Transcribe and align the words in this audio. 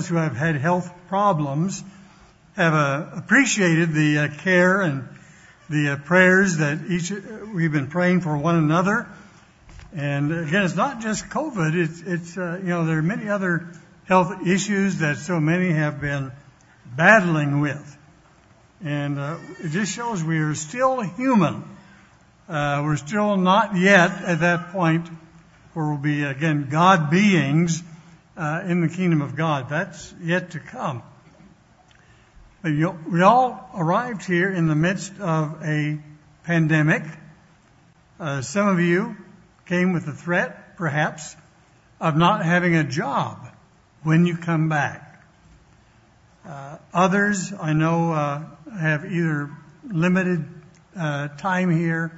us 0.00 0.08
who 0.08 0.16
have 0.16 0.34
had 0.34 0.56
health 0.56 0.90
problems 1.08 1.84
have 2.56 2.72
uh, 2.72 3.18
appreciated 3.18 3.92
the 3.92 4.18
uh, 4.18 4.28
care 4.42 4.80
and 4.80 5.06
the 5.68 5.90
uh, 5.90 5.96
prayers 5.98 6.56
that 6.56 6.80
each 6.88 7.12
we've 7.54 7.70
been 7.70 7.88
praying 7.88 8.22
for 8.22 8.34
one 8.34 8.56
another. 8.56 9.06
And 9.94 10.32
again, 10.32 10.64
it's 10.64 10.74
not 10.74 11.02
just 11.02 11.26
COVID. 11.26 11.74
It's 11.74 12.00
it's 12.00 12.38
uh, 12.38 12.60
you 12.62 12.70
know 12.70 12.86
there 12.86 12.96
are 12.96 13.02
many 13.02 13.28
other 13.28 13.68
health 14.06 14.46
issues 14.46 15.00
that 15.00 15.18
so 15.18 15.38
many 15.38 15.70
have 15.70 16.00
been 16.00 16.32
battling 16.96 17.60
with, 17.60 17.98
and 18.82 19.18
uh, 19.18 19.36
it 19.58 19.68
just 19.68 19.94
shows 19.94 20.24
we 20.24 20.38
are 20.38 20.54
still 20.54 21.02
human. 21.02 21.62
Uh, 22.48 22.80
we're 22.84 22.96
still 22.96 23.36
not 23.36 23.76
yet 23.76 24.10
at 24.22 24.40
that 24.40 24.72
point 24.72 25.06
where 25.74 25.88
we'll 25.88 25.98
be 25.98 26.22
again 26.22 26.68
God 26.70 27.10
beings 27.10 27.82
uh, 27.82 27.89
in 28.40 28.80
the 28.80 28.88
kingdom 28.88 29.22
of 29.22 29.36
God. 29.36 29.68
That's 29.68 30.14
yet 30.22 30.52
to 30.52 30.60
come. 30.60 31.02
But 32.62 32.72
we 32.72 33.22
all 33.22 33.70
arrived 33.74 34.24
here 34.24 34.52
in 34.52 34.66
the 34.66 34.74
midst 34.74 35.18
of 35.18 35.62
a 35.62 35.98
pandemic. 36.44 37.02
Uh, 38.18 38.42
some 38.42 38.68
of 38.68 38.80
you 38.80 39.16
came 39.64 39.92
with 39.92 40.04
the 40.04 40.12
threat, 40.12 40.76
perhaps, 40.76 41.36
of 42.00 42.16
not 42.16 42.44
having 42.44 42.76
a 42.76 42.84
job 42.84 43.46
when 44.02 44.26
you 44.26 44.36
come 44.36 44.68
back. 44.68 45.24
Uh, 46.46 46.78
others, 46.92 47.52
I 47.52 47.72
know, 47.72 48.12
uh, 48.12 48.42
have 48.78 49.04
either 49.04 49.50
limited 49.86 50.44
uh, 50.96 51.28
time 51.28 51.70
here 51.70 52.12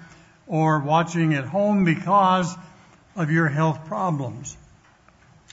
or 0.46 0.80
watching 0.80 1.34
at 1.34 1.44
home 1.44 1.84
because 1.84 2.52
of 3.14 3.30
your 3.30 3.48
health 3.48 3.84
problems. 3.84 4.56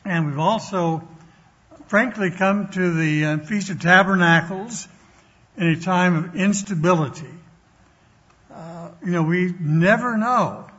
And 0.06 0.28
we've 0.28 0.40
also 0.40 1.08
frankly 1.88 2.32
come 2.32 2.70
to 2.70 2.94
the 2.94 3.26
uh, 3.26 3.38
Feast 3.40 3.70
of 3.70 3.82
Tabernacles 3.82 4.88
in 5.58 5.68
a 5.68 5.80
time 5.80 6.16
of 6.16 6.36
instability. 6.36 7.28
Uh, 8.54 8.92
you 9.04 9.12
know, 9.12 9.24
we 9.24 9.54
never 9.60 10.18
know 10.18 10.70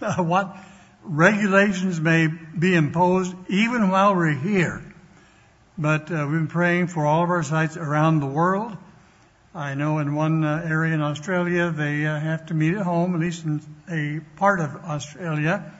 what 0.16 0.56
regulations 1.02 2.00
may 2.00 2.26
be 2.26 2.74
imposed 2.74 3.34
even 3.48 3.88
while 3.88 4.14
we're 4.14 4.32
here. 4.32 4.82
But 5.76 6.10
uh, 6.10 6.26
we've 6.28 6.40
been 6.40 6.48
praying 6.48 6.88
for 6.88 7.06
all 7.06 7.24
of 7.24 7.30
our 7.30 7.42
sites 7.42 7.76
around 7.76 8.20
the 8.20 8.26
world. 8.26 8.76
I 9.54 9.74
know 9.74 9.98
in 9.98 10.14
one 10.14 10.44
uh, 10.44 10.62
area 10.64 10.94
in 10.94 11.00
Australia 11.00 11.70
they 11.70 12.06
uh, 12.06 12.18
have 12.18 12.46
to 12.46 12.54
meet 12.54 12.74
at 12.74 12.82
home, 12.82 13.14
at 13.14 13.20
least 13.20 13.44
in 13.44 13.60
a 13.88 14.20
part 14.36 14.60
of 14.60 14.76
Australia. 14.84 15.72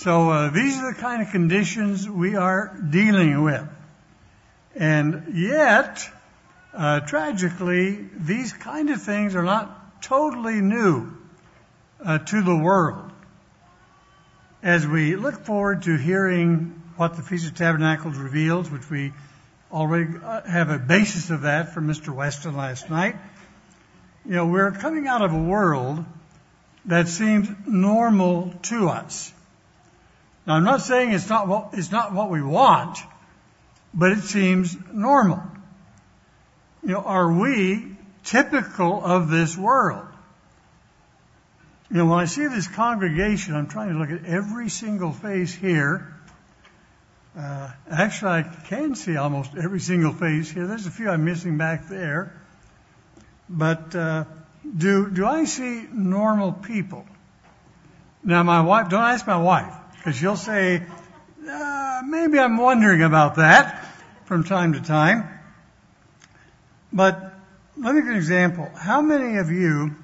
So 0.00 0.30
uh, 0.30 0.48
these 0.48 0.78
are 0.78 0.94
the 0.94 0.98
kind 0.98 1.20
of 1.20 1.28
conditions 1.28 2.08
we 2.08 2.34
are 2.34 2.74
dealing 2.88 3.44
with. 3.44 3.68
And 4.74 5.34
yet, 5.34 6.08
uh, 6.72 7.00
tragically, 7.00 8.08
these 8.16 8.50
kind 8.54 8.88
of 8.88 9.02
things 9.02 9.36
are 9.36 9.42
not 9.42 10.00
totally 10.00 10.62
new 10.62 11.12
uh, 12.02 12.16
to 12.16 12.40
the 12.40 12.56
world. 12.56 13.12
As 14.62 14.86
we 14.86 15.16
look 15.16 15.44
forward 15.44 15.82
to 15.82 15.98
hearing 15.98 16.82
what 16.96 17.16
the 17.16 17.22
Feast 17.22 17.48
of 17.48 17.54
Tabernacles 17.54 18.16
reveals, 18.16 18.70
which 18.70 18.88
we 18.88 19.12
already 19.70 20.14
have 20.48 20.70
a 20.70 20.78
basis 20.78 21.28
of 21.28 21.42
that 21.42 21.74
from 21.74 21.88
Mr. 21.88 22.08
Weston 22.08 22.56
last 22.56 22.88
night, 22.88 23.16
you 24.24 24.32
know, 24.32 24.46
we're 24.46 24.72
coming 24.72 25.06
out 25.06 25.20
of 25.20 25.34
a 25.34 25.42
world 25.42 26.02
that 26.86 27.06
seems 27.06 27.50
normal 27.66 28.54
to 28.62 28.88
us. 28.88 29.34
Now, 30.50 30.56
I'm 30.56 30.64
not 30.64 30.80
saying 30.80 31.12
it's 31.12 31.28
not 31.28 31.46
what, 31.46 31.68
it's 31.74 31.92
not 31.92 32.12
what 32.12 32.28
we 32.28 32.42
want 32.42 32.98
but 33.92 34.12
it 34.12 34.22
seems 34.22 34.76
normal. 34.92 35.42
You 36.82 36.90
know, 36.90 37.00
are 37.00 37.32
we 37.32 37.96
typical 38.24 39.04
of 39.04 39.28
this 39.28 39.56
world? 39.56 40.06
You 41.90 41.98
know, 41.98 42.06
when 42.06 42.20
I 42.20 42.26
see 42.26 42.46
this 42.46 42.68
congregation, 42.68 43.54
I'm 43.54 43.66
trying 43.66 43.92
to 43.92 43.98
look 43.98 44.10
at 44.10 44.24
every 44.24 44.68
single 44.68 45.12
face 45.12 45.52
here. 45.52 46.14
Uh, 47.36 47.70
actually, 47.90 48.30
I 48.30 48.42
can 48.42 48.94
see 48.94 49.16
almost 49.16 49.52
every 49.60 49.80
single 49.80 50.12
face 50.12 50.50
here. 50.50 50.66
There's 50.66 50.86
a 50.86 50.90
few 50.90 51.10
I'm 51.10 51.24
missing 51.24 51.58
back 51.58 51.88
there. 51.88 52.40
But 53.48 53.94
uh, 53.94 54.24
do 54.76 55.10
do 55.10 55.26
I 55.26 55.44
see 55.44 55.86
normal 55.92 56.52
people? 56.52 57.04
Now, 58.22 58.42
my 58.44 58.60
wife. 58.60 58.88
Don't 58.88 59.02
ask 59.02 59.26
my 59.26 59.36
wife 59.36 59.74
because 60.00 60.20
you'll 60.20 60.36
say, 60.36 60.82
uh, 61.46 62.00
maybe 62.06 62.38
I'm 62.38 62.56
wondering 62.56 63.02
about 63.02 63.34
that 63.34 63.86
from 64.24 64.44
time 64.44 64.72
to 64.72 64.80
time. 64.80 65.28
But 66.90 67.34
let 67.76 67.94
me 67.94 68.00
give 68.00 68.10
an 68.10 68.16
example. 68.16 68.70
How 68.74 69.02
many 69.02 69.36
of 69.36 69.50
you 69.50 69.94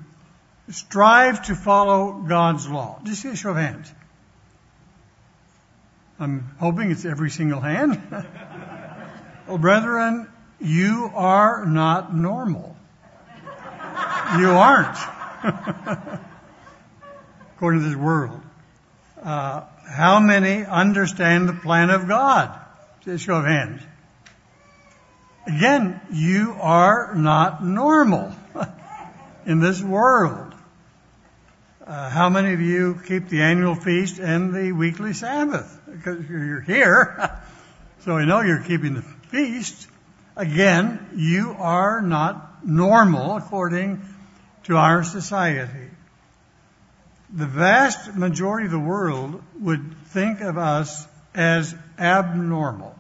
strive 0.69 1.47
to 1.47 1.55
follow 1.55 2.13
God's 2.29 2.69
law? 2.69 3.01
Just 3.05 3.25
a 3.25 3.35
show 3.37 3.53
of 3.53 3.57
hands. 3.57 3.91
I'm 6.21 6.55
hoping 6.61 6.91
it's 6.91 7.07
every 7.07 7.31
single 7.31 7.61
hand. 7.61 7.99
well, 9.49 9.57
brethren, 9.57 10.29
you 10.61 11.11
are 11.15 11.65
not 11.65 12.15
normal. 12.15 12.77
You 14.39 14.51
aren't. 14.51 14.99
According 17.57 17.81
to 17.81 17.89
this 17.89 17.97
world. 17.97 18.43
Uh, 19.23 19.63
how 19.87 20.19
many 20.19 20.65
understand 20.65 21.49
the 21.49 21.53
plan 21.53 21.91
of 21.91 22.09
God? 22.09 22.59
Just 23.05 23.25
show 23.25 23.37
of 23.37 23.45
hands. 23.45 23.83
Again, 25.47 26.01
you 26.13 26.57
are 26.61 27.15
not 27.15 27.65
normal 27.65 28.35
in 29.47 29.61
this 29.61 29.81
world. 29.81 30.55
Uh, 31.87 32.11
how 32.11 32.29
many 32.29 32.53
of 32.53 32.61
you 32.61 33.01
keep 33.07 33.29
the 33.29 33.43
annual 33.43 33.77
feast 33.77 34.19
and 34.19 34.53
the 34.53 34.73
weekly 34.73 35.13
Sabbath? 35.13 35.81
Because 35.89 36.29
you're 36.29 36.61
here, 36.61 37.41
so 38.01 38.17
I 38.17 38.25
know 38.25 38.41
you're 38.41 38.65
keeping 38.65 38.95
the 38.95 39.03
feast. 39.03 39.87
Again, 40.35 41.11
you 41.15 41.55
are 41.59 42.03
not 42.03 42.67
normal 42.67 43.37
according 43.37 44.03
to 44.65 44.77
our 44.77 45.05
society 45.05 45.91
the 47.33 47.47
vast 47.47 48.15
majority 48.15 48.67
of 48.67 48.73
the 48.73 48.79
world 48.79 49.43
would 49.61 49.97
think 50.07 50.41
of 50.41 50.59
us 50.59 51.07
as 51.35 51.75
abnormal. 51.99 52.95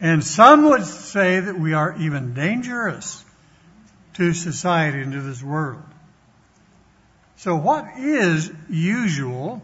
And 0.00 0.22
some 0.22 0.66
would 0.66 0.84
say 0.84 1.40
that 1.40 1.58
we 1.58 1.74
are 1.74 1.96
even 1.98 2.34
dangerous 2.34 3.24
to 4.14 4.32
society 4.32 5.00
and 5.00 5.12
to 5.12 5.20
this 5.20 5.42
world. 5.42 5.82
So 7.36 7.56
what 7.56 7.98
is 7.98 8.50
usual 8.68 9.62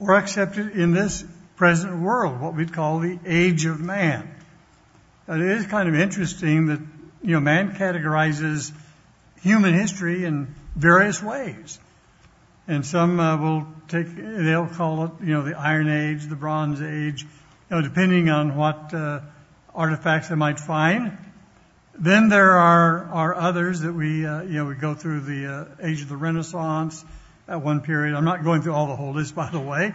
or 0.00 0.14
accepted 0.14 0.72
in 0.72 0.92
this 0.92 1.24
present 1.56 2.00
world, 2.00 2.40
what 2.40 2.54
we'd 2.54 2.72
call 2.72 3.00
the 3.00 3.18
age 3.24 3.66
of 3.66 3.80
man? 3.80 4.34
It 5.28 5.40
is 5.40 5.66
kind 5.66 5.88
of 5.88 5.94
interesting 5.94 6.66
that, 6.66 6.80
you 7.22 7.32
know, 7.32 7.40
man 7.40 7.74
categorizes 7.74 8.72
human 9.42 9.74
history 9.74 10.24
in 10.24 10.54
various 10.74 11.22
ways. 11.22 11.78
And 12.68 12.84
some 12.84 13.18
uh, 13.18 13.38
will 13.38 13.66
take, 13.88 14.14
they'll 14.14 14.68
call 14.68 15.06
it, 15.06 15.10
you 15.22 15.32
know, 15.32 15.42
the 15.42 15.56
Iron 15.56 15.88
Age, 15.88 16.26
the 16.26 16.36
Bronze 16.36 16.82
Age, 16.82 17.22
you 17.22 17.76
know, 17.76 17.80
depending 17.80 18.28
on 18.28 18.56
what 18.56 18.92
uh, 18.92 19.20
artifacts 19.74 20.28
they 20.28 20.34
might 20.34 20.60
find. 20.60 21.16
Then 21.94 22.28
there 22.28 22.58
are, 22.58 23.04
are 23.06 23.34
others 23.34 23.80
that 23.80 23.94
we, 23.94 24.26
uh, 24.26 24.42
you 24.42 24.52
know, 24.52 24.66
we 24.66 24.74
go 24.74 24.94
through 24.94 25.20
the 25.20 25.46
uh, 25.46 25.86
age 25.86 26.02
of 26.02 26.10
the 26.10 26.16
Renaissance 26.16 27.02
at 27.48 27.62
one 27.62 27.80
period. 27.80 28.14
I'm 28.14 28.26
not 28.26 28.44
going 28.44 28.60
through 28.60 28.74
all 28.74 28.86
the 28.86 28.96
whole 28.96 29.14
list, 29.14 29.34
by 29.34 29.50
the 29.50 29.60
way. 29.60 29.94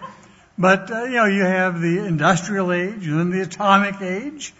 But, 0.57 0.89
uh, 0.89 1.03
you 1.03 1.17
know, 1.17 1.25
you 1.25 1.43
have 1.43 1.79
the 1.79 1.99
industrial 1.99 2.73
age 2.73 3.05
and 3.05 3.19
then 3.19 3.29
the 3.29 3.41
atomic 3.41 4.01
age. 4.01 4.51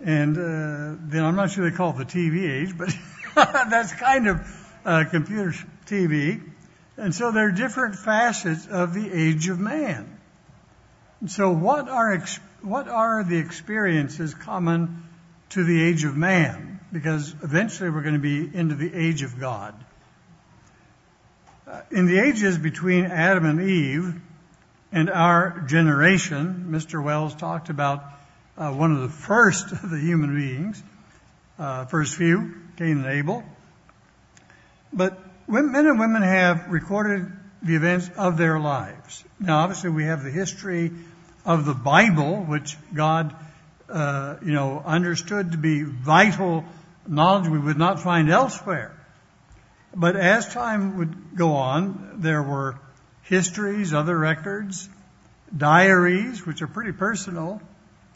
And 0.00 0.38
uh, 0.38 0.96
then 1.08 1.24
I'm 1.24 1.34
not 1.34 1.50
sure 1.50 1.68
they 1.68 1.76
call 1.76 1.98
it 1.98 2.06
the 2.06 2.18
TV 2.18 2.62
age, 2.62 2.78
but 2.78 2.94
that's 3.34 3.92
kind 3.94 4.28
of 4.28 5.10
computer 5.10 5.52
TV. 5.86 6.52
And 6.96 7.14
so 7.14 7.30
there 7.30 7.48
are 7.48 7.52
different 7.52 7.96
facets 7.96 8.66
of 8.66 8.94
the 8.94 9.12
age 9.12 9.48
of 9.48 9.58
man. 9.58 10.18
So 11.26 11.50
what 11.50 11.88
are, 11.88 12.24
what 12.62 12.88
are 12.88 13.24
the 13.24 13.38
experiences 13.38 14.34
common 14.34 15.04
to 15.50 15.64
the 15.64 15.82
age 15.82 16.04
of 16.04 16.16
man? 16.16 16.80
Because 16.92 17.34
eventually 17.42 17.90
we're 17.90 18.02
going 18.02 18.14
to 18.14 18.20
be 18.20 18.56
into 18.56 18.74
the 18.74 18.94
age 18.94 19.22
of 19.22 19.38
God. 19.38 19.74
In 21.90 22.06
the 22.06 22.20
ages 22.20 22.56
between 22.56 23.06
Adam 23.06 23.44
and 23.44 23.60
Eve 23.60 24.20
and 24.92 25.10
our 25.10 25.64
generation, 25.66 26.66
Mr. 26.70 27.02
Wells 27.02 27.34
talked 27.34 27.70
about 27.70 28.04
uh, 28.56 28.72
one 28.72 28.92
of 28.92 29.02
the 29.02 29.08
first 29.08 29.72
of 29.72 29.90
the 29.90 29.98
human 29.98 30.34
beings, 30.34 30.82
uh, 31.58 31.84
first 31.86 32.16
few, 32.16 32.54
Cain 32.76 32.98
and 32.98 33.06
Abel. 33.06 33.42
But 34.92 35.18
men 35.48 35.86
and 35.86 35.98
women 35.98 36.22
have 36.22 36.68
recorded 36.68 37.30
the 37.62 37.76
events 37.76 38.10
of 38.16 38.36
their 38.36 38.58
lives. 38.58 39.24
Now, 39.38 39.58
obviously, 39.58 39.90
we 39.90 40.04
have 40.04 40.22
the 40.22 40.30
history 40.30 40.92
of 41.44 41.64
the 41.64 41.74
Bible, 41.74 42.42
which 42.42 42.76
God 42.92 43.34
uh, 43.88 44.36
you 44.42 44.52
know, 44.52 44.82
understood 44.84 45.52
to 45.52 45.58
be 45.58 45.82
vital 45.82 46.64
knowledge 47.06 47.48
we 47.48 47.58
would 47.58 47.78
not 47.78 48.00
find 48.00 48.30
elsewhere. 48.30 48.92
But 49.94 50.16
as 50.16 50.52
time 50.52 50.98
would 50.98 51.36
go 51.36 51.54
on, 51.54 52.16
there 52.16 52.42
were 52.42 52.78
histories, 53.22 53.94
other 53.94 54.18
records, 54.18 54.88
diaries, 55.56 56.44
which 56.44 56.62
are 56.62 56.66
pretty 56.66 56.92
personal, 56.92 57.62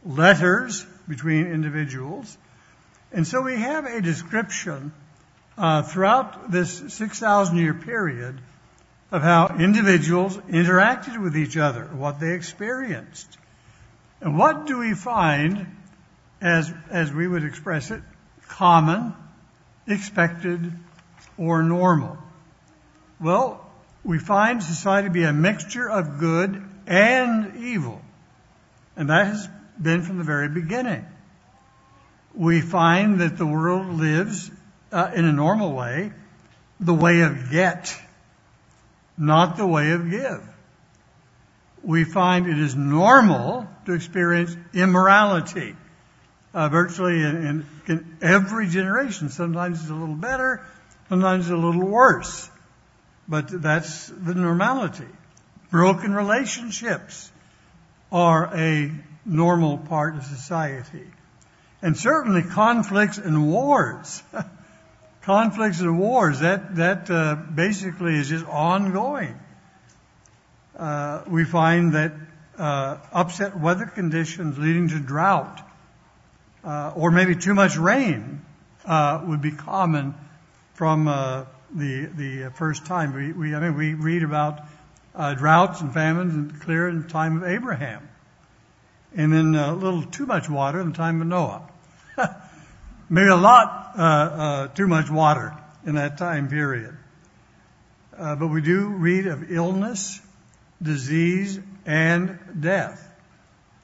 letters 0.05 0.85
between 1.09 1.47
individuals. 1.47 2.37
And 3.13 3.27
so 3.27 3.43
we 3.43 3.57
have 3.57 3.87
a 3.87 4.01
description 4.01 4.93
throughout 5.83 6.51
this 6.51 6.95
6,000 6.95 7.57
year 7.57 7.75
period 7.75 8.41
of 9.13 9.23
how 9.23 9.49
individuals 9.59 10.37
interacted 10.37 11.21
with 11.21 11.37
each 11.37 11.57
other, 11.57 11.85
what 11.85 12.21
they 12.21 12.33
experienced. 12.33 13.39
And 14.21 14.39
what 14.39 14.67
do 14.67 14.79
we 14.79 14.95
find 14.95 15.67
as, 16.41 16.73
as 16.91 17.13
we 17.13 17.27
would 17.27 17.45
express 17.45 17.91
it, 17.91 18.03
common, 18.49 19.15
expected, 19.87 20.73
or 21.37 21.63
normal? 21.63 22.19
Well, 23.21 23.67
we 24.05 24.19
find 24.19 24.63
society 24.63 25.09
to 25.09 25.13
be 25.13 25.25
a 25.25 25.33
mixture 25.33 25.91
of 25.91 26.19
good 26.19 26.63
and 26.87 27.57
evil. 27.57 28.01
And 28.97 29.11
that 29.11 29.27
has 29.27 29.49
been 29.81 30.03
from 30.03 30.19
the 30.19 30.25
very 30.25 30.49
beginning. 30.49 31.05
We 32.35 32.61
find 32.61 33.21
that 33.21 33.37
the 33.37 33.47
world 33.47 33.89
lives 33.89 34.51
uh, 34.51 34.55
in 34.93 35.25
a 35.25 35.33
normal 35.33 35.73
way, 35.73 36.13
the 36.79 36.95
way 36.95 37.21
of 37.21 37.51
get, 37.51 37.95
not 39.17 39.57
the 39.57 39.67
way 39.67 39.93
of 39.93 40.11
give. 40.11 40.43
We 41.83 42.05
find 42.05 42.47
it 42.47 42.59
is 42.59 42.75
normal 42.75 43.67
to 43.87 43.93
experience 43.93 44.57
immorality. 44.75 45.77
Uh, 46.53 46.69
virtually 46.69 47.23
in, 47.23 47.47
in, 47.47 47.67
in 47.87 48.17
every 48.21 48.69
generation. 48.69 49.29
Sometimes 49.29 49.83
it's 49.83 49.91
a 49.91 49.95
little 49.95 50.17
better, 50.17 50.67
sometimes 51.09 51.47
it's 51.47 51.53
a 51.53 51.57
little 51.57 51.87
worse. 51.87 52.51
But 53.29 53.63
that's 53.63 54.09
the 54.09 54.35
normality. 54.35 55.07
Broken 55.71 56.13
relationships 56.13 57.31
are 58.11 58.51
a 58.53 58.91
normal 59.25 59.79
part 59.79 60.17
of 60.17 60.25
society. 60.25 61.07
And 61.81 61.97
certainly 61.97 62.43
conflicts 62.43 63.19
and 63.19 63.47
wars. 63.47 64.23
conflicts 65.23 65.81
and 65.81 65.99
wars, 65.99 66.41
that, 66.41 66.77
that 66.77 67.11
uh, 67.11 67.35
basically 67.35 68.17
is 68.17 68.29
just 68.29 68.47
ongoing. 68.47 69.39
Uh, 70.77 71.23
we 71.29 71.45
find 71.45 71.93
that 71.93 72.13
uh, 72.59 72.99
upset 73.13 73.59
weather 73.59 73.87
conditions 73.87 74.59
leading 74.59 74.89
to 74.89 74.99
drought 74.99 75.61
uh, 76.65 76.93
or 76.95 77.11
maybe 77.11 77.37
too 77.37 77.55
much 77.55 77.77
rain 77.77 78.43
uh, 78.85 79.23
would 79.25 79.41
be 79.41 79.51
common 79.51 80.15
from 80.75 81.09
uh, 81.09 81.45
the 81.75 82.07
the 82.07 82.51
first 82.55 82.87
time. 82.87 83.15
We, 83.15 83.33
we 83.33 83.55
I 83.55 83.61
mean 83.61 83.77
we 83.77 83.95
read 83.95 84.23
about 84.23 84.61
uh, 85.15 85.35
droughts 85.35 85.81
and 85.81 85.93
famines 85.93 86.35
and 86.35 86.61
clear 86.61 86.89
in 86.89 87.03
the 87.03 87.09
time 87.09 87.39
of 87.39 87.49
Abraham, 87.49 88.09
and 89.15 89.33
then 89.33 89.55
a 89.55 89.75
little 89.75 90.03
too 90.03 90.27
much 90.27 90.49
water 90.49 90.81
in 90.81 90.91
the 90.91 90.97
time 90.97 91.21
of 91.21 91.27
Noah. 91.27 91.69
maybe 93.09 93.29
a 93.29 93.37
lot 93.37 93.80
uh, 93.97 94.03
uh, 94.03 94.69
too 94.69 94.87
much 94.87 95.11
water 95.11 95.57
in 95.85 95.95
that 95.95 96.19
time 96.19 96.49
period. 96.49 96.97
but 98.17 98.47
we 98.49 98.61
do 98.61 98.89
read 98.89 99.27
of 99.27 99.51
illness, 99.51 100.21
disease, 100.83 101.59
and 101.87 102.39
death. 102.61 103.07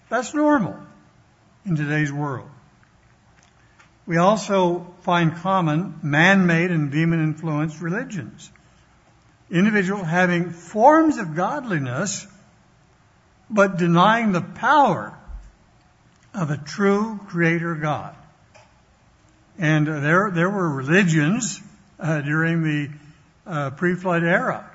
That's 0.08 0.34
normal 0.34 0.76
in 1.64 1.76
today's 1.76 2.12
world. 2.12 2.48
We 4.06 4.18
also 4.18 4.94
find 5.00 5.34
common 5.34 5.98
man-made 6.02 6.70
and 6.70 6.92
demon-influenced 6.92 7.80
religions. 7.80 8.50
Individuals 9.50 10.06
having 10.06 10.50
forms 10.50 11.18
of 11.18 11.34
godliness, 11.34 12.26
but 13.50 13.78
denying 13.78 14.32
the 14.32 14.40
power 14.40 15.18
of 16.32 16.50
a 16.50 16.56
true 16.56 17.18
creator 17.26 17.74
God. 17.74 18.14
And 19.58 19.86
there, 19.86 20.30
there 20.30 20.50
were 20.50 20.68
religions 20.70 21.60
uh, 21.98 22.20
during 22.20 22.62
the 22.62 22.90
uh, 23.46 23.70
pre-flood 23.70 24.22
era. 24.22 24.70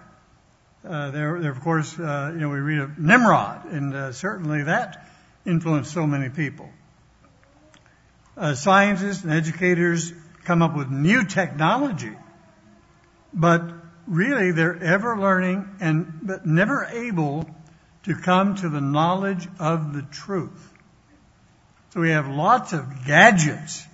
Uh, 0.83 1.12
there, 1.12 1.39
there, 1.39 1.51
of 1.51 1.62
course, 1.62 1.98
you 1.98 2.04
know, 2.04 2.50
we 2.50 2.60
read 2.60 2.80
of 2.80 2.98
Nimrod, 2.98 3.66
and 3.66 4.16
certainly 4.16 4.63
that 4.63 5.07
influenced 5.45 5.92
so 5.94 6.07
many 6.07 6.30
people 6.30 6.69
scientists 8.54 9.24
and 9.24 9.31
educators 9.31 10.13
come 10.45 10.62
up 10.62 10.75
with 10.75 10.89
new 10.89 11.24
technology, 11.25 12.16
but 13.34 13.63
really 14.07 14.51
they're 14.51 14.81
ever 14.81 15.18
learning 15.18 15.69
and 15.80 16.19
but 16.24 16.45
never 16.45 16.86
able 16.86 17.50
to 18.04 18.16
come 18.16 18.56
to 18.56 18.69
the 18.69 18.81
knowledge 18.81 19.48
of 19.60 19.94
the 19.94 20.01
truth. 20.01 20.69
So 21.94 22.01
we 22.01 22.10
have 22.10 22.27
lots 22.27 22.74
of 22.74 23.06
gadgets, 23.06 23.86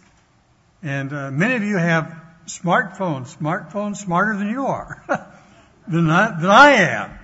and 0.83 1.11
uh, 1.11 1.31
many 1.31 1.55
of 1.55 1.63
you 1.63 1.77
have 1.77 2.15
smartphones, 2.45 3.35
smartphones 3.35 3.97
smarter 3.97 4.37
than 4.37 4.49
you 4.49 4.65
are, 4.65 5.03
than, 5.87 6.09
I, 6.09 6.39
than 6.39 6.49
I 6.49 6.69
am. 6.71 7.19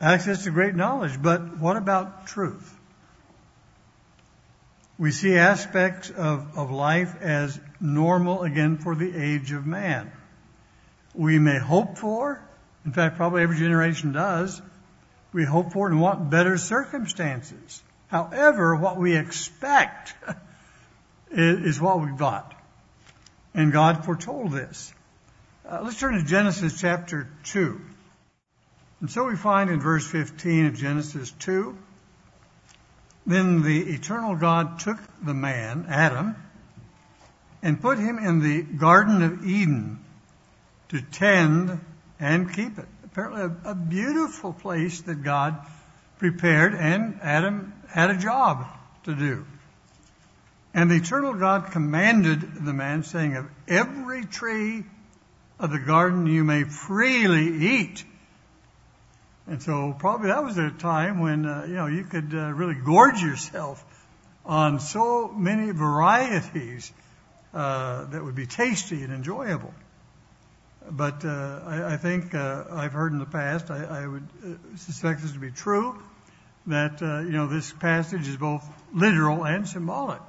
Access 0.00 0.44
to 0.44 0.50
great 0.50 0.74
knowledge, 0.74 1.20
but 1.20 1.58
what 1.58 1.76
about 1.76 2.26
truth? 2.26 2.74
We 4.98 5.10
see 5.10 5.36
aspects 5.36 6.10
of, 6.10 6.56
of 6.56 6.70
life 6.70 7.14
as 7.20 7.58
normal 7.80 8.42
again 8.42 8.78
for 8.78 8.94
the 8.94 9.14
age 9.14 9.52
of 9.52 9.66
man. 9.66 10.10
We 11.14 11.38
may 11.38 11.58
hope 11.58 11.98
for, 11.98 12.40
in 12.84 12.92
fact, 12.92 13.16
probably 13.16 13.42
every 13.42 13.58
generation 13.58 14.12
does, 14.12 14.60
we 15.32 15.44
hope 15.44 15.72
for 15.72 15.88
and 15.88 16.00
want 16.00 16.30
better 16.30 16.56
circumstances. 16.56 17.82
However, 18.08 18.74
what 18.76 18.96
we 18.96 19.16
expect 19.16 20.14
is, 21.30 21.76
is 21.76 21.80
what 21.80 22.00
we've 22.00 22.16
got. 22.16 22.55
And 23.56 23.72
God 23.72 24.04
foretold 24.04 24.52
this. 24.52 24.92
Uh, 25.66 25.80
let's 25.82 25.98
turn 25.98 26.14
to 26.14 26.22
Genesis 26.22 26.78
chapter 26.78 27.28
2. 27.44 27.80
And 29.00 29.10
so 29.10 29.24
we 29.24 29.34
find 29.34 29.70
in 29.70 29.80
verse 29.80 30.06
15 30.06 30.66
of 30.66 30.74
Genesis 30.74 31.32
2, 31.40 31.76
then 33.26 33.62
the 33.62 33.94
eternal 33.94 34.36
God 34.36 34.78
took 34.80 34.98
the 35.24 35.32
man, 35.32 35.86
Adam, 35.88 36.36
and 37.62 37.80
put 37.80 37.98
him 37.98 38.18
in 38.18 38.40
the 38.40 38.62
Garden 38.62 39.22
of 39.22 39.46
Eden 39.46 40.04
to 40.90 41.00
tend 41.00 41.80
and 42.20 42.52
keep 42.52 42.78
it. 42.78 42.86
Apparently, 43.04 43.40
a, 43.40 43.70
a 43.70 43.74
beautiful 43.74 44.52
place 44.52 45.00
that 45.02 45.22
God 45.22 45.56
prepared, 46.18 46.74
and 46.74 47.18
Adam 47.22 47.72
had 47.88 48.10
a 48.10 48.18
job 48.18 48.66
to 49.04 49.14
do. 49.14 49.46
And 50.76 50.90
the 50.90 50.96
eternal 50.96 51.32
God 51.32 51.72
commanded 51.72 52.66
the 52.66 52.74
man, 52.74 53.02
saying, 53.02 53.34
Of 53.34 53.46
every 53.66 54.26
tree 54.26 54.84
of 55.58 55.70
the 55.70 55.78
garden 55.78 56.26
you 56.26 56.44
may 56.44 56.64
freely 56.64 57.66
eat, 57.66 58.04
and 59.46 59.62
so 59.62 59.96
probably 59.98 60.28
that 60.28 60.44
was 60.44 60.58
a 60.58 60.70
time 60.70 61.20
when, 61.20 61.46
uh, 61.46 61.64
you 61.66 61.76
know, 61.76 61.86
you 61.86 62.04
could 62.04 62.34
uh, 62.34 62.52
really 62.52 62.74
gorge 62.74 63.22
yourself 63.22 63.82
on 64.44 64.78
so 64.78 65.28
many 65.28 65.70
varieties 65.70 66.92
uh, 67.54 68.04
that 68.04 68.22
would 68.22 68.34
be 68.34 68.46
tasty 68.46 69.02
and 69.02 69.14
enjoyable. 69.14 69.72
But 70.90 71.24
uh, 71.24 71.62
I, 71.64 71.94
I 71.94 71.96
think 71.96 72.34
uh, 72.34 72.64
I've 72.70 72.92
heard 72.92 73.12
in 73.12 73.18
the 73.18 73.24
past, 73.24 73.70
I, 73.70 73.82
I 73.82 74.06
would 74.06 74.28
uh, 74.44 74.76
suspect 74.76 75.22
this 75.22 75.32
to 75.32 75.38
be 75.38 75.52
true, 75.52 75.98
that, 76.66 77.00
you 77.00 77.30
know, 77.30 77.46
this 77.46 77.72
passage 77.72 78.28
is 78.28 78.36
both 78.36 78.68
literal 78.92 79.46
and 79.46 79.66
symbolic. 79.66 80.20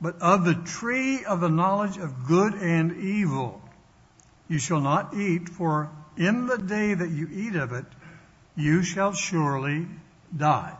But 0.00 0.20
of 0.20 0.44
the 0.44 0.54
tree 0.54 1.24
of 1.24 1.40
the 1.40 1.48
knowledge 1.48 1.96
of 1.96 2.26
good 2.26 2.54
and 2.54 2.96
evil, 2.98 3.60
you 4.48 4.58
shall 4.58 4.80
not 4.80 5.14
eat, 5.14 5.48
for 5.48 5.90
in 6.16 6.46
the 6.46 6.58
day 6.58 6.94
that 6.94 7.10
you 7.10 7.28
eat 7.32 7.56
of 7.56 7.72
it, 7.72 7.86
you 8.56 8.82
shall 8.82 9.12
surely 9.12 9.86
die. 10.36 10.76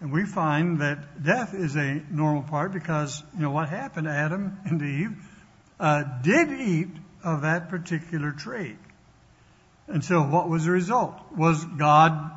And 0.00 0.12
we 0.12 0.24
find 0.24 0.80
that 0.80 1.22
death 1.22 1.54
is 1.54 1.74
a 1.76 2.02
normal 2.10 2.42
part 2.42 2.72
because, 2.72 3.22
you 3.34 3.42
know, 3.42 3.50
what 3.50 3.68
happened? 3.68 4.06
Adam 4.06 4.58
and 4.64 4.80
Eve 4.80 5.16
uh, 5.80 6.04
did 6.22 6.50
eat 6.50 6.90
of 7.24 7.42
that 7.42 7.68
particular 7.68 8.30
tree. 8.30 8.76
And 9.88 10.04
so 10.04 10.22
what 10.22 10.48
was 10.48 10.66
the 10.66 10.70
result? 10.70 11.14
Was 11.36 11.64
God 11.64 12.30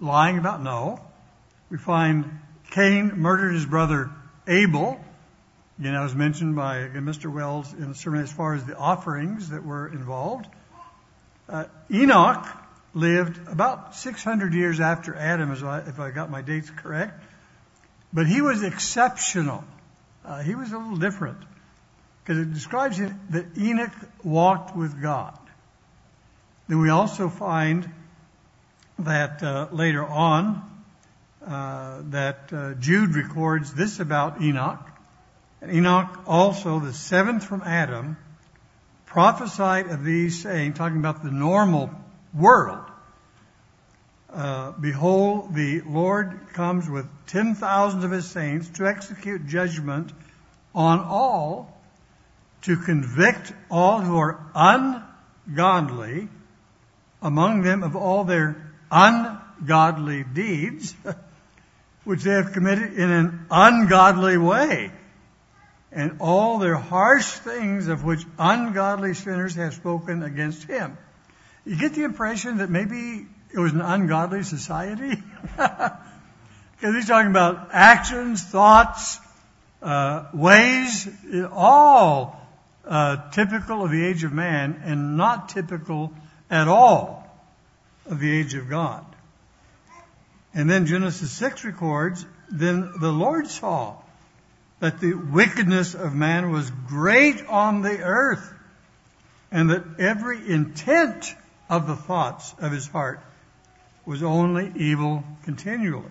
lying 0.00 0.36
about? 0.36 0.62
No. 0.62 1.00
We 1.70 1.78
find 1.78 2.40
Cain 2.70 3.12
murdered 3.16 3.54
his 3.54 3.64
brother 3.64 4.10
Abel. 4.48 4.98
Again, 5.78 5.92
that 5.92 6.02
was 6.02 6.14
mentioned 6.14 6.56
by 6.56 6.78
Mr. 6.88 7.32
Wells 7.32 7.72
in 7.72 7.90
the 7.90 7.94
sermon 7.94 8.22
as 8.22 8.32
far 8.32 8.54
as 8.54 8.64
the 8.64 8.76
offerings 8.76 9.50
that 9.50 9.64
were 9.64 9.86
involved. 9.86 10.46
Uh, 11.48 11.64
Enoch 11.90 12.46
lived 12.94 13.46
about 13.46 13.94
600 13.94 14.54
years 14.54 14.80
after 14.80 15.14
Adam, 15.14 15.52
if 15.52 16.00
I 16.00 16.10
got 16.10 16.30
my 16.30 16.42
dates 16.42 16.70
correct. 16.70 17.22
But 18.12 18.26
he 18.26 18.40
was 18.40 18.62
exceptional. 18.62 19.62
Uh, 20.24 20.42
he 20.42 20.54
was 20.54 20.72
a 20.72 20.78
little 20.78 20.96
different 20.96 21.38
because 22.24 22.42
it 22.42 22.52
describes 22.52 22.98
that 22.98 23.46
Enoch 23.56 23.92
walked 24.24 24.76
with 24.76 25.00
God. 25.00 25.38
Then 26.68 26.80
we 26.80 26.90
also 26.90 27.28
find 27.28 27.88
that 28.98 29.42
uh, 29.42 29.68
later 29.72 30.04
on 30.04 30.67
that 31.40 32.52
uh, 32.52 32.74
Jude 32.74 33.14
records 33.14 33.72
this 33.72 34.00
about 34.00 34.42
Enoch. 34.42 34.86
Enoch, 35.66 36.20
also 36.26 36.78
the 36.78 36.92
seventh 36.92 37.44
from 37.44 37.62
Adam, 37.62 38.16
prophesied 39.06 39.86
of 39.86 40.04
these, 40.04 40.42
saying, 40.42 40.74
talking 40.74 40.98
about 40.98 41.22
the 41.24 41.30
normal 41.30 41.90
world. 42.34 42.84
Uh, 44.30 44.72
Behold, 44.72 45.54
the 45.54 45.80
Lord 45.80 46.38
comes 46.52 46.88
with 46.88 47.06
ten 47.26 47.54
thousands 47.54 48.04
of 48.04 48.10
his 48.10 48.30
saints 48.30 48.68
to 48.70 48.86
execute 48.86 49.46
judgment 49.46 50.12
on 50.74 51.00
all, 51.00 51.80
to 52.62 52.76
convict 52.76 53.52
all 53.70 54.00
who 54.00 54.18
are 54.18 54.38
ungodly, 54.54 56.28
among 57.22 57.62
them 57.62 57.82
of 57.82 57.96
all 57.96 58.24
their 58.24 58.70
ungodly 58.90 60.24
deeds, 60.24 60.94
which 62.08 62.22
they 62.22 62.30
have 62.30 62.52
committed 62.54 62.94
in 62.94 63.10
an 63.10 63.46
ungodly 63.50 64.38
way, 64.38 64.90
and 65.92 66.16
all 66.20 66.58
their 66.58 66.74
harsh 66.74 67.26
things 67.26 67.88
of 67.88 68.02
which 68.02 68.24
ungodly 68.38 69.12
sinners 69.12 69.56
have 69.56 69.74
spoken 69.74 70.22
against 70.22 70.64
him. 70.64 70.96
You 71.66 71.76
get 71.76 71.92
the 71.92 72.04
impression 72.04 72.58
that 72.58 72.70
maybe 72.70 73.26
it 73.52 73.58
was 73.58 73.74
an 73.74 73.82
ungodly 73.82 74.42
society? 74.42 75.22
Because 76.80 76.94
he's 76.94 77.08
talking 77.08 77.32
about 77.32 77.70
actions, 77.72 78.40
thoughts, 78.40 79.18
uh, 79.82 80.26
ways, 80.32 81.08
all 81.50 82.40
uh, 82.86 83.30
typical 83.32 83.84
of 83.84 83.90
the 83.90 84.06
age 84.06 84.22
of 84.22 84.32
man 84.32 84.80
and 84.84 85.16
not 85.16 85.48
typical 85.48 86.12
at 86.48 86.68
all 86.68 87.28
of 88.06 88.20
the 88.20 88.30
age 88.30 88.54
of 88.54 88.70
God. 88.70 89.04
And 90.58 90.68
then 90.68 90.86
Genesis 90.86 91.30
6 91.30 91.64
records, 91.66 92.26
then 92.50 92.90
the 93.00 93.12
Lord 93.12 93.46
saw 93.46 93.94
that 94.80 94.98
the 94.98 95.14
wickedness 95.14 95.94
of 95.94 96.16
man 96.16 96.50
was 96.50 96.68
great 96.88 97.46
on 97.46 97.82
the 97.82 98.00
earth 98.02 98.52
and 99.52 99.70
that 99.70 99.84
every 100.00 100.50
intent 100.50 101.32
of 101.70 101.86
the 101.86 101.94
thoughts 101.94 102.56
of 102.58 102.72
his 102.72 102.88
heart 102.88 103.20
was 104.04 104.24
only 104.24 104.72
evil 104.74 105.22
continually. 105.44 106.10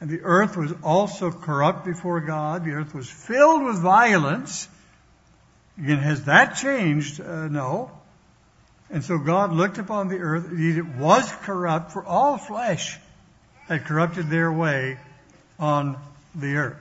And 0.00 0.08
the 0.08 0.22
earth 0.22 0.56
was 0.56 0.72
also 0.82 1.30
corrupt 1.30 1.84
before 1.84 2.20
God. 2.20 2.64
The 2.64 2.70
earth 2.70 2.94
was 2.94 3.10
filled 3.10 3.62
with 3.62 3.78
violence. 3.78 4.66
Again, 5.76 5.98
has 5.98 6.24
that 6.24 6.56
changed? 6.56 7.20
Uh, 7.20 7.48
no. 7.48 7.90
And 8.88 9.04
so 9.04 9.18
God 9.18 9.52
looked 9.52 9.76
upon 9.76 10.08
the 10.08 10.20
earth, 10.20 10.46
indeed 10.50 10.78
it 10.78 10.96
was 10.96 11.30
corrupt, 11.42 11.92
for 11.92 12.02
all 12.02 12.38
flesh 12.38 12.98
had 13.68 13.84
corrupted 13.84 14.30
their 14.30 14.50
way 14.50 14.98
on 15.58 15.96
the 16.34 16.56
earth. 16.56 16.80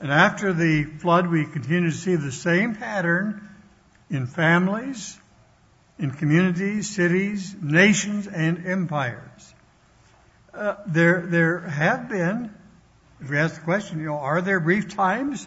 And 0.00 0.12
after 0.12 0.52
the 0.52 0.84
flood, 0.84 1.28
we 1.28 1.46
continue 1.46 1.90
to 1.90 1.96
see 1.96 2.16
the 2.16 2.32
same 2.32 2.74
pattern 2.74 3.48
in 4.10 4.26
families, 4.26 5.18
in 5.98 6.10
communities, 6.10 6.90
cities, 6.90 7.54
nations, 7.60 8.26
and 8.26 8.66
empires. 8.66 9.54
Uh, 10.52 10.74
there, 10.86 11.22
there 11.26 11.60
have 11.60 12.08
been, 12.08 12.52
if 13.20 13.30
we 13.30 13.38
ask 13.38 13.54
the 13.54 13.60
question, 13.62 14.00
you 14.00 14.06
know, 14.06 14.16
are 14.16 14.42
there 14.42 14.60
brief 14.60 14.94
times 14.94 15.46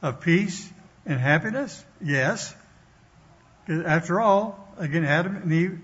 of 0.00 0.20
peace 0.20 0.70
and 1.04 1.18
happiness? 1.18 1.84
Yes. 2.00 2.54
Because 3.66 3.84
after 3.84 4.20
all, 4.20 4.68
again, 4.78 5.04
Adam 5.04 5.36
and 5.36 5.52
Eve, 5.52 5.80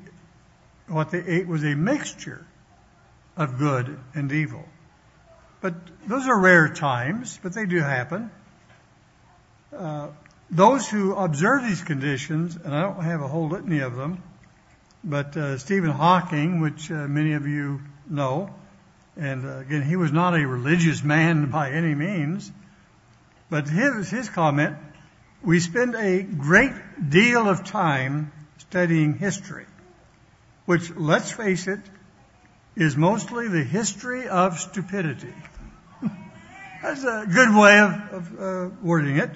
what 0.88 1.10
they 1.10 1.22
ate 1.24 1.46
was 1.46 1.64
a 1.64 1.74
mixture 1.74 2.44
of 3.40 3.58
good 3.58 3.98
and 4.14 4.30
evil. 4.30 4.64
But 5.60 5.74
those 6.06 6.26
are 6.26 6.38
rare 6.38 6.68
times, 6.68 7.40
but 7.42 7.54
they 7.54 7.66
do 7.66 7.78
happen. 7.80 8.30
Uh, 9.76 10.08
those 10.50 10.88
who 10.88 11.14
observe 11.14 11.62
these 11.62 11.82
conditions, 11.82 12.56
and 12.56 12.74
I 12.74 12.82
don't 12.82 13.02
have 13.02 13.22
a 13.22 13.28
whole 13.28 13.48
litany 13.48 13.80
of 13.80 13.96
them, 13.96 14.22
but 15.02 15.36
uh, 15.36 15.56
Stephen 15.58 15.90
Hawking, 15.90 16.60
which 16.60 16.90
uh, 16.90 17.08
many 17.08 17.32
of 17.32 17.46
you 17.46 17.80
know, 18.08 18.54
and 19.16 19.46
uh, 19.46 19.58
again, 19.58 19.82
he 19.82 19.96
was 19.96 20.12
not 20.12 20.34
a 20.34 20.46
religious 20.46 21.02
man 21.02 21.50
by 21.58 21.70
any 21.70 21.94
means, 21.94 22.52
but 23.48 23.68
his, 23.68 24.10
his 24.10 24.28
comment 24.28 24.76
we 25.42 25.60
spend 25.60 25.94
a 25.94 26.22
great 26.22 26.72
deal 27.08 27.48
of 27.48 27.64
time 27.64 28.32
studying 28.58 29.14
history, 29.14 29.64
which, 30.66 30.90
let's 30.94 31.30
face 31.30 31.66
it, 31.66 31.80
is 32.76 32.96
mostly 32.96 33.48
the 33.48 33.64
history 33.64 34.28
of 34.28 34.58
stupidity. 34.58 35.34
That's 36.82 37.04
a 37.04 37.26
good 37.32 37.54
way 37.54 37.78
of, 37.78 38.12
of 38.12 38.40
uh, 38.40 38.74
wording 38.82 39.16
it. 39.16 39.30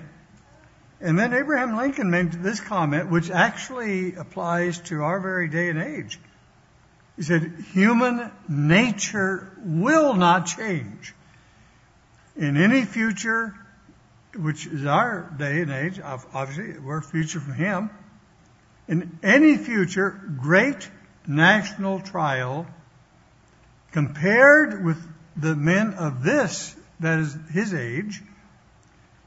And 1.00 1.18
then 1.18 1.34
Abraham 1.34 1.76
Lincoln 1.76 2.10
made 2.10 2.32
this 2.32 2.60
comment, 2.60 3.10
which 3.10 3.30
actually 3.30 4.14
applies 4.14 4.78
to 4.82 5.02
our 5.02 5.20
very 5.20 5.48
day 5.48 5.68
and 5.68 5.78
age. 5.78 6.18
He 7.16 7.22
said, 7.22 7.64
human 7.72 8.30
nature 8.48 9.52
will 9.58 10.14
not 10.14 10.46
change. 10.46 11.14
In 12.36 12.56
any 12.56 12.84
future, 12.84 13.54
which 14.34 14.66
is 14.66 14.84
our 14.84 15.30
day 15.36 15.60
and 15.60 15.70
age, 15.70 16.00
obviously, 16.00 16.78
we're 16.78 17.02
future 17.02 17.38
from 17.38 17.54
him. 17.54 17.90
In 18.88 19.18
any 19.22 19.56
future 19.56 20.20
great 20.40 20.88
national 21.26 22.00
trial, 22.00 22.66
compared 23.94 24.84
with 24.84 25.00
the 25.36 25.54
men 25.54 25.94
of 25.94 26.24
this, 26.24 26.74
that 26.98 27.20
is 27.20 27.36
his 27.52 27.72
age, 27.72 28.20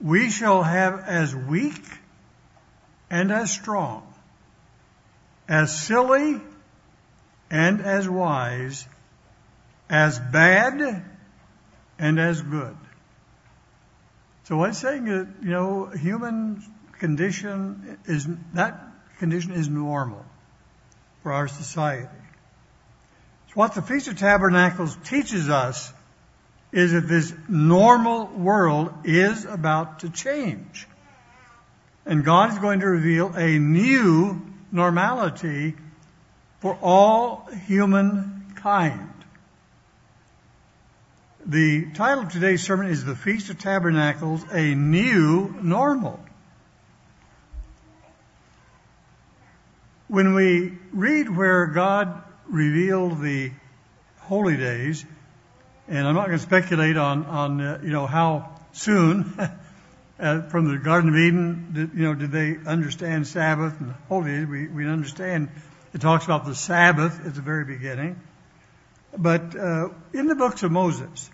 we 0.02 0.30
shall 0.30 0.62
have 0.62 1.00
as 1.00 1.34
weak 1.34 1.86
and 3.10 3.32
as 3.32 3.50
strong, 3.50 4.14
as 5.48 5.82
silly 5.82 6.42
and 7.50 7.80
as 7.80 8.10
wise, 8.10 8.86
as 9.90 10.20
bad 10.20 11.02
and 11.98 12.20
as 12.20 12.42
good. 12.42 12.76
So 14.44 14.62
it's 14.66 14.80
saying 14.80 15.08
is, 15.08 15.28
you 15.44 15.52
know, 15.52 15.86
human 15.86 16.62
condition 17.00 17.98
is, 18.04 18.28
that 18.54 18.82
condition 19.20 19.54
is 19.54 19.70
normal 19.70 20.26
for 21.24 21.32
our 21.32 21.48
society. 21.48 22.10
What 23.58 23.74
the 23.74 23.82
Feast 23.82 24.08
of 24.08 24.20
Tabernacles 24.20 24.96
teaches 25.04 25.50
us 25.50 25.92
is 26.72 26.92
that 26.92 27.08
this 27.08 27.34
normal 27.50 28.28
world 28.28 28.94
is 29.04 29.46
about 29.46 30.02
to 30.02 30.12
change. 30.12 30.88
And 32.06 32.24
God 32.24 32.52
is 32.52 32.60
going 32.60 32.82
to 32.82 32.86
reveal 32.86 33.34
a 33.36 33.58
new 33.58 34.40
normality 34.72 35.74
for 36.60 36.78
all 36.84 37.50
humankind. 37.66 39.12
The 41.44 41.88
title 41.96 42.26
of 42.26 42.32
today's 42.32 42.62
sermon 42.62 42.92
is 42.92 43.06
The 43.06 43.16
Feast 43.16 43.50
of 43.50 43.58
Tabernacles, 43.58 44.46
a 44.52 44.76
New 44.76 45.56
Normal. 45.64 46.20
When 50.10 50.36
we 50.36 50.78
read 50.94 51.36
where 51.36 51.66
God 51.66 52.22
revealed 52.50 53.22
the 53.22 53.52
holy 54.20 54.58
days, 54.58 55.06
and 55.88 56.08
I'm 56.08 56.16
not 56.16 56.28
going 56.28 56.38
to 56.38 56.44
speculate 56.44 56.98
on, 56.98 57.26
on 57.26 57.62
uh, 57.62 57.80
you 57.84 57.90
know, 57.90 58.08
how 58.08 58.60
soon 58.74 59.38
uh, 60.20 60.42
from 60.44 60.68
the 60.70 60.78
Garden 60.78 61.10
of 61.10 61.16
Eden, 61.16 61.70
did, 61.74 61.94
you 61.94 62.04
know, 62.04 62.14
did 62.14 62.32
they 62.32 62.58
understand 62.66 63.28
Sabbath 63.28 63.80
and 63.80 63.94
holy 64.10 64.32
days? 64.32 64.48
We, 64.48 64.68
we 64.68 64.88
understand 64.88 65.50
it 65.94 66.02
talks 66.02 66.26
about 66.26 66.46
the 66.46 66.56
Sabbath 66.56 67.26
at 67.26 67.34
the 67.34 67.42
very 67.42 67.66
beginning. 67.66 68.20
But 69.18 69.56
uh, 69.56 69.90
in 70.14 70.28
the 70.28 70.36
books 70.36 70.64
of 70.64 70.72
Moses, 70.72 71.30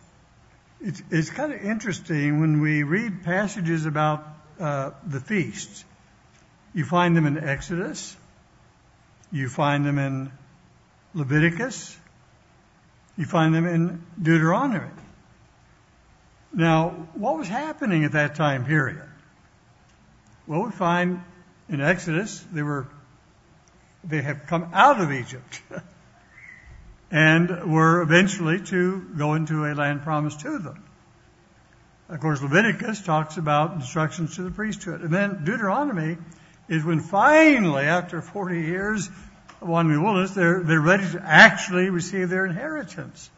it's, 0.79 1.01
it's 1.09 1.29
kind 1.29 1.51
of 1.51 1.61
interesting 1.61 2.39
when 2.39 2.61
we 2.61 2.83
read 2.83 3.23
passages 3.23 3.85
about 3.85 4.27
uh, 4.59 4.91
the 5.05 5.19
feasts. 5.19 5.83
You 6.73 6.85
find 6.85 7.15
them 7.15 7.25
in 7.25 7.37
Exodus. 7.37 8.15
You 9.31 9.49
find 9.49 9.85
them 9.85 9.97
in 9.97 10.31
Leviticus. 11.13 11.97
You 13.17 13.25
find 13.25 13.53
them 13.53 13.67
in 13.67 14.03
Deuteronomy. 14.21 14.89
Now, 16.53 16.89
what 17.13 17.37
was 17.37 17.47
happening 17.47 18.03
at 18.05 18.13
that 18.13 18.35
time 18.35 18.65
period? 18.65 19.03
Well, 20.47 20.63
we 20.63 20.71
find 20.71 21.23
in 21.69 21.81
Exodus 21.81 22.43
they 22.51 22.63
were 22.63 22.87
they 24.03 24.21
have 24.21 24.47
come 24.47 24.71
out 24.73 24.99
of 24.99 25.11
Egypt. 25.11 25.61
and 27.13 27.71
were 27.71 28.01
eventually 28.01 28.59
to 28.59 28.99
go 29.15 29.35
into 29.35 29.65
a 29.65 29.71
land 29.75 30.01
promised 30.01 30.39
to 30.39 30.57
them. 30.57 30.83
Of 32.09 32.19
course, 32.19 32.41
Leviticus 32.41 33.01
talks 33.03 33.37
about 33.37 33.75
instructions 33.75 34.35
to 34.35 34.41
the 34.41 34.49
priesthood. 34.49 35.01
And 35.01 35.13
then 35.13 35.45
Deuteronomy 35.45 36.17
is 36.67 36.83
when 36.83 36.99
finally, 36.99 37.83
after 37.83 38.21
40 38.21 38.61
years 38.61 39.09
of 39.63 39.69
wandering 39.69 39.99
the 39.99 40.03
wilderness, 40.03 40.31
they're, 40.31 40.61
they're 40.61 40.81
ready 40.81 41.09
to 41.11 41.21
actually 41.23 41.89
receive 41.89 42.29
their 42.29 42.45
inheritance. 42.45 43.29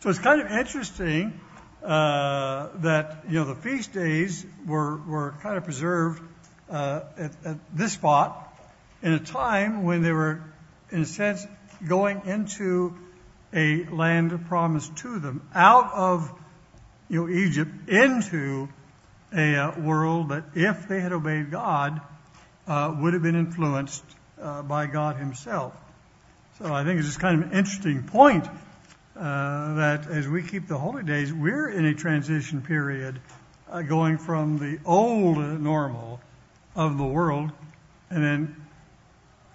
So 0.00 0.08
it's 0.08 0.18
kind 0.18 0.40
of 0.40 0.50
interesting 0.50 1.38
uh, 1.84 2.68
that 2.76 3.24
you 3.28 3.34
know 3.34 3.44
the 3.44 3.54
feast 3.54 3.92
days 3.92 4.44
were 4.66 4.96
were 4.96 5.34
kind 5.42 5.56
of 5.56 5.64
preserved 5.64 6.22
uh, 6.70 7.00
at, 7.16 7.32
at 7.44 7.56
this 7.74 7.92
spot 7.92 8.54
in 9.02 9.12
a 9.12 9.18
time 9.18 9.84
when 9.84 10.02
they 10.02 10.12
were, 10.12 10.42
in 10.90 11.02
a 11.02 11.06
sense, 11.06 11.46
going 11.86 12.22
into 12.26 12.96
a 13.52 13.84
land 13.84 14.46
promised 14.46 14.94
to 14.98 15.18
them 15.18 15.46
out 15.54 15.92
of 15.94 16.32
you 17.08 17.20
know 17.20 17.28
Egypt 17.32 17.88
into 17.88 18.68
a 19.34 19.56
uh, 19.56 19.80
world 19.80 20.30
that, 20.30 20.44
if 20.54 20.88
they 20.88 21.00
had 21.00 21.12
obeyed 21.12 21.50
God, 21.50 22.00
uh, 22.66 22.94
would 23.00 23.14
have 23.14 23.22
been 23.22 23.36
influenced 23.36 24.04
by 24.62 24.86
God 24.86 25.16
Himself. 25.16 25.74
So 26.58 26.72
I 26.72 26.84
think 26.84 26.98
it's 26.98 27.08
just 27.08 27.20
kind 27.20 27.42
of 27.42 27.50
an 27.50 27.56
interesting 27.56 28.02
point 28.02 28.46
uh, 29.16 29.74
that 29.74 30.06
as 30.08 30.28
we 30.28 30.42
keep 30.42 30.68
the 30.68 30.78
holy 30.78 31.02
days, 31.02 31.32
we're 31.32 31.68
in 31.68 31.84
a 31.84 31.94
transition 31.94 32.62
period 32.62 33.20
uh, 33.68 33.82
going 33.82 34.18
from 34.18 34.58
the 34.58 34.78
old 34.84 35.38
normal 35.38 36.20
of 36.74 36.98
the 36.98 37.04
world 37.04 37.50
and 38.10 38.24
then 38.24 38.56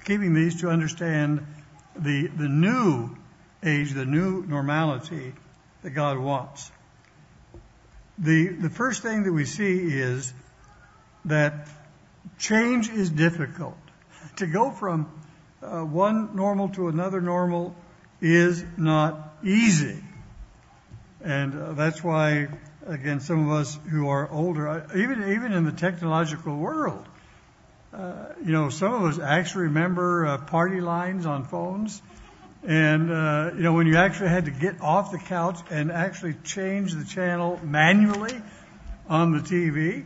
keeping 0.06 0.34
these 0.34 0.62
to 0.62 0.70
understand 0.70 1.46
the, 1.96 2.28
the 2.28 2.48
new 2.48 3.16
age, 3.64 3.92
the 3.94 4.06
new 4.06 4.44
normality 4.46 5.34
that 5.82 5.92
God 5.92 6.18
wants. 6.18 6.72
The, 8.18 8.48
the 8.48 8.70
first 8.70 9.02
thing 9.02 9.24
that 9.24 9.32
we 9.32 9.46
see 9.46 9.80
is 9.80 10.34
that 11.26 11.68
change 12.38 12.90
is 12.90 13.10
difficult. 13.10 13.78
To 14.38 14.48
go 14.48 14.72
from 14.72 15.10
uh, 15.62 15.82
one 15.82 16.36
normal 16.36 16.70
to 16.70 16.90
another 16.90 17.22
normal 17.22 17.76
is 18.22 18.64
not 18.78 19.36
easy. 19.44 20.04
And 21.24 21.56
uh, 21.56 21.74
that's 21.74 22.04
why, 22.04 22.48
again, 22.86 23.20
some 23.22 23.50
of 23.50 23.58
us 23.58 23.78
who 23.90 24.10
are 24.10 24.30
older, 24.30 24.86
even, 24.96 25.32
even 25.34 25.54
in 25.54 25.64
the 25.64 25.72
technological 25.72 26.56
world, 26.56 27.06
uh, 27.94 28.26
you 28.44 28.52
know, 28.52 28.70
some 28.70 28.94
of 28.94 29.04
us 29.04 29.20
actually 29.20 29.64
remember 29.66 30.38
party 30.48 30.82
lines 30.82 31.26
on 31.26 31.46
phones. 31.46 32.02
And, 32.68 33.08
you 33.58 33.64
know, 33.64 33.74
when 33.74 33.88
you 33.88 33.98
actually 33.98 34.30
had 34.30 34.46
to 34.46 34.52
get 34.52 34.82
off 34.82 35.12
the 35.12 35.20
couch 35.20 35.60
and 35.70 35.92
actually 35.92 36.34
change 36.44 36.94
the 36.94 37.06
channel 37.06 37.60
manually 37.64 38.42
on 39.08 39.32
the 39.32 39.40
TV. 39.40 40.06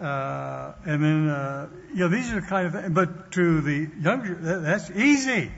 Uh, 0.00 0.72
and 0.84 1.04
then, 1.04 1.28
uh, 1.28 1.68
you 1.92 2.00
know, 2.00 2.08
these 2.08 2.32
are 2.32 2.40
the 2.40 2.46
kind 2.46 2.74
of 2.74 2.94
but 2.94 3.30
to 3.32 3.60
the 3.60 3.88
younger, 4.00 4.34
that's 4.34 4.90
easy. 4.90 5.50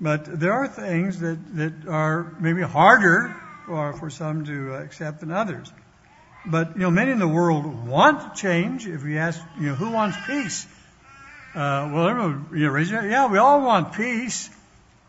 But 0.00 0.40
there 0.40 0.52
are 0.52 0.68
things 0.68 1.20
that, 1.20 1.38
that 1.56 1.88
are 1.88 2.34
maybe 2.38 2.62
harder 2.62 3.34
for, 3.66 3.92
for 3.94 4.10
some 4.10 4.44
to 4.44 4.74
accept 4.74 5.20
than 5.20 5.30
others. 5.30 5.72
But, 6.46 6.74
you 6.74 6.80
know, 6.80 6.90
many 6.90 7.12
in 7.12 7.18
the 7.18 7.28
world 7.28 7.86
want 7.88 8.34
change. 8.34 8.86
If 8.86 9.02
we 9.02 9.16
ask, 9.16 9.40
you 9.58 9.68
know, 9.68 9.74
who 9.74 9.90
wants 9.90 10.18
peace? 10.26 10.66
Uh, 11.54 11.88
well, 11.92 12.08
everyone, 12.08 12.48
you 12.52 12.66
know, 12.66 12.72
raise 12.72 12.90
your, 12.90 13.08
yeah, 13.08 13.28
we 13.28 13.38
all 13.38 13.62
want 13.62 13.94
peace. 13.94 14.50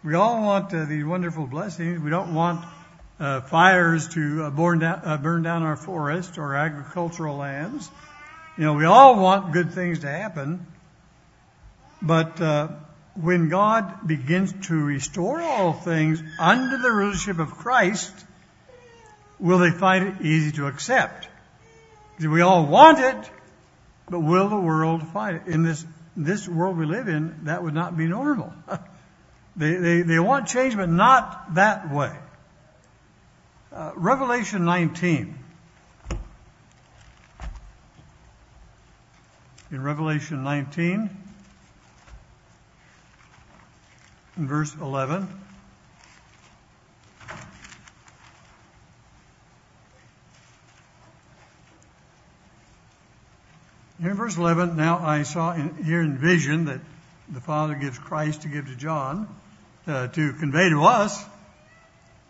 We 0.03 0.13
all 0.13 0.41
want 0.41 0.73
uh, 0.73 0.85
these 0.85 1.03
wonderful 1.03 1.47
blessings. 1.47 1.99
We 1.99 2.09
don't 2.11 2.33
want 2.33 2.63
uh, 2.63 2.69
fires 3.41 4.09
to 4.09 4.43
uh, 4.43 4.49
burn, 4.49 4.79
down, 4.79 5.01
uh, 5.03 5.17
burn 5.17 5.43
down 5.43 5.63
our 5.63 5.77
forests 5.77 6.37
or 6.37 6.55
agricultural 6.55 7.37
lands. 7.37 7.89
You 8.57 8.65
know, 8.65 8.73
we 8.73 8.85
all 8.85 9.19
want 9.19 9.53
good 9.53 9.71
things 9.71 9.99
to 9.99 10.07
happen. 10.07 10.65
But 12.01 12.39
uh, 12.41 12.69
when 13.15 13.49
God 13.49 14.05
begins 14.05 14.53
to 14.67 14.75
restore 14.75 15.41
all 15.41 15.73
things 15.73 16.21
under 16.39 16.77
the 16.77 16.91
rulership 16.91 17.39
of 17.39 17.51
Christ, 17.51 18.13
will 19.39 19.59
they 19.59 19.71
find 19.71 20.07
it 20.07 20.25
easy 20.25 20.51
to 20.53 20.67
accept? 20.67 21.27
We 22.19 22.41
all 22.41 22.65
want 22.65 22.99
it, 22.99 23.31
but 24.09 24.19
will 24.19 24.49
the 24.49 24.59
world 24.59 25.07
find 25.09 25.37
it? 25.37 25.47
In 25.47 25.63
this, 25.63 25.85
this 26.15 26.47
world 26.47 26.77
we 26.77 26.85
live 26.85 27.07
in, 27.07 27.45
that 27.45 27.63
would 27.63 27.73
not 27.73 27.97
be 27.97 28.07
normal. 28.07 28.53
they, 29.55 29.75
they, 29.75 30.01
they 30.01 30.19
want 30.19 30.47
change, 30.47 30.75
but 30.75 30.89
not 30.89 31.55
that 31.55 31.91
way. 31.91 32.15
Uh, 33.75 33.91
Revelation 33.97 34.63
19. 34.63 35.37
In 39.69 39.83
Revelation 39.83 40.45
19, 40.45 41.09
in 44.37 44.47
verse 44.47 44.73
11, 44.79 45.27
Here 53.99 54.11
in 54.11 54.15
verse 54.15 54.37
11, 54.37 54.77
now 54.77 54.99
I 54.99 55.23
saw 55.23 55.53
in, 55.53 55.83
here 55.83 55.99
in 55.99 56.17
vision 56.17 56.65
that 56.65 56.79
the 57.27 57.41
Father 57.41 57.75
gives 57.75 57.99
Christ 57.99 58.43
to 58.43 58.47
give 58.47 58.67
to 58.67 58.75
John 58.77 59.27
uh, 59.85 60.07
to 60.07 60.31
convey 60.31 60.69
to 60.69 60.83
us. 60.83 61.25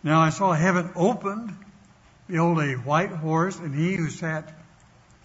Now 0.06 0.20
I 0.20 0.30
saw 0.30 0.52
heaven 0.52 0.90
opened, 0.94 1.52
behold 2.28 2.60
a 2.60 2.74
white 2.74 3.10
horse, 3.10 3.58
and 3.58 3.74
he 3.74 3.96
who 3.96 4.08
sat 4.08 4.56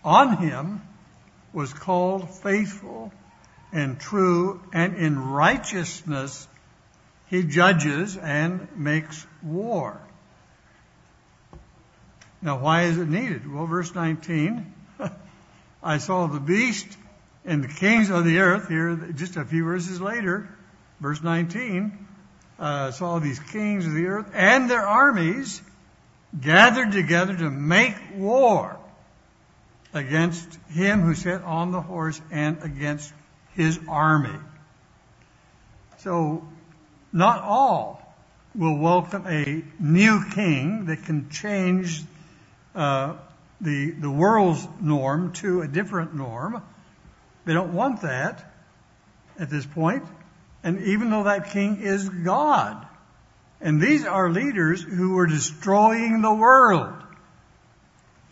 on 0.04 0.38
him 0.38 0.82
was 1.54 1.72
called 1.72 2.34
faithful 2.34 3.14
and 3.72 4.00
true, 4.00 4.60
and 4.74 4.96
in 4.96 5.20
righteousness 5.20 6.48
he 7.28 7.44
judges 7.44 8.18
and 8.18 8.68
makes 8.76 9.24
war. 9.44 10.02
Now 12.42 12.58
why 12.58 12.86
is 12.86 12.98
it 12.98 13.08
needed? 13.08 13.54
Well, 13.54 13.68
verse 13.68 13.94
19, 13.94 14.74
I 15.84 16.00
saw 16.00 16.26
the 16.26 16.40
beast 16.40 16.88
and 17.46 17.64
the 17.64 17.68
kings 17.68 18.10
of 18.10 18.26
the 18.26 18.40
earth 18.40 18.68
here 18.68 18.96
just 19.14 19.38
a 19.38 19.46
few 19.46 19.64
verses 19.64 20.02
later, 20.02 20.50
verse 21.00 21.22
19, 21.22 22.08
uh, 22.62 22.92
saw 22.92 23.18
these 23.18 23.40
kings 23.40 23.88
of 23.88 23.94
the 23.94 24.06
earth 24.06 24.30
and 24.34 24.70
their 24.70 24.88
armies 24.88 25.62
gathered 26.40 26.92
together 26.92 27.36
to 27.36 27.50
make 27.50 27.96
war 28.16 28.78
against 29.94 30.48
him 30.70 31.02
who 31.02 31.16
sat 31.16 31.42
on 31.42 31.72
the 31.72 31.82
horse 31.82 32.22
and 32.32 32.62
against 32.62 33.12
his 33.56 33.80
army. 33.90 34.38
So, 35.98 36.48
not 37.12 37.42
all 37.42 38.16
will 38.56 38.78
welcome 38.78 39.26
a 39.28 39.64
new 39.80 40.24
king 40.34 40.86
that 40.86 41.04
can 41.04 41.30
change 41.30 42.04
uh, 42.76 43.16
the, 43.60 43.92
the 43.92 44.10
world's 44.10 44.68
norm 44.80 45.34
to 45.34 45.62
a 45.62 45.68
different 45.68 46.14
norm. 46.14 46.62
They 47.46 47.54
don't 47.54 47.74
want 47.74 48.04
that 48.04 48.54
at 49.40 49.50
this 49.50 49.66
point. 49.66 50.04
And 50.64 50.82
even 50.84 51.10
though 51.10 51.24
that 51.24 51.52
king 51.52 51.82
is 51.82 52.08
God. 52.08 52.86
And 53.60 53.82
these 53.82 54.06
are 54.06 54.30
leaders 54.30 54.82
who 54.82 55.18
are 55.20 55.28
destroying 55.28 56.22
the 56.22 56.34
world. 56.34 56.94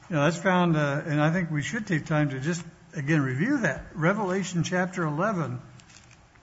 You 0.10 0.16
know, 0.16 0.24
that's 0.24 0.38
found, 0.38 0.76
uh, 0.76 1.02
and 1.06 1.22
I 1.22 1.32
think 1.32 1.52
we 1.52 1.62
should 1.62 1.86
take 1.86 2.06
time 2.06 2.30
to 2.30 2.40
just, 2.40 2.64
again, 2.96 3.22
review 3.22 3.60
that. 3.60 3.86
Revelation 3.94 4.64
chapter 4.64 5.04
11 5.04 5.62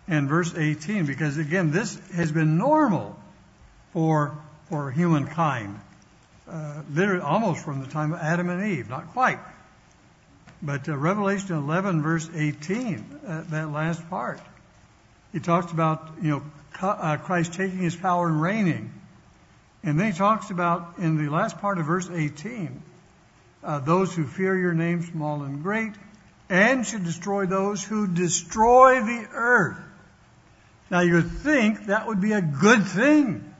and 0.07 0.29
verse 0.29 0.55
18, 0.55 1.07
because 1.07 1.37
again, 1.37 1.73
this 1.73 1.99
has 2.15 2.31
been 2.31 2.59
normal 2.59 3.19
for, 3.93 4.39
for 4.69 4.93
humankind 4.93 5.81
uh, 6.49 6.83
literally 6.93 7.23
almost 7.23 7.65
from 7.65 7.81
the 7.81 7.87
time 7.87 8.13
of 8.13 8.21
Adam 8.21 8.49
and 8.49 8.73
Eve, 8.73 8.89
not 8.89 9.09
quite. 9.13 9.39
But 10.63 10.89
uh, 10.89 10.97
Revelation 10.97 11.57
11, 11.57 12.03
verse 12.03 12.29
18, 12.33 13.21
uh, 13.27 13.45
that 13.51 13.71
last 13.71 14.09
part, 14.09 14.41
he 15.37 15.41
talks 15.41 15.71
about 15.71 16.09
you 16.23 16.31
know 16.31 16.43
uh, 16.81 17.19
Christ 17.19 17.53
taking 17.53 17.77
his 17.77 17.95
power 17.95 18.27
and 18.27 18.41
reigning, 18.41 18.91
and 19.83 20.01
then 20.01 20.11
he 20.11 20.17
talks 20.17 20.51
about 20.51 20.95
in 20.97 21.23
the 21.23 21.31
last 21.31 21.59
part 21.59 21.77
of 21.77 21.85
verse 21.85 22.09
18, 22.11 22.83
uh, 23.63 23.81
those 23.81 24.15
who 24.15 24.25
fear 24.25 24.57
your 24.57 24.73
name, 24.73 25.03
small 25.03 25.43
and 25.43 25.63
great, 25.63 25.93
and 26.49 26.87
should 26.87 27.05
destroy 27.05 27.45
those 27.45 27.85
who 27.85 28.07
destroy 28.07 29.01
the 29.01 29.29
earth. 29.31 29.77
Now 30.91 31.01
you 31.01 31.17
would 31.17 31.31
think 31.31 31.85
that 31.89 32.07
would 32.07 32.23
be 32.23 32.33
a 32.33 32.41
good 32.41 32.87
thing. 32.87 33.53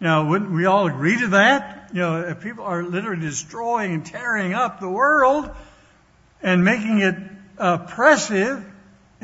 Now, 0.00 0.28
wouldn't 0.28 0.50
we 0.50 0.66
all 0.66 0.86
agree 0.86 1.18
to 1.18 1.28
that? 1.28 1.88
you 1.94 2.00
know, 2.00 2.20
if 2.20 2.42
people 2.42 2.64
are 2.64 2.82
literally 2.82 3.22
destroying 3.22 3.94
and 3.94 4.04
tearing 4.04 4.52
up 4.52 4.80
the 4.80 4.88
world 4.90 5.48
and 6.42 6.62
making 6.62 6.98
it 6.98 7.14
oppressive 7.56 8.62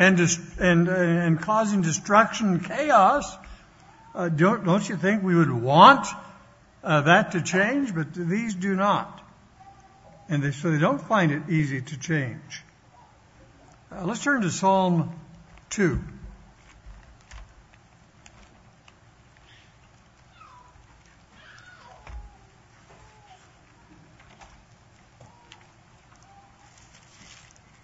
and, 0.01 0.19
and, 0.59 0.89
and 0.89 1.41
causing 1.41 1.83
destruction 1.83 2.49
and 2.49 2.65
chaos, 2.65 3.37
Uh, 4.13 4.29
don't, 4.29 4.65
don't 4.65 4.89
you 4.89 4.97
think 4.97 5.23
we 5.23 5.37
would 5.37 5.53
want 5.53 6.05
uh, 6.83 7.03
that 7.03 7.31
to 7.33 7.41
change? 7.41 7.95
But 7.95 8.13
these 8.13 8.57
do 8.57 8.75
not. 8.75 9.21
And 10.29 10.43
they, 10.43 10.51
so 10.51 10.73
they 10.73 10.81
don't 10.81 11.01
find 11.01 11.31
it 11.31 11.43
easy 11.49 11.81
to 11.81 11.97
change. 11.97 12.65
Uh, 13.93 14.05
let's 14.05 14.25
turn 14.25 14.43
to 14.43 14.51
Psalm 14.51 15.13
2. 15.71 16.01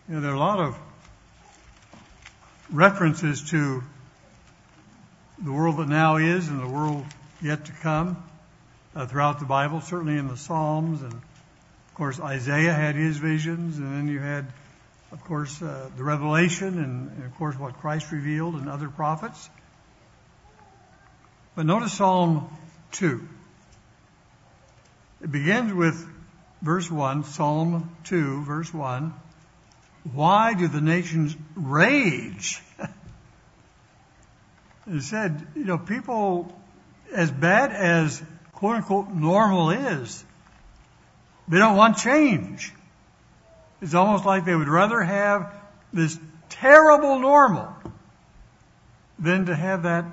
You 0.09 0.15
know, 0.15 0.21
there 0.21 0.33
are 0.33 0.35
a 0.35 0.39
lot 0.39 0.59
of 0.59 0.77
references 2.71 3.51
to 3.51 3.83
the 5.39 5.53
world 5.53 5.77
that 5.77 5.89
now 5.89 6.17
is 6.17 6.49
and 6.49 6.61
the 6.61 6.69
world 6.69 7.05
yet 7.43 7.67
to 7.67 7.73
come 7.73 8.23
uh, 8.95 9.07
throughout 9.07 9.39
the 9.39 9.45
Bible, 9.45 9.81
certainly 9.81 10.17
in 10.17 10.29
the 10.29 10.37
Psalms. 10.37 11.03
And 11.03 11.13
of 11.13 11.95
course, 11.95 12.19
Isaiah 12.19 12.73
had 12.73 12.95
his 12.95 13.19
visions, 13.19 13.79
and 13.79 13.93
then 13.95 14.09
you 14.09 14.19
had, 14.19 14.47
of 15.13 15.23
course, 15.25 15.61
uh, 15.63 15.91
the 15.97 16.05
Revelation, 16.05 16.79
and, 16.79 17.11
and, 17.11 17.25
of 17.25 17.35
course, 17.37 17.59
what 17.59 17.75
Christ 17.75 18.11
revealed 18.13 18.55
and 18.55 18.69
other 18.69 18.89
prophets. 18.89 19.49
But 21.55 21.67
notice 21.67 21.93
Psalm 21.93 22.49
2. 22.93 23.29
It 25.23 25.33
begins 25.33 25.73
with 25.73 26.07
verse 26.61 26.91
1, 26.91 27.25
Psalm 27.25 27.97
2, 28.05 28.43
verse 28.45 28.73
1. 28.73 29.15
Why 30.13 30.55
do 30.55 30.69
the 30.69 30.81
nations 30.81 31.37
rage? 31.55 32.63
it 34.87 35.03
said, 35.03 35.47
you 35.55 35.65
know, 35.65 35.79
people, 35.79 36.55
as 37.13 37.31
bad 37.31 37.73
as 37.73 38.23
quote 38.53 38.77
unquote 38.77 39.09
normal 39.11 39.71
is, 39.71 40.25
they 41.49 41.59
don't 41.59 41.77
want 41.77 41.99
change. 41.99 42.73
It's 43.81 43.95
almost 43.95 44.25
like 44.25 44.45
they 44.45 44.55
would 44.55 44.69
rather 44.69 45.03
have 45.03 45.53
this 45.93 46.19
terrible 46.49 47.19
normal 47.19 47.75
than 49.19 49.47
to 49.47 49.55
have 49.55 49.85
that 49.85 50.05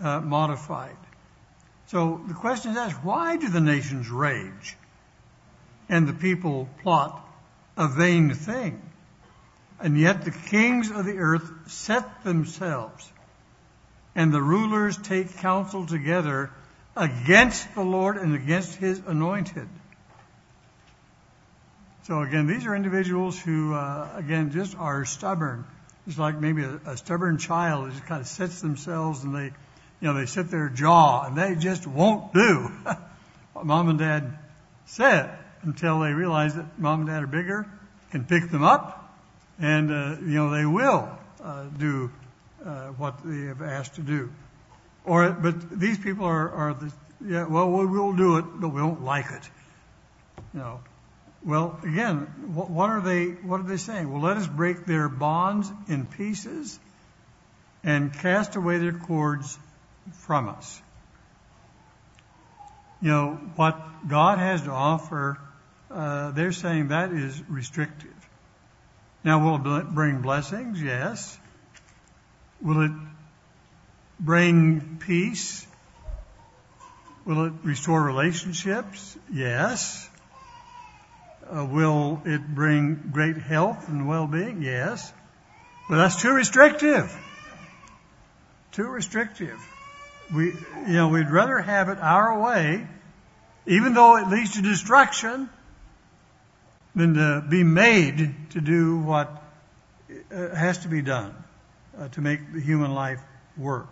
uh, 0.00 0.20
modified. 0.20 0.96
So 1.86 2.20
the 2.26 2.34
question 2.34 2.72
is 2.72 2.76
asked, 2.76 3.04
why 3.04 3.36
do 3.36 3.48
the 3.48 3.60
nations 3.60 4.10
rage 4.10 4.76
and 5.88 6.08
the 6.08 6.12
people 6.12 6.68
plot 6.82 7.24
a 7.76 7.88
vain 7.88 8.32
thing? 8.34 8.80
And 9.80 9.98
yet 9.98 10.24
the 10.24 10.30
kings 10.30 10.90
of 10.90 11.04
the 11.04 11.18
earth 11.18 11.50
set 11.66 12.24
themselves, 12.24 13.10
and 14.14 14.32
the 14.32 14.40
rulers 14.40 14.96
take 14.96 15.36
counsel 15.38 15.86
together 15.86 16.50
against 16.96 17.74
the 17.74 17.82
Lord 17.82 18.16
and 18.16 18.34
against 18.34 18.76
his 18.76 19.00
anointed. 19.06 19.68
So 22.04 22.20
again, 22.20 22.46
these 22.46 22.66
are 22.66 22.74
individuals 22.74 23.40
who, 23.40 23.74
uh, 23.74 24.10
again, 24.14 24.52
just 24.52 24.76
are 24.76 25.04
stubborn. 25.04 25.64
It's 26.06 26.18
like 26.18 26.38
maybe 26.38 26.62
a, 26.62 26.78
a 26.86 26.96
stubborn 26.96 27.38
child 27.38 27.86
that 27.86 27.92
just 27.92 28.04
kind 28.04 28.20
of 28.20 28.26
sets 28.26 28.60
themselves 28.60 29.24
and 29.24 29.34
they, 29.34 29.46
you 29.46 29.52
know, 30.02 30.12
they 30.12 30.26
set 30.26 30.50
their 30.50 30.68
jaw 30.68 31.24
and 31.26 31.36
they 31.36 31.54
just 31.54 31.86
won't 31.86 32.32
do 32.34 32.70
what 33.54 33.64
mom 33.64 33.88
and 33.88 33.98
dad 33.98 34.36
said 34.84 35.36
until 35.62 36.00
they 36.00 36.12
realize 36.12 36.54
that 36.54 36.78
mom 36.78 37.00
and 37.00 37.08
dad 37.08 37.22
are 37.22 37.26
bigger, 37.26 37.66
can 38.10 38.24
pick 38.24 38.50
them 38.50 38.62
up, 38.62 39.03
and 39.58 39.90
uh, 39.90 40.16
you 40.20 40.34
know 40.34 40.50
they 40.50 40.66
will 40.66 41.08
uh, 41.42 41.64
do 41.78 42.10
uh, 42.64 42.88
what 42.88 43.18
they 43.24 43.46
have 43.46 43.62
asked 43.62 43.96
to 43.96 44.02
do. 44.02 44.30
But 45.06 45.78
these 45.78 45.98
people 45.98 46.24
are, 46.24 46.74
well, 47.20 47.70
we 47.70 47.86
will 47.86 48.14
do 48.14 48.38
it, 48.38 48.44
but 48.54 48.68
we 48.68 48.80
don't 48.80 49.04
like 49.04 49.26
it. 49.26 49.50
You 50.54 50.60
know. 50.60 50.80
Well, 51.44 51.78
again, 51.82 52.20
what, 52.54 52.88
are 52.88 53.02
they? 53.02 53.26
What 53.26 53.60
are 53.60 53.64
they 53.64 53.76
saying? 53.76 54.10
Well, 54.10 54.22
let 54.22 54.38
us 54.38 54.46
break 54.46 54.86
their 54.86 55.10
bonds 55.10 55.70
in 55.88 56.06
pieces 56.06 56.78
and 57.82 58.14
cast 58.14 58.56
away 58.56 58.78
their 58.78 58.92
cords 58.92 59.58
from 60.12 60.48
us. 60.48 60.80
You 63.02 63.10
know 63.10 63.34
what 63.56 63.78
God 64.08 64.38
has 64.38 64.62
to 64.62 64.70
offer. 64.70 65.38
They're 65.90 66.52
saying 66.52 66.88
that 66.88 67.12
is 67.12 67.42
restrictive. 67.46 68.13
Now, 69.24 69.42
will 69.42 69.76
it 69.78 69.88
bring 69.88 70.20
blessings? 70.20 70.80
Yes. 70.82 71.38
Will 72.60 72.82
it 72.82 72.92
bring 74.20 74.98
peace? 75.00 75.66
Will 77.24 77.46
it 77.46 77.52
restore 77.62 78.02
relationships? 78.02 79.16
Yes. 79.32 80.08
Uh, 81.50 81.64
will 81.64 82.20
it 82.26 82.46
bring 82.46 83.10
great 83.12 83.38
health 83.38 83.88
and 83.88 84.06
well-being? 84.06 84.62
Yes. 84.62 85.10
But 85.88 85.96
that's 85.96 86.20
too 86.20 86.32
restrictive. 86.32 87.14
Too 88.72 88.88
restrictive. 88.88 89.58
We, 90.34 90.46
you 90.46 90.92
know, 90.92 91.08
we'd 91.08 91.30
rather 91.30 91.58
have 91.58 91.88
it 91.88 91.98
our 91.98 92.40
way, 92.42 92.86
even 93.66 93.94
though 93.94 94.16
it 94.16 94.28
leads 94.28 94.54
to 94.54 94.62
destruction, 94.62 95.48
than 96.94 97.14
to 97.14 97.44
be 97.48 97.64
made 97.64 98.34
to 98.50 98.60
do 98.60 98.98
what 98.98 99.42
uh, 100.32 100.54
has 100.54 100.78
to 100.78 100.88
be 100.88 101.02
done 101.02 101.34
uh, 101.98 102.08
to 102.08 102.20
make 102.20 102.52
the 102.52 102.60
human 102.60 102.94
life 102.94 103.20
work. 103.56 103.88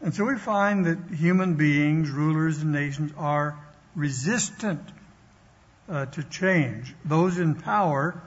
And 0.00 0.14
so 0.14 0.24
we 0.24 0.36
find 0.36 0.86
that 0.86 0.98
human 1.14 1.54
beings, 1.54 2.10
rulers 2.10 2.62
and 2.62 2.72
nations 2.72 3.12
are 3.16 3.58
resistant 3.94 4.82
uh, 5.88 6.06
to 6.06 6.22
change. 6.22 6.94
Those 7.04 7.38
in 7.38 7.54
power 7.54 8.20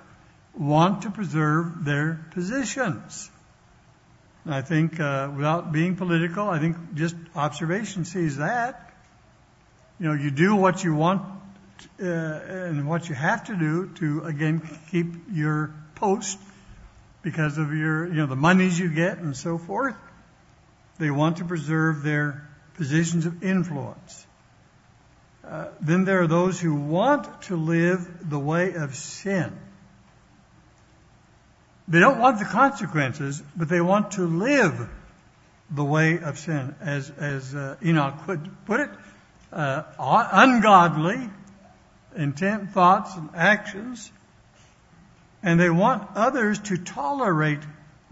want 0.57 1.03
to 1.03 1.11
preserve 1.11 1.85
their 1.85 2.25
positions. 2.31 3.29
And 4.45 4.53
I 4.53 4.61
think, 4.61 4.99
uh, 4.99 5.29
without 5.35 5.71
being 5.71 5.95
political, 5.95 6.49
I 6.49 6.59
think 6.59 6.75
just 6.95 7.15
observation 7.35 8.05
sees 8.05 8.37
that. 8.37 8.93
You 9.99 10.07
know, 10.07 10.13
you 10.13 10.31
do 10.31 10.55
what 10.55 10.83
you 10.83 10.95
want 10.95 11.21
and 11.99 12.87
what 12.87 13.09
you 13.09 13.15
have 13.15 13.45
to 13.45 13.55
do 13.55 13.89
to 13.95 14.23
again 14.23 14.61
keep 14.91 15.07
your 15.31 15.73
post 15.95 16.39
because 17.21 17.57
of 17.57 17.73
your 17.73 18.07
you 18.07 18.13
know 18.13 18.25
the 18.25 18.35
monies 18.35 18.79
you 18.79 18.89
get 18.89 19.17
and 19.17 19.35
so 19.35 19.57
forth. 19.57 19.95
They 20.97 21.11
want 21.11 21.37
to 21.37 21.45
preserve 21.45 22.03
their 22.03 22.47
positions 22.75 23.25
of 23.25 23.43
influence. 23.43 24.25
Uh, 25.45 25.67
then 25.81 26.05
there 26.05 26.21
are 26.21 26.27
those 26.27 26.59
who 26.59 26.75
want 26.75 27.41
to 27.43 27.55
live 27.55 28.29
the 28.29 28.37
way 28.37 28.73
of 28.73 28.95
sin. 28.95 29.57
They 31.87 31.99
don't 31.99 32.19
want 32.19 32.39
the 32.39 32.45
consequences, 32.45 33.41
but 33.55 33.67
they 33.67 33.81
want 33.81 34.11
to 34.11 34.27
live 34.27 34.89
the 35.71 35.83
way 35.83 36.19
of 36.19 36.37
sin, 36.37 36.75
as 36.81 37.09
as 37.09 37.55
uh, 37.55 37.77
Enoch 37.83 38.15
put 38.65 38.79
it, 38.79 38.89
uh, 39.51 39.83
ungodly 39.97 41.29
intent, 42.15 42.71
thoughts, 42.71 43.15
and 43.15 43.29
actions, 43.35 44.11
and 45.43 45.59
they 45.59 45.69
want 45.69 46.09
others 46.15 46.59
to 46.59 46.77
tolerate 46.77 47.59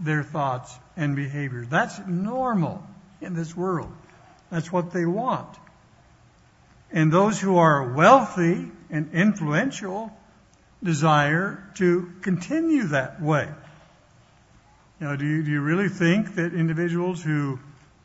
their 0.00 0.22
thoughts 0.22 0.76
and 0.96 1.16
behavior. 1.16 1.64
That's 1.68 1.98
normal 2.06 2.82
in 3.20 3.34
this 3.34 3.56
world. 3.56 3.92
That's 4.50 4.72
what 4.72 4.92
they 4.92 5.04
want. 5.04 5.48
And 6.90 7.12
those 7.12 7.40
who 7.40 7.58
are 7.58 7.92
wealthy 7.92 8.70
and 8.90 9.12
influential 9.12 10.10
desire 10.82 11.62
to 11.74 12.12
continue 12.22 12.84
that 12.88 13.20
way. 13.20 13.48
Know, 15.00 15.16
do 15.16 15.24
you, 15.24 15.42
do 15.44 15.50
you 15.50 15.60
really 15.60 15.88
think 15.88 16.34
that 16.36 16.54
individuals 16.54 17.22
who, 17.22 17.60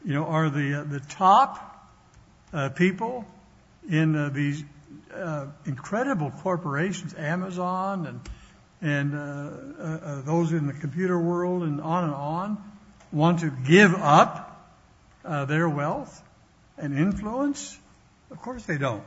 you 0.05 0.13
know, 0.13 0.25
are 0.25 0.49
the 0.49 0.81
uh, 0.81 0.83
the 0.83 0.99
top 0.99 1.89
uh, 2.53 2.69
people 2.69 3.25
in 3.89 4.15
uh, 4.15 4.29
these 4.29 4.63
incredible 5.65 6.31
corporations, 6.31 7.13
Amazon 7.15 8.21
and 8.83 9.15
uh, 9.15 9.17
uh, 9.17 9.83
uh, 9.83 10.21
those 10.23 10.51
in 10.51 10.67
the 10.67 10.73
computer 10.73 11.17
world 11.17 11.63
and 11.63 11.79
on 11.79 12.03
and 12.03 12.13
on, 12.13 12.57
want 13.13 13.39
to 13.39 13.49
give 13.49 13.93
up 13.95 14.69
uh, 15.23 15.45
their 15.45 15.69
wealth 15.69 16.21
and 16.77 16.93
influence? 16.93 17.79
Of 18.29 18.41
course 18.41 18.65
they 18.65 18.77
don't. 18.77 19.03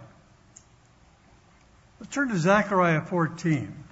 Let's 2.01 2.15
turn 2.15 2.29
to 2.31 2.39
Zechariah 2.39 3.03
14. 3.03 3.85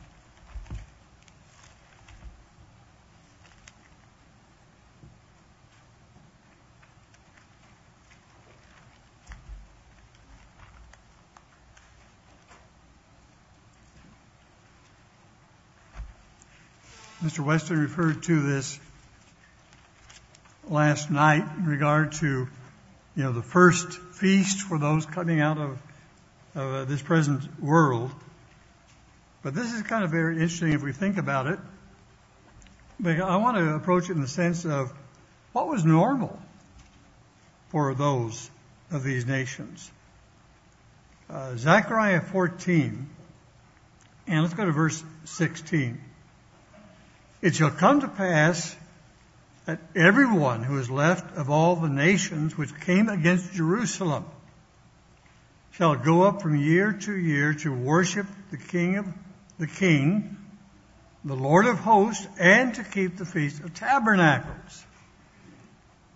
Mr. 17.34 17.44
Weston 17.44 17.80
referred 17.80 18.22
to 18.22 18.42
this 18.42 18.78
last 20.68 21.10
night 21.10 21.44
in 21.58 21.66
regard 21.66 22.12
to 22.12 22.46
you 23.16 23.22
know, 23.24 23.32
the 23.32 23.42
first 23.42 23.92
feast 23.92 24.60
for 24.60 24.78
those 24.78 25.04
coming 25.04 25.40
out 25.40 25.58
of, 25.58 25.78
uh, 26.54 26.84
this 26.84 27.02
present 27.02 27.60
world. 27.60 28.12
But 29.42 29.52
this 29.52 29.72
is 29.72 29.82
kind 29.82 30.04
of 30.04 30.12
very 30.12 30.34
interesting 30.34 30.74
if 30.74 30.82
we 30.84 30.92
think 30.92 31.18
about 31.18 31.48
it. 31.48 31.58
But 33.00 33.20
I 33.20 33.38
want 33.38 33.56
to 33.56 33.74
approach 33.74 34.10
it 34.10 34.12
in 34.12 34.20
the 34.20 34.28
sense 34.28 34.64
of 34.64 34.92
what 35.52 35.66
was 35.66 35.84
normal 35.84 36.40
for 37.70 37.94
those 37.94 38.48
of 38.92 39.02
these 39.02 39.26
nations. 39.26 39.90
Uh, 41.28 41.56
Zechariah 41.56 42.20
14, 42.20 43.08
and 44.28 44.42
let's 44.42 44.54
go 44.54 44.66
to 44.66 44.70
verse 44.70 45.02
16. 45.24 46.00
It 47.44 47.54
shall 47.54 47.70
come 47.70 48.00
to 48.00 48.08
pass 48.08 48.74
that 49.66 49.78
everyone 49.94 50.62
who 50.62 50.78
is 50.78 50.90
left 50.90 51.36
of 51.36 51.50
all 51.50 51.76
the 51.76 51.90
nations 51.90 52.56
which 52.56 52.74
came 52.80 53.10
against 53.10 53.52
Jerusalem 53.52 54.24
shall 55.72 55.94
go 55.94 56.22
up 56.22 56.40
from 56.40 56.56
year 56.56 56.94
to 56.94 57.14
year 57.14 57.52
to 57.52 57.70
worship 57.70 58.26
the 58.50 58.56
King 58.56 58.96
of 58.96 59.06
the 59.58 59.66
King, 59.66 60.38
the 61.22 61.36
Lord 61.36 61.66
of 61.66 61.78
hosts, 61.80 62.26
and 62.40 62.74
to 62.76 62.82
keep 62.82 63.18
the 63.18 63.26
Feast 63.26 63.60
of 63.60 63.74
Tabernacles. 63.74 64.86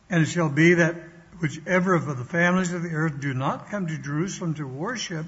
And 0.08 0.22
it 0.22 0.30
shall 0.30 0.48
be 0.48 0.72
that 0.74 0.96
whichever 1.40 1.92
of 1.92 2.06
the 2.06 2.24
families 2.24 2.72
of 2.72 2.82
the 2.82 2.94
earth 2.94 3.20
do 3.20 3.34
not 3.34 3.68
come 3.68 3.86
to 3.88 3.98
Jerusalem 3.98 4.54
to 4.54 4.66
worship 4.66 5.26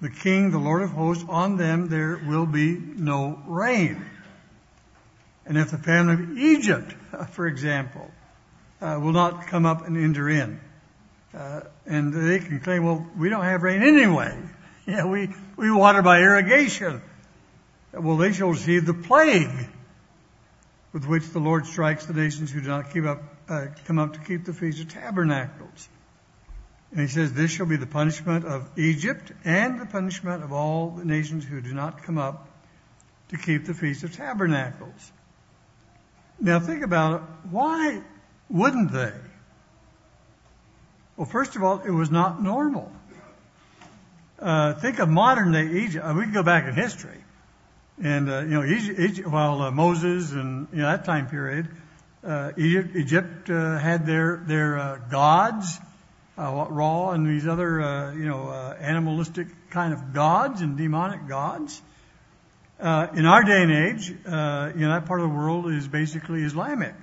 the 0.00 0.08
King, 0.08 0.50
the 0.50 0.56
Lord 0.56 0.80
of 0.80 0.92
hosts, 0.92 1.26
on 1.28 1.58
them 1.58 1.90
there 1.90 2.18
will 2.26 2.46
be 2.46 2.74
no 2.74 3.38
rain. 3.46 4.02
And 5.50 5.58
if 5.58 5.72
the 5.72 5.78
family 5.78 6.14
of 6.14 6.38
Egypt, 6.38 6.92
for 7.32 7.48
example, 7.48 8.08
uh, 8.80 9.00
will 9.02 9.10
not 9.10 9.48
come 9.48 9.66
up 9.66 9.84
and 9.84 9.96
enter 9.96 10.30
in, 10.30 10.60
uh, 11.34 11.62
and 11.86 12.14
they 12.14 12.38
can 12.38 12.60
claim, 12.60 12.84
well, 12.84 13.04
we 13.18 13.30
don't 13.30 13.42
have 13.42 13.62
rain 13.62 13.82
anyway. 13.82 14.38
Yeah, 14.86 15.06
we, 15.06 15.28
we 15.56 15.70
water 15.70 16.02
by 16.02 16.20
irrigation. 16.20 17.02
Well, 17.92 18.16
they 18.16 18.32
shall 18.32 18.48
receive 18.48 18.86
the 18.86 18.94
plague 18.94 19.68
with 20.92 21.06
which 21.06 21.28
the 21.28 21.38
Lord 21.38 21.66
strikes 21.66 22.06
the 22.06 22.14
nations 22.14 22.50
who 22.50 22.60
do 22.60 22.68
not 22.68 22.92
keep 22.92 23.04
up, 23.04 23.22
uh, 23.48 23.66
come 23.84 23.98
up 23.98 24.14
to 24.14 24.20
keep 24.20 24.46
the 24.46 24.52
Feast 24.52 24.80
of 24.80 24.88
Tabernacles. 24.88 25.88
And 26.90 27.00
he 27.00 27.06
says, 27.06 27.32
this 27.32 27.52
shall 27.52 27.66
be 27.66 27.76
the 27.76 27.86
punishment 27.86 28.46
of 28.46 28.68
Egypt 28.78 29.30
and 29.44 29.80
the 29.80 29.86
punishment 29.86 30.42
of 30.42 30.52
all 30.52 30.90
the 30.90 31.04
nations 31.04 31.44
who 31.44 31.60
do 31.60 31.72
not 31.72 32.02
come 32.02 32.18
up 32.18 32.48
to 33.28 33.36
keep 33.36 33.66
the 33.66 33.74
Feast 33.74 34.02
of 34.02 34.16
Tabernacles. 34.16 35.12
Now 36.40 36.58
think 36.58 36.82
about 36.82 37.16
it. 37.16 37.22
Why 37.50 38.00
wouldn't 38.48 38.92
they? 38.92 39.12
Well, 41.16 41.26
first 41.26 41.54
of 41.54 41.62
all, 41.62 41.80
it 41.80 41.90
was 41.90 42.10
not 42.10 42.42
normal. 42.42 42.90
Uh, 44.38 44.72
think 44.72 44.98
of 45.00 45.08
modern 45.10 45.52
day 45.52 45.84
Egypt. 45.84 46.04
Uh, 46.04 46.14
we 46.14 46.22
can 46.22 46.32
go 46.32 46.42
back 46.42 46.66
in 46.66 46.72
history. 46.72 47.18
And, 48.02 48.30
uh, 48.30 48.40
you 48.40 48.48
know, 48.48 48.64
Egypt, 48.64 48.98
Egypt 48.98 49.28
while 49.28 49.60
uh, 49.60 49.70
Moses 49.70 50.32
and, 50.32 50.66
you 50.72 50.78
know, 50.78 50.86
that 50.86 51.04
time 51.04 51.28
period, 51.28 51.68
uh, 52.24 52.52
Egypt, 52.56 52.96
Egypt 52.96 53.50
uh, 53.50 53.78
had 53.78 54.06
their, 54.06 54.42
their 54.46 55.02
gods, 55.10 55.78
Ra 56.38 57.10
and 57.10 57.26
these 57.26 57.46
other, 57.46 57.82
uh, 57.82 58.14
you 58.14 58.24
know, 58.24 58.50
animalistic 58.80 59.48
kind 59.68 59.92
of 59.92 60.14
gods 60.14 60.62
and 60.62 60.78
demonic 60.78 61.28
gods. 61.28 61.82
Uh, 62.80 63.08
in 63.14 63.26
our 63.26 63.42
day 63.42 63.62
and 63.62 63.70
age, 63.70 64.10
uh, 64.26 64.72
you 64.74 64.80
know, 64.80 64.94
that 64.94 65.04
part 65.04 65.20
of 65.20 65.28
the 65.28 65.34
world 65.34 65.70
is 65.70 65.86
basically 65.86 66.42
Islamic. 66.44 66.94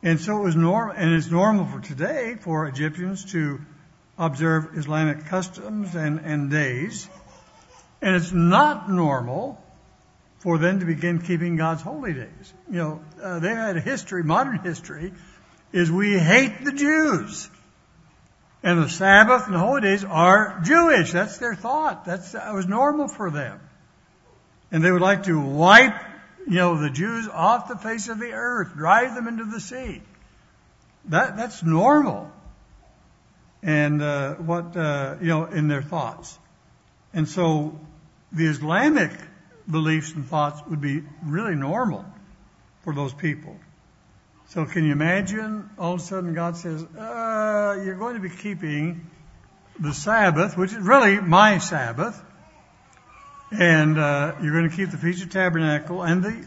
And 0.00 0.20
so 0.20 0.38
it 0.38 0.44
was 0.44 0.54
normal, 0.54 0.94
and 0.96 1.12
it's 1.12 1.28
normal 1.28 1.64
for 1.66 1.80
today 1.80 2.36
for 2.40 2.66
Egyptians 2.68 3.24
to 3.32 3.60
observe 4.16 4.76
Islamic 4.76 5.26
customs 5.26 5.96
and, 5.96 6.20
and 6.20 6.52
days. 6.52 7.08
And 8.00 8.14
it's 8.14 8.30
not 8.30 8.88
normal 8.88 9.60
for 10.38 10.58
them 10.58 10.78
to 10.80 10.86
begin 10.86 11.20
keeping 11.20 11.56
God's 11.56 11.82
holy 11.82 12.12
days. 12.12 12.54
You 12.70 12.78
know, 12.78 13.04
uh, 13.20 13.38
they 13.40 13.48
had 13.48 13.76
a 13.76 13.80
history, 13.80 14.22
modern 14.22 14.58
history, 14.58 15.12
is 15.72 15.90
we 15.90 16.16
hate 16.16 16.64
the 16.64 16.72
Jews. 16.72 17.50
And 18.62 18.80
the 18.80 18.88
Sabbath 18.88 19.46
and 19.46 19.54
the 19.54 19.58
holy 19.58 19.80
days 19.80 20.04
are 20.04 20.60
Jewish. 20.62 21.10
That's 21.10 21.38
their 21.38 21.56
thought. 21.56 22.04
That's, 22.04 22.32
that 22.32 22.54
was 22.54 22.68
normal 22.68 23.08
for 23.08 23.28
them. 23.28 23.60
And 24.72 24.82
they 24.82 24.90
would 24.90 25.02
like 25.02 25.24
to 25.24 25.38
wipe, 25.40 25.94
you 26.48 26.56
know, 26.56 26.80
the 26.80 26.90
Jews 26.90 27.28
off 27.28 27.68
the 27.68 27.76
face 27.76 28.08
of 28.08 28.18
the 28.18 28.32
earth, 28.32 28.74
drive 28.74 29.14
them 29.14 29.28
into 29.28 29.44
the 29.44 29.60
sea. 29.60 30.02
That, 31.04 31.36
that's 31.36 31.62
normal. 31.62 32.32
And, 33.62 34.02
uh, 34.02 34.34
what, 34.34 34.76
uh, 34.76 35.16
you 35.20 35.28
know, 35.28 35.44
in 35.44 35.68
their 35.68 35.82
thoughts. 35.82 36.36
And 37.12 37.28
so 37.28 37.78
the 38.32 38.46
Islamic 38.46 39.12
beliefs 39.70 40.12
and 40.12 40.26
thoughts 40.26 40.60
would 40.68 40.80
be 40.80 41.04
really 41.24 41.54
normal 41.54 42.04
for 42.82 42.94
those 42.94 43.12
people. 43.12 43.56
So 44.48 44.64
can 44.64 44.84
you 44.84 44.92
imagine 44.92 45.70
all 45.78 45.94
of 45.94 46.00
a 46.00 46.02
sudden 46.02 46.34
God 46.34 46.56
says, 46.56 46.82
uh, 46.82 47.80
you're 47.84 47.96
going 47.96 48.14
to 48.14 48.20
be 48.20 48.30
keeping 48.30 49.06
the 49.78 49.94
Sabbath, 49.94 50.56
which 50.56 50.72
is 50.72 50.78
really 50.78 51.20
my 51.20 51.58
Sabbath, 51.58 52.20
and 53.52 53.98
uh, 53.98 54.34
you're 54.42 54.52
going 54.52 54.70
to 54.70 54.74
keep 54.74 54.90
the 54.90 54.96
Feast 54.96 55.22
of 55.22 55.30
Tabernacle 55.30 56.02
and 56.02 56.22
the 56.22 56.46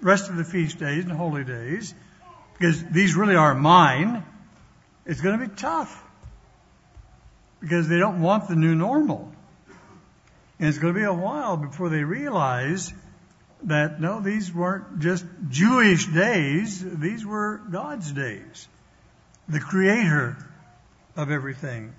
rest 0.00 0.30
of 0.30 0.36
the 0.36 0.44
feast 0.44 0.78
days 0.78 1.04
and 1.04 1.12
holy 1.12 1.44
days, 1.44 1.94
because 2.54 2.82
these 2.84 3.14
really 3.14 3.36
are 3.36 3.54
mine. 3.54 4.24
It's 5.04 5.20
going 5.20 5.38
to 5.38 5.46
be 5.46 5.54
tough 5.54 6.02
because 7.60 7.88
they 7.88 7.98
don't 7.98 8.20
want 8.20 8.48
the 8.48 8.56
new 8.56 8.74
normal. 8.74 9.32
And 10.58 10.68
it's 10.68 10.78
going 10.78 10.94
to 10.94 10.98
be 10.98 11.04
a 11.04 11.12
while 11.12 11.56
before 11.56 11.88
they 11.88 12.04
realize 12.04 12.92
that 13.64 14.00
no, 14.00 14.20
these 14.20 14.52
weren't 14.52 15.00
just 15.00 15.24
Jewish 15.48 16.06
days, 16.06 16.82
these 16.82 17.26
were 17.26 17.60
God's 17.70 18.10
days. 18.12 18.68
The 19.48 19.60
creator 19.60 20.36
of 21.16 21.30
everything. 21.30 21.92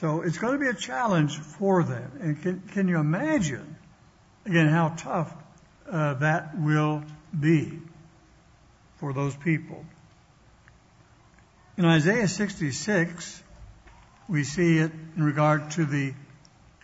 So 0.00 0.22
it's 0.22 0.38
going 0.38 0.52
to 0.52 0.60
be 0.60 0.68
a 0.68 0.74
challenge 0.74 1.36
for 1.36 1.82
them. 1.82 2.12
And 2.20 2.40
can, 2.40 2.60
can 2.72 2.86
you 2.86 2.98
imagine, 2.98 3.76
again, 4.46 4.68
how 4.68 4.90
tough 4.90 5.34
uh, 5.90 6.14
that 6.14 6.56
will 6.56 7.02
be 7.38 7.80
for 8.98 9.12
those 9.12 9.34
people? 9.34 9.84
In 11.76 11.84
Isaiah 11.84 12.28
66, 12.28 13.42
we 14.28 14.44
see 14.44 14.78
it 14.78 14.92
in 15.16 15.24
regard 15.24 15.72
to 15.72 15.84
the 15.84 16.14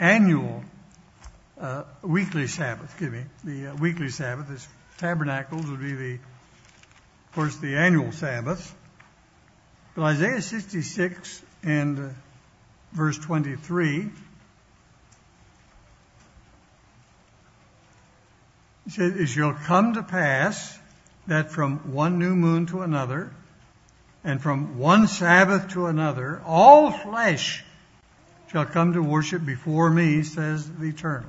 annual 0.00 0.64
uh, 1.60 1.84
weekly 2.02 2.48
Sabbath, 2.48 2.86
excuse 2.86 3.12
me, 3.12 3.24
the 3.44 3.68
uh, 3.68 3.76
weekly 3.76 4.08
Sabbath. 4.08 4.48
This 4.48 4.66
tabernacles 4.98 5.66
would 5.66 5.80
be 5.80 5.94
the, 5.94 6.14
of 6.14 7.34
course, 7.36 7.56
the 7.58 7.76
annual 7.76 8.10
Sabbath. 8.10 8.74
But 9.94 10.02
Isaiah 10.02 10.42
66 10.42 11.42
and 11.62 11.98
uh, 11.98 12.08
verse 12.94 13.18
23, 13.18 14.10
it 18.86 18.92
says, 18.92 19.16
It 19.16 19.26
shall 19.26 19.52
come 19.52 19.94
to 19.94 20.02
pass 20.02 20.78
that 21.26 21.50
from 21.50 21.92
one 21.92 22.18
new 22.18 22.34
moon 22.34 22.66
to 22.66 22.82
another, 22.82 23.30
and 24.22 24.40
from 24.40 24.78
one 24.78 25.06
Sabbath 25.08 25.70
to 25.70 25.86
another, 25.86 26.40
all 26.46 26.90
flesh 26.90 27.64
shall 28.52 28.64
come 28.64 28.92
to 28.92 29.02
worship 29.02 29.44
before 29.44 29.90
me, 29.90 30.22
says 30.22 30.70
the 30.70 30.86
Eternal. 30.86 31.28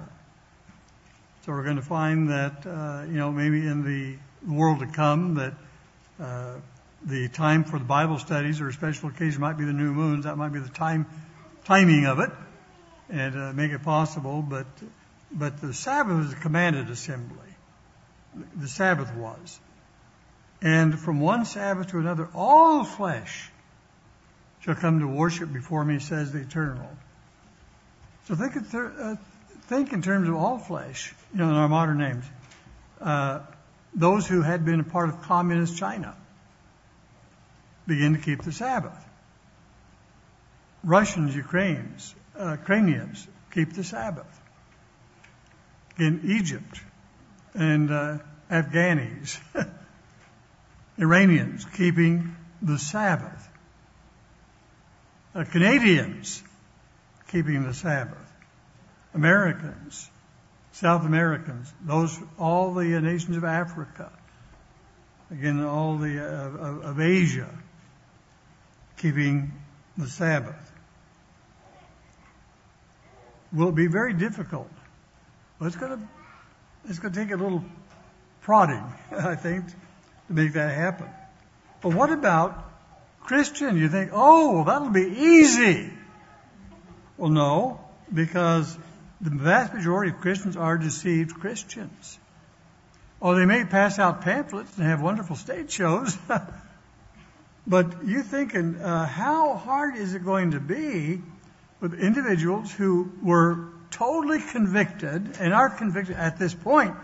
So 1.46 1.52
we're 1.52 1.64
going 1.64 1.76
to 1.76 1.82
find 1.82 2.30
that, 2.30 2.66
uh, 2.66 3.06
you 3.08 3.18
know, 3.18 3.32
maybe 3.32 3.66
in 3.66 3.84
the 3.84 4.18
world 4.48 4.80
to 4.80 4.88
come, 4.88 5.36
that 5.36 5.54
uh, 6.20 6.54
the 7.04 7.28
time 7.30 7.64
for 7.64 7.80
the 7.80 7.86
Bible 7.86 8.20
studies 8.20 8.62
or 8.62 8.72
special 8.72 9.10
occasion 9.10 9.42
might 9.42 9.58
be 9.58 9.66
the 9.66 9.74
new 9.74 9.92
moons. 9.92 10.26
That 10.26 10.38
might 10.38 10.54
be 10.54 10.60
the 10.60 10.70
time 10.70 11.06
timing 11.66 12.06
of 12.06 12.20
it, 12.20 12.32
and 13.10 13.36
uh, 13.36 13.54
make 13.54 13.72
it 13.72 13.84
possible. 13.84 14.42
But 14.42 14.68
but 15.32 15.60
the 15.62 15.74
Sabbath 15.74 16.18
was 16.18 16.34
a 16.34 16.38
commanded 16.38 16.90
assembly. 16.90 17.38
The 18.56 18.68
Sabbath 18.68 19.14
was, 19.16 19.60
and 20.62 20.98
from 21.00 21.20
one 21.20 21.46
Sabbath 21.46 21.88
to 21.92 22.00
another, 22.00 22.28
all 22.34 22.84
flesh 22.84 23.52
shall 24.62 24.76
come 24.76 25.00
to 25.00 25.08
worship 25.08 25.54
before 25.54 25.86
me, 25.86 26.00
says 26.00 26.32
the 26.32 26.40
Eternal. 26.40 26.90
So 28.28 28.36
think, 28.36 28.56
uh, 28.74 29.16
think 29.68 29.94
in 29.94 30.02
terms 30.02 30.28
of 30.28 30.36
all 30.36 30.58
flesh, 30.58 31.14
you 31.34 31.40
know, 31.40 31.50
in 31.50 31.56
our 31.56 31.70
modern 31.70 32.00
names. 32.00 32.26
Uh, 33.00 33.42
those 33.94 34.28
who 34.28 34.42
had 34.42 34.66
been 34.66 34.80
a 34.80 34.84
part 34.84 35.10
of 35.10 35.22
communist 35.22 35.78
China 35.78 36.16
begin 37.88 38.14
to 38.14 38.20
keep 38.20 38.42
the 38.42 38.52
Sabbath. 38.52 39.05
Russians, 40.86 41.36
Ukrainians, 41.36 42.14
uh, 42.40 42.58
Ukrainians 42.60 43.28
keep 43.52 43.74
the 43.74 43.84
Sabbath. 43.84 44.42
In 45.98 46.22
Egypt 46.26 46.80
and 47.56 47.90
uh, 47.90 48.18
Afghanis, 48.52 49.40
Iranians 51.00 51.66
keeping 51.76 52.36
the 52.62 52.78
Sabbath. 52.78 53.50
Uh, 55.34 55.44
Canadians 55.46 56.44
keeping 57.30 57.64
the 57.64 57.74
Sabbath. 57.74 58.32
Americans, 59.16 60.08
South 60.74 61.04
Americans, 61.04 61.74
those, 61.82 62.16
all 62.38 62.76
the 62.76 63.02
nations 63.02 63.38
of 63.38 63.44
Africa, 63.44 64.12
again, 65.32 65.64
all 65.64 65.98
the, 65.98 66.22
of 66.22 67.00
Asia, 67.00 67.50
keeping 68.98 69.52
the 69.98 70.08
Sabbath. 70.08 70.74
Will 73.54 73.72
be 73.72 73.88
very 73.88 74.14
difficult? 74.14 74.70
It's 75.62 75.76
going 75.76 76.00
to, 76.00 76.08
it's 76.90 77.00
going 77.00 77.14
to 77.14 77.20
take 77.20 77.32
a 77.32 77.38
little 77.38 77.64
prodding, 78.42 78.84
I 79.12 79.36
think, 79.36 79.68
to 79.68 80.34
make 80.34 80.54
that 80.54 80.74
happen. 80.76 81.08
But 81.82 81.94
what 81.94 82.12
about 82.12 82.72
Christian? 83.22 83.78
You 83.78 83.90
think, 83.90 84.12
oh, 84.14 84.56
well, 84.56 84.64
that'll 84.66 84.90
be 84.90 85.08
easy. 85.20 85.92
Well, 87.18 87.32
no, 87.32 87.80
because 88.14 88.78
the 89.22 89.30
vast 89.30 89.74
majority 89.74 90.12
of 90.12 90.20
Christians 90.20 90.58
are 90.58 90.78
deceived 90.78 91.40
Christians. 91.40 92.20
Or 93.20 93.36
they 93.36 93.46
may 93.46 93.64
pass 93.66 93.98
out 93.98 94.22
pamphlets 94.22 94.78
and 94.78 94.86
have 94.86 95.02
wonderful 95.02 95.36
stage 95.36 95.72
shows. 95.72 96.18
but 97.68 98.06
you're 98.06 98.24
thinking, 98.24 98.76
uh, 98.76 99.06
how 99.06 99.56
hard 99.56 99.96
is 99.96 100.14
it 100.14 100.26
going 100.26 100.52
to 100.52 100.60
be 100.60 101.22
with 101.80 101.94
individuals 101.94 102.72
who 102.72 103.12
were 103.22 103.70
totally 103.92 104.42
convicted 104.42 105.38
and 105.40 105.54
are 105.54 105.70
convicted 105.70 106.16
at 106.16 106.38
this 106.38 106.54
point, 106.54 106.96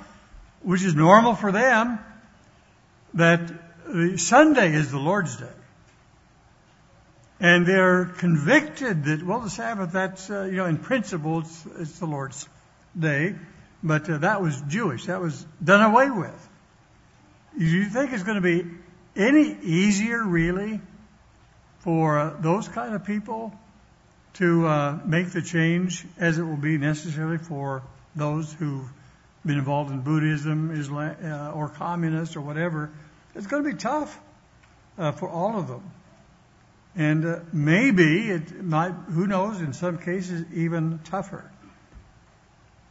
which 0.61 0.83
is 0.83 0.95
normal 0.95 1.35
for 1.35 1.51
them, 1.51 1.99
that 3.13 3.51
Sunday 4.17 4.73
is 4.73 4.91
the 4.91 4.99
Lord's 4.99 5.35
day. 5.37 5.45
And 7.39 7.65
they're 7.65 8.05
convicted 8.05 9.05
that, 9.05 9.23
well, 9.23 9.39
the 9.39 9.49
Sabbath, 9.49 9.91
that's, 9.93 10.29
uh, 10.29 10.43
you 10.43 10.57
know, 10.57 10.65
in 10.65 10.77
principle, 10.77 11.39
it's, 11.39 11.65
it's 11.79 11.99
the 11.99 12.05
Lord's 12.05 12.47
day. 12.97 13.35
But 13.81 14.07
uh, 14.09 14.19
that 14.19 14.41
was 14.41 14.61
Jewish. 14.67 15.05
That 15.05 15.21
was 15.21 15.43
done 15.63 15.81
away 15.81 16.11
with. 16.11 16.49
Do 17.57 17.65
you 17.65 17.85
think 17.85 18.13
it's 18.13 18.23
going 18.23 18.35
to 18.35 18.41
be 18.41 18.69
any 19.15 19.57
easier, 19.63 20.23
really, 20.23 20.81
for 21.79 22.19
uh, 22.19 22.33
those 22.39 22.67
kind 22.67 22.93
of 22.93 23.05
people 23.05 23.53
to 24.35 24.67
uh, 24.67 24.99
make 25.05 25.31
the 25.31 25.41
change 25.41 26.05
as 26.17 26.37
it 26.37 26.43
will 26.43 26.57
be 26.57 26.77
necessarily 26.77 27.37
for 27.37 27.83
those 28.15 28.51
who've 28.53 28.89
been 29.45 29.57
involved 29.57 29.91
in 29.91 30.01
Buddhism, 30.01 30.71
uh, 30.71 31.51
or 31.51 31.69
communist 31.69 32.35
or 32.35 32.41
whatever? 32.41 32.89
It's 33.35 33.47
going 33.47 33.63
to 33.63 33.69
be 33.69 33.77
tough 33.77 34.19
uh, 34.97 35.11
for 35.11 35.29
all 35.29 35.57
of 35.57 35.67
them. 35.67 35.83
And 36.95 37.53
maybe 37.53 38.29
it 38.29 38.61
might, 38.63 38.91
who 38.91 39.25
knows, 39.25 39.61
in 39.61 39.73
some 39.73 39.97
cases 39.97 40.45
even 40.53 40.99
tougher. 41.05 41.49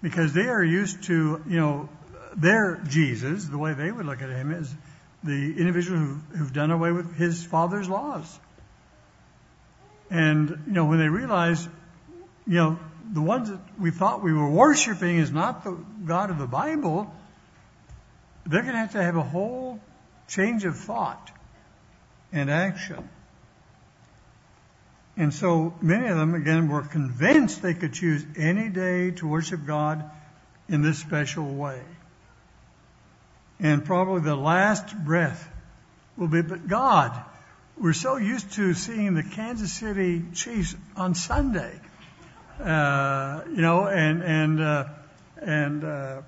Because 0.03 0.33
they 0.33 0.49
are 0.49 0.65
used 0.65 1.05
to, 1.05 1.43
you 1.47 1.61
know, 1.61 1.89
their 2.35 2.81
Jesus, 2.89 3.45
the 3.45 3.59
way 3.59 3.75
they 3.75 3.91
would 3.93 4.07
look 4.07 4.23
at 4.23 4.31
him 4.31 4.53
is 4.53 4.73
the 5.23 5.59
individual 5.59 5.99
who, 5.99 6.15
who've 6.37 6.53
done 6.53 6.71
away 6.71 6.93
with 6.93 7.15
his 7.17 7.45
father's 7.45 7.89
laws. 7.89 8.39
And, 10.11 10.49
you 10.67 10.73
know, 10.73 10.87
when 10.87 10.99
they 10.99 11.09
realize, 11.09 11.65
you 12.47 12.55
know, 12.55 12.79
the 13.13 13.23
ones 13.23 13.49
that 13.49 13.61
we 13.79 13.91
thought 13.91 14.23
we 14.23 14.33
were 14.33 14.51
worshiping 14.51 15.19
is 15.19 15.31
not 15.31 15.65
the 15.65 15.79
God 16.05 16.31
of 16.31 16.39
the 16.39 16.47
Bible, 16.47 17.13
they're 18.47 18.63
going 18.63 18.75
to 18.75 18.79
have 18.79 18.93
to 18.93 19.03
have 19.03 19.17
a 19.17 19.23
whole 19.23 19.81
change 20.29 20.65
of 20.65 20.77
thought 20.77 21.31
and 22.33 22.51
action. 22.51 23.09
And 25.17 25.35
so 25.35 25.75
many 25.81 26.09
of 26.09 26.17
them, 26.17 26.35
again, 26.35 26.69
were 26.69 26.83
convinced 26.83 27.63
they 27.63 27.75
could 27.75 27.93
choose 27.93 28.25
any 28.37 28.69
day 28.69 29.11
to 29.13 29.27
worship 29.27 29.67
God 29.67 30.09
in 30.69 30.83
this 30.83 30.99
special 30.99 31.47
way. 31.55 31.83
And 33.59 33.85
probably 33.85 34.23
the 34.23 34.37
last 34.37 34.97
breath 35.05 35.49
will 36.17 36.29
be, 36.29 36.43
but 36.43 36.67
God, 36.67 37.13
we're 37.81 37.95
so 37.95 38.17
used 38.19 38.53
to 38.53 38.75
seeing 38.75 39.15
the 39.15 39.23
Kansas 39.23 39.73
City 39.73 40.23
Chiefs 40.35 40.77
on 40.97 41.15
Sunday, 41.15 41.81
uh, 42.63 43.41
you 43.49 43.63
know, 43.63 43.87
and, 43.87 44.23
and, 44.23 44.61
uh, 44.61 44.85
and, 45.41 45.83
uh, 45.83 46.21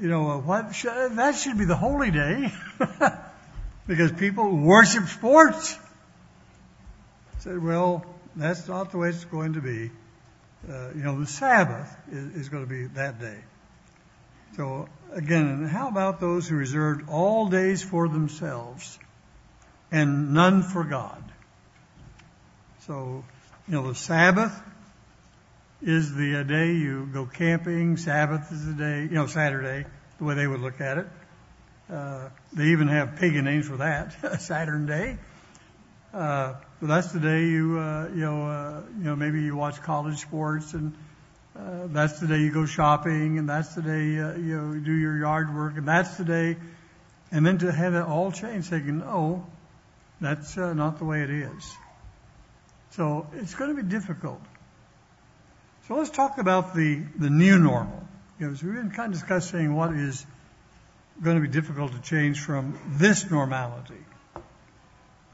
you 0.00 0.08
know, 0.08 0.40
what, 0.40 0.74
should, 0.74 1.16
that 1.16 1.34
should 1.34 1.58
be 1.58 1.66
the 1.66 1.76
holy 1.76 2.10
day 2.10 2.50
because 3.86 4.10
people 4.12 4.56
worship 4.56 5.06
sports. 5.08 5.76
I 7.36 7.40
said, 7.40 7.62
well, 7.62 8.06
that's 8.34 8.66
not 8.66 8.90
the 8.90 8.96
way 8.96 9.10
it's 9.10 9.24
going 9.26 9.52
to 9.52 9.60
be. 9.60 9.90
Uh, 10.66 10.88
you 10.94 11.02
know, 11.02 11.20
the 11.20 11.26
Sabbath 11.26 11.94
is, 12.10 12.36
is 12.36 12.48
going 12.48 12.64
to 12.64 12.70
be 12.70 12.86
that 12.94 13.20
day. 13.20 13.38
So 14.56 14.88
again, 15.12 15.66
how 15.66 15.88
about 15.88 16.20
those 16.20 16.48
who 16.48 16.56
reserved 16.56 17.10
all 17.10 17.48
days 17.48 17.82
for 17.82 18.08
themselves 18.08 18.98
and 19.90 20.34
none 20.34 20.62
for 20.62 20.84
God? 20.84 21.22
So, 22.80 23.24
you 23.66 23.74
know, 23.74 23.88
the 23.88 23.94
Sabbath 23.94 24.54
is 25.82 26.14
the 26.14 26.44
day 26.44 26.72
you 26.72 27.08
go 27.12 27.26
camping. 27.26 27.96
Sabbath 27.96 28.50
is 28.52 28.66
the 28.66 28.74
day, 28.74 29.02
you 29.02 29.10
know, 29.10 29.26
Saturday, 29.26 29.86
the 30.18 30.24
way 30.24 30.34
they 30.34 30.46
would 30.46 30.60
look 30.60 30.80
at 30.80 30.98
it. 30.98 31.06
Uh, 31.90 32.28
they 32.52 32.66
even 32.66 32.88
have 32.88 33.16
pagan 33.16 33.44
names 33.44 33.68
for 33.68 33.76
that, 33.76 34.40
Saturn 34.40 34.86
Day. 34.86 35.18
Uh, 36.12 36.54
but 36.80 36.86
that's 36.86 37.12
the 37.12 37.20
day 37.20 37.46
you, 37.46 37.78
uh, 37.78 38.08
you 38.08 38.20
know, 38.20 38.48
uh, 38.48 38.82
you 38.98 39.04
know, 39.04 39.16
maybe 39.16 39.42
you 39.42 39.54
watch 39.54 39.80
college 39.82 40.18
sports 40.18 40.72
and, 40.74 40.94
uh, 41.58 41.86
that's 41.86 42.20
the 42.20 42.26
day 42.26 42.38
you 42.38 42.52
go 42.52 42.66
shopping 42.66 43.38
and 43.38 43.48
that's 43.48 43.74
the 43.74 43.82
day, 43.82 44.18
uh, 44.18 44.34
you 44.36 44.56
know, 44.56 44.72
you 44.72 44.80
do 44.80 44.92
your 44.92 45.16
yard 45.18 45.54
work 45.54 45.76
and 45.76 45.86
that's 45.86 46.16
the 46.16 46.24
day. 46.24 46.56
And 47.32 47.44
then 47.44 47.58
to 47.58 47.72
have 47.72 47.94
it 47.94 48.02
all 48.02 48.30
change, 48.30 48.66
thinking, 48.66 48.98
no, 48.98 49.46
that's 50.20 50.56
uh, 50.56 50.72
not 50.74 50.98
the 50.98 51.04
way 51.04 51.22
it 51.22 51.30
is. 51.30 51.76
So 52.90 53.26
it's 53.34 53.54
going 53.54 53.74
to 53.74 53.82
be 53.82 53.88
difficult. 53.88 54.40
So 55.88 55.96
let's 55.96 56.10
talk 56.10 56.38
about 56.38 56.74
the, 56.74 57.02
the 57.18 57.30
new 57.30 57.58
normal. 57.58 58.02
You 58.40 58.48
know, 58.48 58.54
so 58.54 58.66
we've 58.66 58.74
been 58.74 58.90
kind 58.90 59.12
of 59.12 59.20
discussing 59.20 59.74
what 59.74 59.92
is 59.92 60.24
going 61.22 61.36
to 61.36 61.42
be 61.42 61.48
difficult 61.48 61.92
to 61.92 62.00
change 62.00 62.40
from 62.40 62.78
this 62.98 63.30
normality 63.30 64.04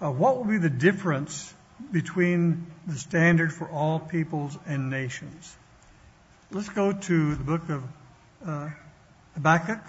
uh, 0.03 0.11
what 0.11 0.37
will 0.37 0.45
be 0.45 0.59
the 0.59 0.71
difference 0.71 1.55
between 1.93 2.67
the 2.87 2.99
standard 2.99 3.53
for 3.53 3.69
all 3.69 4.01
peoples 4.01 4.59
and 4.67 4.91
nations? 4.91 5.57
Let's 6.51 6.69
go 6.69 6.93
to 6.93 7.35
the 7.35 7.45
book 7.45 7.69
of 7.69 7.85
uh, 8.45 8.71
Habakkuk. 9.35 9.81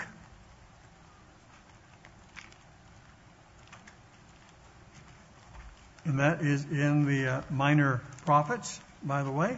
And 6.05 6.19
that 6.19 6.41
is 6.41 6.65
in 6.65 7.05
the 7.05 7.27
uh, 7.27 7.41
Minor 7.49 8.01
Prophets, 8.25 8.79
by 9.03 9.23
the 9.23 9.31
way. 9.31 9.57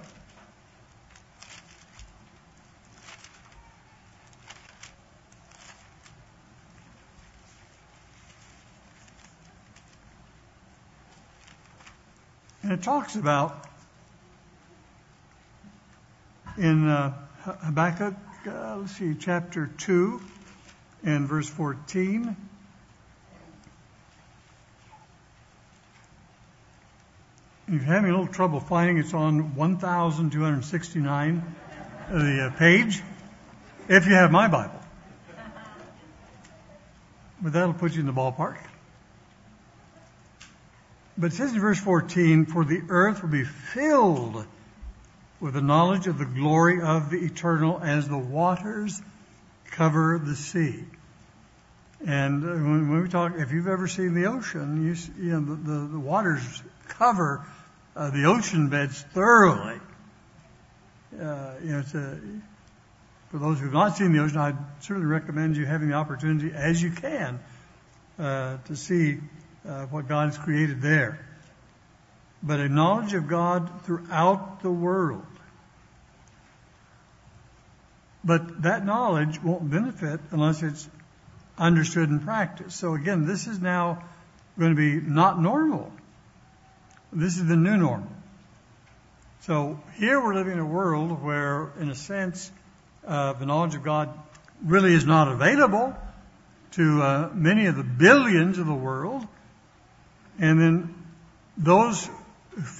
And 12.62 12.72
it 12.72 12.82
talks 12.82 13.16
about 13.16 13.64
in 16.58 16.88
uh, 16.88 17.14
Habakkuk, 17.44 18.16
uh, 18.48 18.78
let's 18.78 18.94
see, 18.94 19.14
chapter 19.20 19.68
2 19.68 20.22
and 21.04 21.28
verse 21.28 21.48
14. 21.48 22.36
You're 27.76 27.94
having 27.94 28.12
a 28.12 28.18
little 28.18 28.34
trouble 28.34 28.60
finding, 28.60 28.98
it's 28.98 29.14
on 29.14 29.56
1269, 29.56 31.56
the 32.12 32.46
uh, 32.46 32.58
page, 32.58 33.02
if 33.88 34.08
you 34.08 34.14
have 34.14 34.32
my 34.32 34.48
Bible. 34.48 34.80
But 37.42 37.54
that'll 37.54 37.74
put 37.74 37.94
you 37.94 38.00
in 38.00 38.06
the 38.06 38.14
ballpark. 38.14 38.58
But 41.18 41.28
it 41.28 41.36
says 41.36 41.54
in 41.54 41.60
verse 41.60 41.80
14, 41.80 42.46
For 42.46 42.66
the 42.66 42.82
earth 42.90 43.22
will 43.22 43.30
be 43.30 43.44
filled 43.44 44.46
with 45.40 45.54
the 45.54 45.62
knowledge 45.62 46.08
of 46.08 46.18
the 46.18 46.26
glory 46.26 46.82
of 46.82 47.10
the 47.10 47.18
eternal 47.18 47.80
as 47.82 48.08
the 48.08 48.18
waters 48.18 49.02
cover 49.72 50.20
the 50.24 50.36
sea. 50.36 50.84
And 52.06 52.44
uh, 52.44 52.48
when, 52.48 53.02
we 53.02 53.10
talk, 53.10 53.34
if 53.38 53.52
you've 53.52 53.68
ever 53.68 53.88
seen 53.88 54.14
the 54.14 54.26
ocean, 54.26 54.86
you, 54.86 55.24
you 55.24 55.32
know, 55.32 55.56
the, 55.56 55.56
the, 55.56 55.88
the 55.88 56.00
waters 56.00 56.64
cover 56.88 57.46
the 57.96 58.26
ocean 58.26 58.70
beds 58.70 59.02
thoroughly. 59.14 59.80
Uh, 61.20 61.54
for 63.30 63.40
those 63.40 63.58
who 63.58 63.66
have 63.66 63.74
not 63.74 63.98
seen 63.98 64.12
the 64.12 64.20
ocean, 64.20 64.38
I'd 64.38 64.58
certainly 64.82 65.08
recommend 65.08 65.56
you 65.58 65.66
having 65.66 65.90
the 65.90 65.96
opportunity, 65.96 66.52
as 66.54 66.82
you 66.82 66.92
can, 66.92 67.40
uh, 68.20 68.58
to 68.66 68.76
see 68.76 69.18
uh, 69.68 69.86
what 69.86 70.08
God 70.08 70.28
has 70.28 70.38
created 70.38 70.82
there, 70.82 71.26
but 72.44 72.60
a 72.60 72.70
knowledge 72.70 73.14
of 73.14 73.28
God 73.28 73.70
throughout 73.84 74.62
the 74.62 74.72
world. 74.72 75.26
But 78.24 78.64
that 78.64 78.86
knowledge 78.86 79.42
won't 79.42 79.70
benefit 79.70 80.20
unless 80.32 80.64
it's 80.64 80.90
understood 81.58 82.10
and 82.10 82.22
practiced. 82.22 82.78
So 82.78 82.96
again, 82.96 83.26
this 83.26 83.48
is 83.48 83.60
now 83.60 84.04
going 84.58 84.76
to 84.76 84.76
be 84.76 84.96
not 84.96 85.40
normal. 85.42 85.92
This 87.16 87.38
is 87.38 87.48
the 87.48 87.56
new 87.56 87.78
normal. 87.78 88.10
So 89.44 89.80
here 89.98 90.22
we're 90.22 90.36
living 90.36 90.52
in 90.52 90.60
a 90.60 90.66
world 90.66 91.24
where, 91.24 91.72
in 91.80 91.90
a 91.90 91.96
sense, 91.96 92.52
uh, 93.08 93.32
the 93.32 93.46
knowledge 93.46 93.74
of 93.74 93.84
God 93.84 94.10
really 94.62 94.94
is 94.94 95.06
not 95.06 95.30
available 95.30 95.96
to 96.72 97.02
uh, 97.02 97.30
many 97.34 97.68
of 97.68 97.78
the 97.78 97.84
billions 97.84 98.58
of 98.58 98.68
the 98.68 98.74
world. 98.74 99.26
And 100.40 100.60
then 100.60 100.96
those 101.58 102.10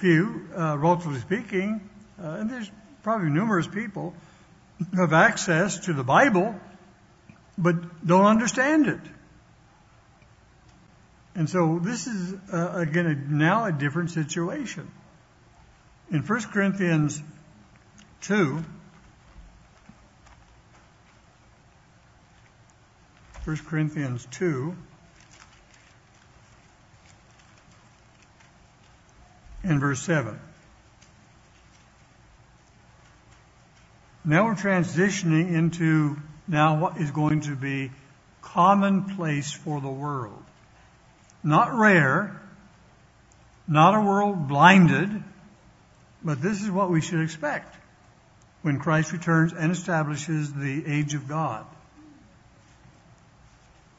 few, 0.02 0.50
uh, 0.54 0.78
relatively 0.78 1.22
speaking, 1.22 1.90
uh, 2.22 2.32
and 2.32 2.50
there's 2.50 2.70
probably 3.04 3.30
numerous 3.30 3.68
people 3.68 4.14
have 4.98 5.14
access 5.14 5.80
to 5.86 5.94
the 5.94 6.04
Bible, 6.04 6.60
but 7.58 8.06
don't 8.06 8.26
understand 8.26 8.88
it. 8.88 9.00
And 11.36 11.50
so 11.50 11.80
this 11.80 12.08
is, 12.08 12.34
uh, 12.52 12.72
again, 12.76 13.38
now 13.38 13.66
a 13.66 13.72
different 13.72 14.12
situation. 14.12 14.90
In 16.10 16.22
1 16.22 16.42
Corinthians 16.44 17.22
2, 18.22 18.64
1 23.44 23.58
Corinthians 23.68 24.26
2, 24.32 24.76
and 29.64 29.80
verse 29.82 30.02
7. 30.02 30.40
Now 34.24 34.46
we're 34.46 34.56
transitioning 34.56 35.54
into 35.54 36.18
now 36.48 36.80
what 36.80 36.98
is 36.98 37.12
going 37.12 37.42
to 37.42 37.56
be 37.56 37.92
commonplace 38.42 39.52
for 39.52 39.82
the 39.82 39.90
world. 39.90 40.45
Not 41.46 41.78
rare, 41.78 42.42
not 43.68 43.94
a 43.94 44.02
world 44.02 44.48
blinded, 44.48 45.24
but 46.24 46.42
this 46.42 46.64
is 46.64 46.72
what 46.72 46.90
we 46.90 47.02
should 47.02 47.22
expect 47.22 47.76
when 48.64 48.80
Christ 48.80 49.12
returns 49.12 49.54
and 49.54 49.72
establishes 49.72 50.52
the 50.52 50.84
age 50.88 51.14
of 51.14 51.28
God. 51.28 51.64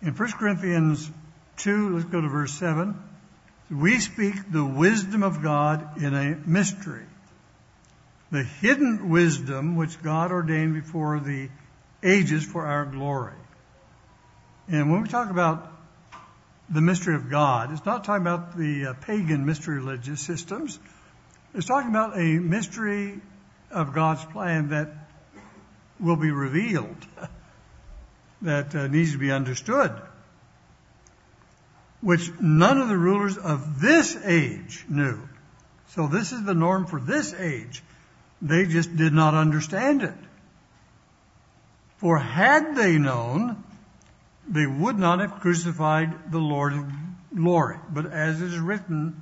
In 0.02 0.12
1 0.12 0.32
Corinthians 0.32 1.08
2, 1.58 1.94
let's 1.94 2.06
go 2.06 2.20
to 2.20 2.28
verse 2.28 2.52
7. 2.54 3.00
We 3.70 4.00
speak 4.00 4.50
the 4.50 4.64
wisdom 4.64 5.22
of 5.22 5.40
God 5.40 6.02
in 6.02 6.14
a 6.14 6.34
mystery. 6.48 7.06
The 8.32 8.42
hidden 8.42 9.08
wisdom 9.08 9.76
which 9.76 10.02
God 10.02 10.32
ordained 10.32 10.74
before 10.74 11.20
the 11.20 11.48
ages 12.02 12.44
for 12.44 12.66
our 12.66 12.86
glory. 12.86 13.34
And 14.68 14.90
when 14.90 15.02
we 15.02 15.08
talk 15.08 15.30
about 15.30 15.75
the 16.68 16.80
mystery 16.80 17.14
of 17.14 17.30
God, 17.30 17.72
it's 17.72 17.84
not 17.84 18.04
talking 18.04 18.22
about 18.22 18.56
the 18.56 18.86
uh, 18.86 18.94
pagan 18.94 19.46
mystery 19.46 19.76
religious 19.76 20.20
systems. 20.20 20.78
It's 21.54 21.66
talking 21.66 21.90
about 21.90 22.18
a 22.18 22.38
mystery 22.38 23.20
of 23.70 23.94
God's 23.94 24.24
plan 24.26 24.70
that 24.70 24.88
will 26.00 26.16
be 26.16 26.30
revealed, 26.30 27.06
that 28.42 28.74
uh, 28.74 28.86
needs 28.88 29.12
to 29.12 29.18
be 29.18 29.30
understood, 29.30 29.92
which 32.00 32.30
none 32.40 32.80
of 32.80 32.88
the 32.88 32.96
rulers 32.96 33.38
of 33.38 33.80
this 33.80 34.16
age 34.24 34.84
knew. 34.88 35.20
So 35.88 36.08
this 36.08 36.32
is 36.32 36.42
the 36.42 36.54
norm 36.54 36.86
for 36.86 37.00
this 37.00 37.32
age. 37.32 37.82
They 38.42 38.66
just 38.66 38.94
did 38.94 39.12
not 39.12 39.34
understand 39.34 40.02
it. 40.02 40.14
For 41.98 42.18
had 42.18 42.76
they 42.76 42.98
known, 42.98 43.64
they 44.48 44.66
would 44.66 44.98
not 44.98 45.20
have 45.20 45.40
crucified 45.40 46.30
the 46.30 46.38
Lord 46.38 46.72
of 46.72 46.86
glory. 47.34 47.78
But 47.90 48.12
as 48.12 48.40
it 48.40 48.52
is 48.52 48.58
written, 48.58 49.20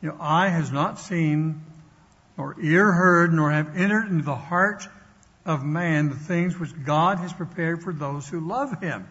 you 0.00 0.08
know, 0.08 0.16
eye 0.20 0.48
has 0.48 0.70
not 0.72 0.98
seen, 0.98 1.62
nor 2.36 2.56
ear 2.60 2.92
heard, 2.92 3.32
nor 3.32 3.50
have 3.50 3.76
entered 3.76 4.08
into 4.08 4.24
the 4.24 4.34
heart 4.34 4.88
of 5.44 5.64
man 5.64 6.08
the 6.08 6.16
things 6.16 6.58
which 6.58 6.70
God 6.84 7.18
has 7.18 7.32
prepared 7.32 7.82
for 7.82 7.92
those 7.92 8.28
who 8.28 8.40
love 8.40 8.80
him. 8.80 9.06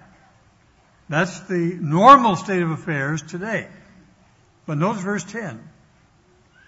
That's 1.08 1.40
the 1.42 1.78
normal 1.80 2.36
state 2.36 2.62
of 2.62 2.72
affairs 2.72 3.22
today. 3.22 3.68
But 4.66 4.78
notice 4.78 5.04
verse 5.04 5.24
10. 5.24 5.62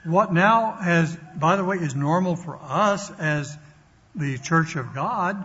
What 0.05 0.31
now 0.31 0.73
has, 0.73 1.17
by 1.35 1.55
the 1.55 1.65
way, 1.65 1.77
is 1.77 1.95
normal 1.95 2.35
for 2.35 2.57
us 2.61 3.11
as 3.19 3.57
the 4.15 4.37
church 4.37 4.75
of 4.75 4.93
God 4.93 5.43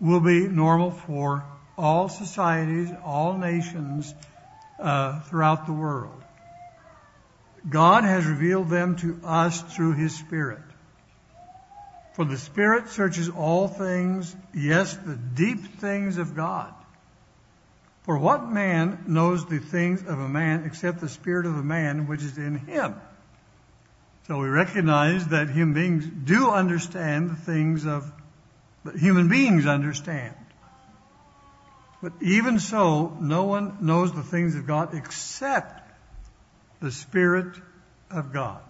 will 0.00 0.20
be 0.20 0.48
normal 0.48 0.92
for 0.92 1.44
all 1.76 2.08
societies, 2.08 2.90
all 3.04 3.36
nations 3.36 4.14
uh, 4.78 5.20
throughout 5.20 5.66
the 5.66 5.72
world. 5.72 6.22
God 7.68 8.04
has 8.04 8.24
revealed 8.24 8.68
them 8.68 8.96
to 8.96 9.20
us 9.24 9.60
through 9.74 9.94
His 9.94 10.14
Spirit. 10.14 10.62
For 12.12 12.24
the 12.24 12.38
Spirit 12.38 12.88
searches 12.88 13.28
all 13.28 13.68
things, 13.68 14.34
yes, 14.54 14.96
the 14.96 15.16
deep 15.16 15.78
things 15.78 16.16
of 16.16 16.34
God. 16.34 16.72
For 18.04 18.16
what 18.16 18.48
man 18.48 19.04
knows 19.08 19.44
the 19.46 19.58
things 19.58 20.00
of 20.00 20.20
a 20.20 20.28
man 20.28 20.62
except 20.64 21.00
the 21.00 21.08
Spirit 21.08 21.44
of 21.44 21.56
a 21.56 21.62
man 21.62 22.06
which 22.06 22.22
is 22.22 22.38
in 22.38 22.56
him? 22.56 22.94
So 24.28 24.38
we 24.38 24.48
recognize 24.48 25.26
that 25.28 25.50
human 25.50 25.74
beings 25.74 26.06
do 26.06 26.50
understand 26.50 27.30
the 27.30 27.36
things 27.36 27.84
of 27.84 28.10
that 28.84 28.96
human 28.96 29.28
beings 29.28 29.66
understand. 29.66 30.34
But 32.02 32.12
even 32.20 32.58
so, 32.58 33.16
no 33.20 33.44
one 33.44 33.78
knows 33.80 34.12
the 34.12 34.22
things 34.22 34.54
of 34.54 34.66
God 34.66 34.94
except 34.94 35.82
the 36.80 36.92
Spirit 36.92 37.56
of 38.10 38.32
God. 38.32 38.60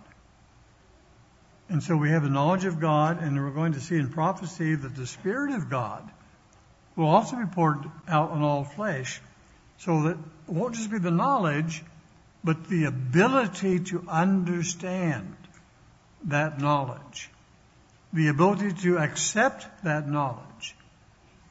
And 1.68 1.83
so 1.83 1.97
we 1.97 2.11
have 2.11 2.22
the 2.22 2.31
knowledge 2.31 2.64
of 2.64 2.79
God, 2.79 3.20
and 3.20 3.37
we're 3.43 3.51
going 3.51 3.72
to 3.72 3.81
see 3.81 3.97
in 3.97 4.11
prophecy 4.11 4.74
that 4.74 4.95
the 4.95 5.07
Spirit 5.07 5.53
of 5.55 5.68
God 5.68 6.09
will 6.95 7.09
also 7.09 7.37
be 7.37 7.47
poured 7.47 7.85
out 8.09 8.31
on 8.31 8.43
all 8.43 8.64
flesh, 8.64 9.20
so 9.79 10.05
that 10.05 10.12
it 10.12 10.18
won't 10.47 10.74
just 10.74 10.91
be 10.91 10.99
the 10.99 11.11
knowledge, 11.11 11.83
but 12.45 12.68
the 12.68 12.85
ability 12.85 13.81
to 13.81 14.05
understand 14.09 15.37
that 16.24 16.61
knowledge 16.61 17.29
the 18.16 18.29
ability 18.29 18.72
to 18.72 18.99
accept 18.99 19.66
that 19.85 20.09
knowledge 20.09 20.74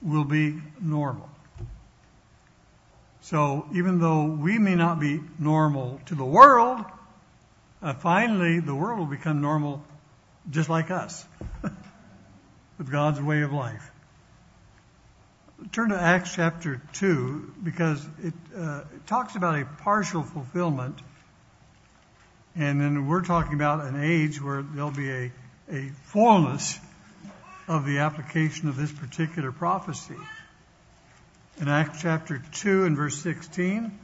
will 0.01 0.23
be 0.23 0.59
normal. 0.81 1.29
So 3.25 3.67
even 3.73 3.99
though 3.99 4.25
we 4.25 4.59
may 4.59 4.75
not 4.75 4.99
be 4.99 5.19
normal 5.39 5.99
to 6.07 6.15
the 6.15 6.25
world, 6.25 6.83
uh, 7.81 7.93
finally 7.93 8.59
the 8.59 8.75
world 8.75 8.99
will 8.99 9.05
become 9.05 9.41
normal 9.41 9.83
just 10.49 10.69
like 10.69 10.91
us 10.91 11.25
with 12.77 12.91
God's 12.91 13.19
way 13.21 13.41
of 13.41 13.51
life. 13.51 13.91
Turn 15.71 15.89
to 15.89 15.99
Acts 15.99 16.35
chapter 16.35 16.81
2 16.93 17.53
because 17.63 18.05
it, 18.21 18.33
uh, 18.55 18.81
it 18.93 19.07
talks 19.07 19.35
about 19.35 19.59
a 19.59 19.65
partial 19.65 20.21
fulfillment. 20.21 20.99
And 22.55 22.79
then 22.79 23.07
we're 23.07 23.23
talking 23.23 23.53
about 23.53 23.85
an 23.85 24.01
age 24.01 24.41
where 24.41 24.61
there'll 24.61 24.91
be 24.91 25.11
a 25.11 25.31
a 25.69 25.89
fullness 26.05 26.79
of 27.67 27.85
the 27.85 27.99
application 27.99 28.69
of 28.69 28.75
this 28.75 28.91
particular 28.91 29.51
prophecy. 29.51 30.15
In 31.61 31.69
Acts 31.69 32.01
chapter 32.01 32.41
2 32.51 32.85
and 32.85 32.97
verse 32.97 33.21
16, 33.21 33.97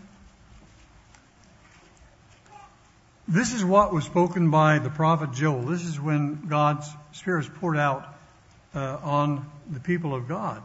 this 3.28 3.54
is 3.54 3.64
what 3.64 3.94
was 3.94 4.06
spoken 4.06 4.52
by 4.52 4.80
the 4.80 4.90
prophet 4.90 5.34
Joel. 5.34 5.64
This 5.64 5.84
is 5.84 6.00
when 6.00 6.48
God's 6.48 6.90
Spirit 7.12 7.46
is 7.46 7.50
poured 7.60 7.78
out 7.78 8.14
uh, 8.74 8.98
on 9.04 9.50
the 9.70 9.80
people 9.80 10.16
of 10.16 10.28
God. 10.28 10.62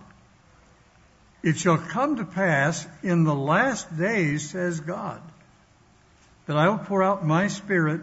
It 1.42 1.58
shall 1.58 1.78
come 1.78 2.16
to 2.16 2.24
pass 2.24 2.86
in 3.02 3.24
the 3.24 3.34
last 3.34 3.96
days, 3.96 4.50
says 4.50 4.80
God, 4.80 5.20
that 6.46 6.56
I 6.56 6.68
will 6.68 6.78
pour 6.78 7.02
out 7.02 7.26
my 7.26 7.48
Spirit 7.48 8.02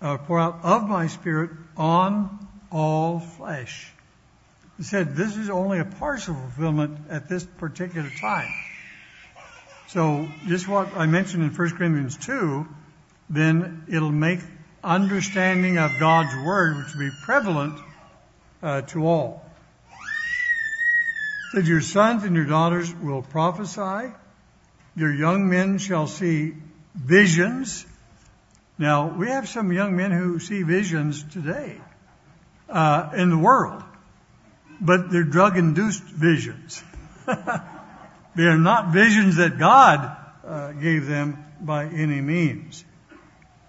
uh, 0.00 0.18
pour 0.18 0.38
out 0.38 0.60
of 0.62 0.88
my 0.88 1.06
spirit 1.06 1.50
on 1.76 2.48
all 2.70 3.20
flesh. 3.20 3.92
Said 4.80 5.14
this 5.14 5.36
is 5.36 5.50
only 5.50 5.78
a 5.78 5.84
partial 5.84 6.34
fulfillment 6.34 6.98
at 7.10 7.28
this 7.28 7.44
particular 7.44 8.10
time. 8.20 8.48
So 9.88 10.28
just 10.46 10.68
what 10.68 10.96
I 10.96 11.06
mentioned 11.06 11.42
in 11.42 11.50
1 11.50 11.70
Corinthians 11.76 12.16
2, 12.16 12.66
then 13.28 13.84
it'll 13.88 14.10
make 14.10 14.40
understanding 14.82 15.78
of 15.78 15.98
God's 15.98 16.34
word, 16.46 16.76
which 16.78 16.94
will 16.94 17.10
be 17.10 17.16
prevalent 17.24 17.78
uh, 18.62 18.82
to 18.82 19.06
all. 19.06 19.44
Said 21.52 21.66
your 21.66 21.80
sons 21.80 22.24
and 22.24 22.36
your 22.36 22.44
daughters 22.44 22.94
will 22.94 23.22
prophesy, 23.22 24.12
your 24.96 25.12
young 25.12 25.48
men 25.48 25.78
shall 25.78 26.06
see 26.06 26.54
visions. 26.94 27.84
Now, 28.78 29.08
we 29.08 29.28
have 29.28 29.48
some 29.48 29.72
young 29.72 29.96
men 29.96 30.12
who 30.12 30.38
see 30.38 30.62
visions 30.62 31.22
today 31.24 31.80
uh, 32.68 33.10
in 33.16 33.30
the 33.30 33.38
world, 33.38 33.82
but 34.80 35.10
they're 35.10 35.24
drug 35.24 35.56
induced 35.56 36.02
visions. 36.02 36.82
they 37.26 38.44
are 38.44 38.58
not 38.58 38.92
visions 38.92 39.36
that 39.36 39.58
God 39.58 40.16
uh, 40.44 40.72
gave 40.72 41.06
them 41.06 41.44
by 41.60 41.84
any 41.84 42.20
means. 42.20 42.84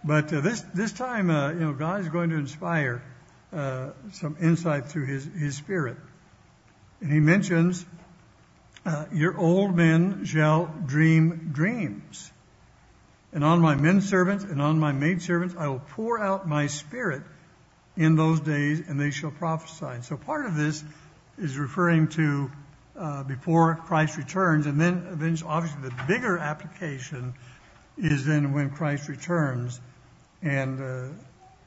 But 0.04 0.34
uh, 0.34 0.42
this 0.42 0.62
this 0.74 0.94
time, 0.94 1.30
uh, 1.30 1.52
you 1.52 1.60
know, 1.60 1.74
God 1.74 2.02
is 2.02 2.10
going 2.10 2.32
to 2.32 2.38
inspire 2.38 3.04
uh, 3.54 3.92
some 4.14 4.38
insight 4.42 4.88
through 4.88 5.06
His 5.06 5.26
His 5.26 5.56
Spirit, 5.56 5.98
and 7.02 7.12
He 7.12 7.20
mentions, 7.20 7.86
uh, 8.86 9.06
"Your 9.14 9.38
old 9.38 9.76
men 9.76 10.26
shall 10.26 10.74
dream 10.88 11.52
dreams, 11.54 12.32
and 13.32 13.44
on 13.44 13.60
my 13.60 13.76
men 13.76 14.02
servants 14.02 14.44
and 14.44 14.60
on 14.60 14.80
my 14.80 14.92
maid 14.92 15.22
servants 15.22 15.56
I 15.56 15.68
will 15.68 15.84
pour 15.90 16.20
out 16.20 16.48
my 16.48 16.66
Spirit 16.66 17.22
in 17.96 18.16
those 18.16 18.40
days, 18.40 18.82
and 18.88 19.00
they 19.00 19.12
shall 19.12 19.32
prophesy." 19.32 20.02
So 20.02 20.18
part 20.18 20.48
of 20.48 20.56
this 20.56 20.84
is 21.42 21.58
referring 21.58 22.08
to 22.10 22.52
uh, 22.96 23.24
before 23.24 23.76
Christ 23.88 24.18
returns, 24.18 24.68
and 24.68 24.80
then 24.80 25.38
obviously, 25.46 25.82
the 25.82 25.96
bigger 26.08 26.38
application 26.38 27.34
is 27.98 28.26
then 28.26 28.54
when 28.54 28.70
Christ 28.70 29.10
returns 29.10 29.80
and 30.42 30.82
uh, 30.82 31.14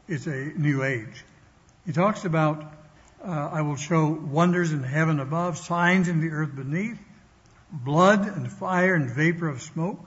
it's 0.08 0.26
a 0.26 0.52
new 0.56 0.82
age. 0.82 1.24
He 1.86 1.92
talks 1.92 2.24
about, 2.24 2.62
uh, 3.24 3.30
I 3.30 3.62
will 3.62 3.76
show 3.76 4.08
wonders 4.10 4.72
in 4.72 4.82
heaven 4.82 5.20
above, 5.20 5.58
signs 5.58 6.08
in 6.08 6.20
the 6.20 6.30
earth 6.30 6.54
beneath, 6.54 6.98
blood 7.72 8.26
and 8.26 8.50
fire 8.50 8.94
and 8.94 9.10
vapor 9.10 9.48
of 9.48 9.62
smoke. 9.62 10.00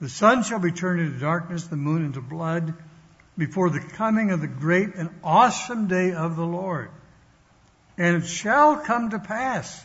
The 0.00 0.08
sun 0.08 0.42
shall 0.42 0.58
be 0.58 0.72
turned 0.72 1.00
into 1.00 1.18
darkness, 1.18 1.66
the 1.66 1.76
moon 1.76 2.04
into 2.04 2.20
blood, 2.20 2.74
before 3.36 3.70
the 3.70 3.80
coming 3.80 4.30
of 4.30 4.40
the 4.40 4.48
great 4.48 4.94
and 4.94 5.10
awesome 5.22 5.88
day 5.88 6.12
of 6.12 6.36
the 6.36 6.44
Lord. 6.44 6.90
And 8.00 8.22
it 8.22 8.26
shall 8.26 8.78
come 8.78 9.10
to 9.10 9.18
pass 9.18 9.84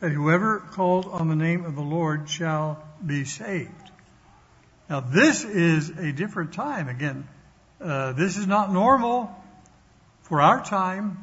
that 0.00 0.12
whoever 0.12 0.60
calls 0.60 1.06
on 1.06 1.28
the 1.28 1.36
name 1.36 1.66
of 1.66 1.74
the 1.74 1.82
Lord 1.82 2.30
shall 2.30 2.82
be 3.04 3.26
saved. 3.26 3.90
Now, 4.88 5.00
this 5.00 5.44
is 5.44 5.90
a 5.90 6.10
different 6.10 6.54
time. 6.54 6.88
Again, 6.88 7.28
uh, 7.82 8.12
this 8.12 8.38
is 8.38 8.46
not 8.46 8.72
normal 8.72 9.30
for 10.22 10.40
our 10.40 10.64
time, 10.64 11.22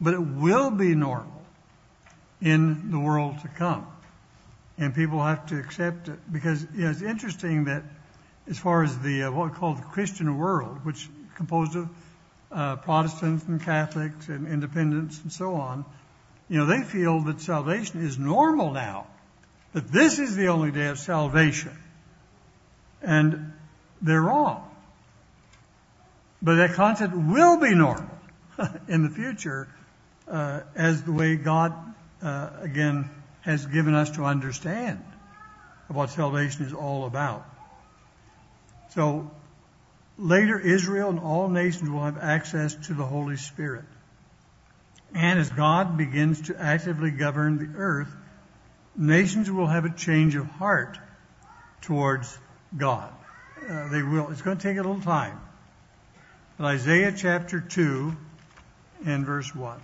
but 0.00 0.14
it 0.14 0.18
will 0.18 0.70
be 0.70 0.94
normal 0.94 1.42
in 2.40 2.90
the 2.90 2.98
world 2.98 3.38
to 3.42 3.48
come. 3.48 3.86
And 4.78 4.94
people 4.94 5.22
have 5.22 5.44
to 5.48 5.58
accept 5.58 6.08
it 6.08 6.20
because 6.32 6.66
you 6.74 6.84
know, 6.84 6.90
it's 6.90 7.02
interesting 7.02 7.64
that 7.64 7.82
as 8.48 8.58
far 8.58 8.82
as 8.82 8.98
the 9.00 9.24
uh, 9.24 9.30
what 9.30 9.52
we 9.52 9.58
call 9.58 9.74
the 9.74 9.82
Christian 9.82 10.38
world, 10.38 10.86
which 10.86 11.02
is 11.02 11.08
composed 11.34 11.76
of 11.76 11.90
Protestants 12.76 13.44
and 13.46 13.60
Catholics 13.60 14.28
and 14.28 14.46
independents 14.46 15.20
and 15.22 15.32
so 15.32 15.54
on, 15.54 15.84
you 16.48 16.58
know, 16.58 16.66
they 16.66 16.82
feel 16.82 17.20
that 17.22 17.40
salvation 17.40 18.04
is 18.04 18.18
normal 18.18 18.72
now. 18.72 19.06
That 19.72 19.88
this 19.88 20.18
is 20.18 20.36
the 20.36 20.48
only 20.48 20.70
day 20.70 20.86
of 20.86 20.98
salvation. 20.98 21.76
And 23.02 23.52
they're 24.00 24.22
wrong. 24.22 24.70
But 26.40 26.56
that 26.56 26.74
concept 26.74 27.14
will 27.14 27.58
be 27.58 27.74
normal 27.74 28.10
in 28.88 29.02
the 29.02 29.10
future 29.10 29.68
uh, 30.28 30.60
as 30.74 31.02
the 31.02 31.12
way 31.12 31.36
God, 31.36 31.74
uh, 32.22 32.50
again, 32.60 33.10
has 33.40 33.66
given 33.66 33.94
us 33.94 34.10
to 34.12 34.24
understand 34.24 35.02
what 35.88 36.10
salvation 36.10 36.64
is 36.66 36.72
all 36.72 37.06
about. 37.06 37.46
So 38.90 39.30
later 40.18 40.58
Israel 40.58 41.10
and 41.10 41.18
all 41.18 41.48
nations 41.48 41.88
will 41.88 42.04
have 42.04 42.18
access 42.18 42.74
to 42.86 42.94
the 42.94 43.04
Holy 43.04 43.36
Spirit. 43.36 43.84
And 45.14 45.38
as 45.38 45.50
God 45.50 45.96
begins 45.96 46.42
to 46.42 46.60
actively 46.60 47.10
govern 47.10 47.58
the 47.58 47.78
earth, 47.78 48.14
nations 48.96 49.50
will 49.50 49.66
have 49.66 49.84
a 49.84 49.94
change 49.94 50.34
of 50.34 50.46
heart 50.46 50.98
towards 51.82 52.36
God. 52.76 53.12
Uh, 53.68 53.88
they 53.88 54.02
will. 54.02 54.30
It's 54.30 54.42
going 54.42 54.56
to 54.58 54.62
take 54.62 54.76
a 54.76 54.82
little 54.82 55.00
time. 55.00 55.40
But 56.58 56.66
Isaiah 56.66 57.12
chapter 57.16 57.60
2 57.60 58.16
and 59.06 59.24
verse 59.24 59.54
1. 59.54 59.80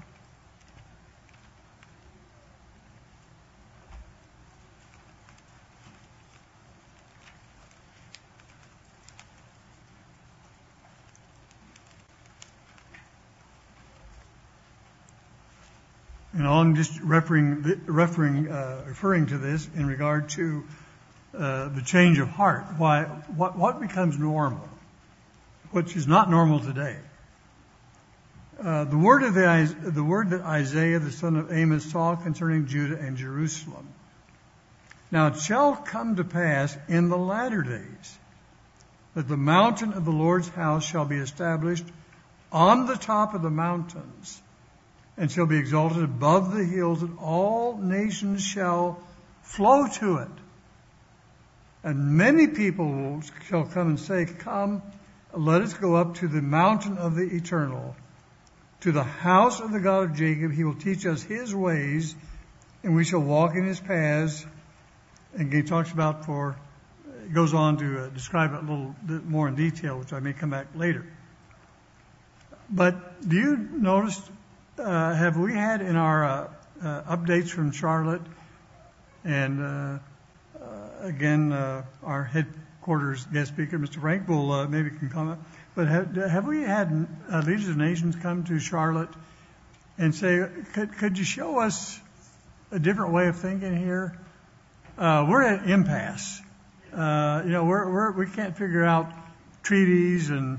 And 16.41 16.49
I'm 16.49 16.75
just 16.75 16.99
uh, 16.99 17.05
referring 17.05 17.67
to 19.27 19.37
this 19.37 19.69
in 19.77 19.85
regard 19.87 20.31
to 20.31 20.65
uh, 21.37 21.69
the 21.69 21.83
change 21.83 22.19
of 22.19 22.29
heart. 22.29 22.65
What, 22.79 23.79
becomes 23.79 24.19
normal, 24.19 24.67
which 25.73 25.95
is 25.97 26.07
not 26.07 26.31
normal 26.31 26.61
today? 26.61 26.97
Uh, 28.59 28.85
the 28.85 28.97
word 28.97 29.23
of 29.23 29.35
the, 29.35 29.91
the 29.91 30.03
word 30.03 30.31
that 30.31 30.41
Isaiah 30.41 30.99
the 30.99 31.13
son 31.13 31.37
of 31.37 31.53
Amos 31.53 31.85
saw 31.85 32.17
concerning 32.17 32.69
Judah 32.69 32.99
and 32.99 33.19
Jerusalem. 33.19 33.87
Now 35.11 35.27
it 35.27 35.37
shall 35.37 35.77
come 35.77 36.17
to 36.17 36.25
pass 36.25 36.75
in 36.89 37.11
the 37.11 37.19
latter 37.19 37.61
days 37.61 38.19
that 39.15 39.29
the 39.29 39.37
mountain 39.37 39.93
of 39.93 40.07
the 40.07 40.11
Lord's 40.11 40.49
house 40.49 40.87
shall 40.87 41.05
be 41.05 41.17
established 41.17 41.85
on 42.51 42.87
the 42.87 42.97
top 42.97 43.35
of 43.35 43.43
the 43.43 43.51
mountains 43.51 44.41
and 45.21 45.31
shall 45.31 45.45
be 45.45 45.59
exalted 45.59 46.03
above 46.03 46.55
the 46.55 46.65
hills, 46.65 47.03
and 47.03 47.19
all 47.19 47.77
nations 47.77 48.43
shall 48.43 48.99
flow 49.43 49.87
to 49.87 50.17
it. 50.17 50.31
And 51.85 52.17
many 52.17 52.47
people 52.47 53.21
shall 53.47 53.67
come 53.67 53.89
and 53.89 54.01
say, 54.01 54.25
Come, 54.25 54.81
let 55.35 55.61
us 55.61 55.75
go 55.75 55.95
up 55.95 56.15
to 56.17 56.29
the 56.29 56.41
mountain 56.41 56.97
of 56.97 57.17
the 57.17 57.25
eternal, 57.37 57.95
to 58.81 58.93
the 58.93 59.03
house 59.03 59.61
of 59.61 59.73
the 59.73 59.81
God 59.81 60.05
of 60.05 60.17
Jacob. 60.17 60.53
He 60.53 60.65
will 60.65 60.75
teach 60.75 61.05
us 61.05 61.23
his 61.23 61.55
ways, 61.55 62.17
and 62.83 62.97
we 62.97 63.05
shall 63.05 63.21
walk 63.21 63.55
in 63.55 63.67
his 63.67 63.79
paths. 63.79 64.47
And 65.35 65.53
he 65.53 65.63
talks 65.63 65.93
about 65.93 66.25
for, 66.25 66.57
goes 67.35 67.53
on 67.53 67.77
to 67.77 68.05
uh, 68.05 68.09
describe 68.09 68.55
it 68.55 68.57
a 68.57 68.61
little 68.61 68.95
bit 69.05 69.27
more 69.27 69.49
in 69.49 69.55
detail, 69.55 69.99
which 69.99 70.15
I 70.15 70.21
may 70.21 70.33
come 70.33 70.49
back 70.49 70.69
later. 70.75 71.05
But 72.71 73.29
do 73.29 73.37
you 73.37 73.57
notice, 73.59 74.19
have 74.85 75.37
we 75.37 75.55
had 75.55 75.81
in 75.81 75.97
our 75.97 76.25
uh, 76.25 76.49
uh 76.83 77.17
updates 77.17 77.49
from 77.49 77.73
Charlotte 77.73 78.23
and 79.25 79.63
uh, 79.63 79.99
again, 81.03 81.53
uh, 81.53 81.85
our 82.03 82.25
headquarters 82.25 83.25
guest 83.27 83.53
speaker, 83.53 83.79
Mr. 83.79 84.01
Frank, 84.01 84.29
will 84.29 84.53
uh, 84.53 84.69
maybe 84.69 84.91
can 84.91 85.09
comment. 85.09 85.41
But 85.75 85.89
have, 85.89 86.15
have 86.15 86.47
we 86.47 86.63
had 86.63 87.07
uh, 87.31 87.43
leaders 87.47 87.69
of 87.69 87.77
nations 87.77 88.17
come 88.17 88.45
to 88.45 88.59
Charlotte 88.59 89.11
and 89.99 90.15
say, 90.15 90.47
could, 90.73 91.19
you 91.19 91.25
show 91.25 91.61
us 91.61 91.99
a 92.71 92.79
different 92.79 93.13
way 93.13 93.29
of 93.29 93.37
thinking 93.37 93.77
here? 93.77 94.19
Uh, 94.99 95.27
we're 95.29 95.43
at 95.43 95.69
impasse. 95.69 96.41
Uh, 96.93 97.43
you 97.45 97.53
know, 97.53 98.13
we 98.17 98.27
can't 98.27 98.57
figure 98.57 98.85
out 98.85 99.13
treaties 99.63 100.31
and 100.31 100.59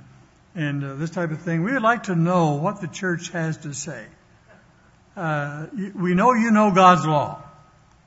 and 0.56 0.84
uh, 0.84 0.96
this 0.96 1.10
type 1.10 1.32
of 1.32 1.42
thing. 1.42 1.64
We 1.64 1.74
would 1.74 1.82
like 1.82 2.04
to 2.04 2.16
know 2.16 2.54
what 2.54 2.82
the 2.82 2.88
church 2.88 3.30
has 3.32 3.58
to 3.58 3.74
say. 3.74 4.06
Uh, 5.16 5.68
we 5.96 6.14
know 6.14 6.34
you 6.34 6.52
know 6.52 6.72
God's 6.72 7.06
law. 7.06 7.44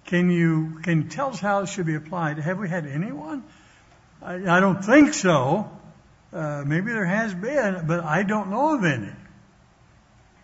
Can 0.06 0.30
you, 0.30 0.80
can 0.82 1.02
you 1.02 1.08
tell 1.08 1.30
us 1.30 1.40
how 1.40 1.60
it 1.60 1.68
should 1.68 1.86
be 1.86 1.94
applied? 1.94 2.38
Have 2.38 2.58
we 2.58 2.68
had 2.68 2.86
anyone? 2.86 3.44
I, 4.22 4.34
I 4.34 4.60
don't 4.60 4.84
think 4.84 5.14
so. 5.14 5.70
Uh, 6.32 6.64
maybe 6.66 6.92
there 6.92 7.04
has 7.04 7.32
been, 7.34 7.86
but 7.86 8.04
I 8.04 8.22
don't 8.22 8.50
know 8.50 8.74
of 8.74 8.84
any. 8.84 9.12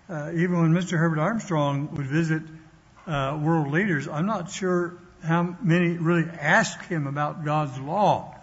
Uh, 0.09 0.33
even 0.35 0.61
when 0.61 0.73
Mr. 0.73 0.99
Herbert 0.99 1.19
Armstrong 1.19 1.95
would 1.95 2.07
visit 2.07 2.43
uh, 3.07 3.39
world 3.43 3.71
leaders, 3.71 4.09
I'm 4.09 4.27
not 4.27 4.51
sure 4.51 4.99
how 5.23 5.57
many 5.63 5.99
really 5.99 6.29
asked 6.31 6.85
him 6.87 7.07
about 7.07 7.45
God's 7.45 7.79
law. 7.79 8.40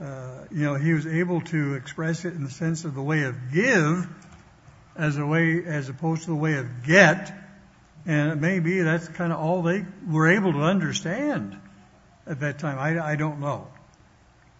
Uh, 0.00 0.44
you 0.50 0.62
know, 0.62 0.74
he 0.74 0.92
was 0.92 1.06
able 1.06 1.40
to 1.40 1.74
express 1.74 2.24
it 2.24 2.34
in 2.34 2.44
the 2.44 2.50
sense 2.50 2.84
of 2.84 2.94
the 2.94 3.02
way 3.02 3.22
of 3.24 3.52
give 3.52 4.06
as 4.94 5.16
a 5.16 5.26
way, 5.26 5.64
as 5.64 5.88
opposed 5.88 6.22
to 6.22 6.28
the 6.28 6.36
way 6.36 6.54
of 6.54 6.84
get 6.84 7.32
and 8.06 8.30
it 8.30 8.36
may 8.36 8.60
be 8.60 8.80
that's 8.80 9.08
kind 9.08 9.32
of 9.32 9.40
all 9.40 9.62
they 9.62 9.84
were 10.08 10.28
able 10.28 10.52
to 10.52 10.62
understand 10.62 11.56
at 12.26 12.40
that 12.40 12.60
time. 12.60 12.78
I, 12.78 13.04
I 13.04 13.16
don't 13.16 13.40
know. 13.40 13.66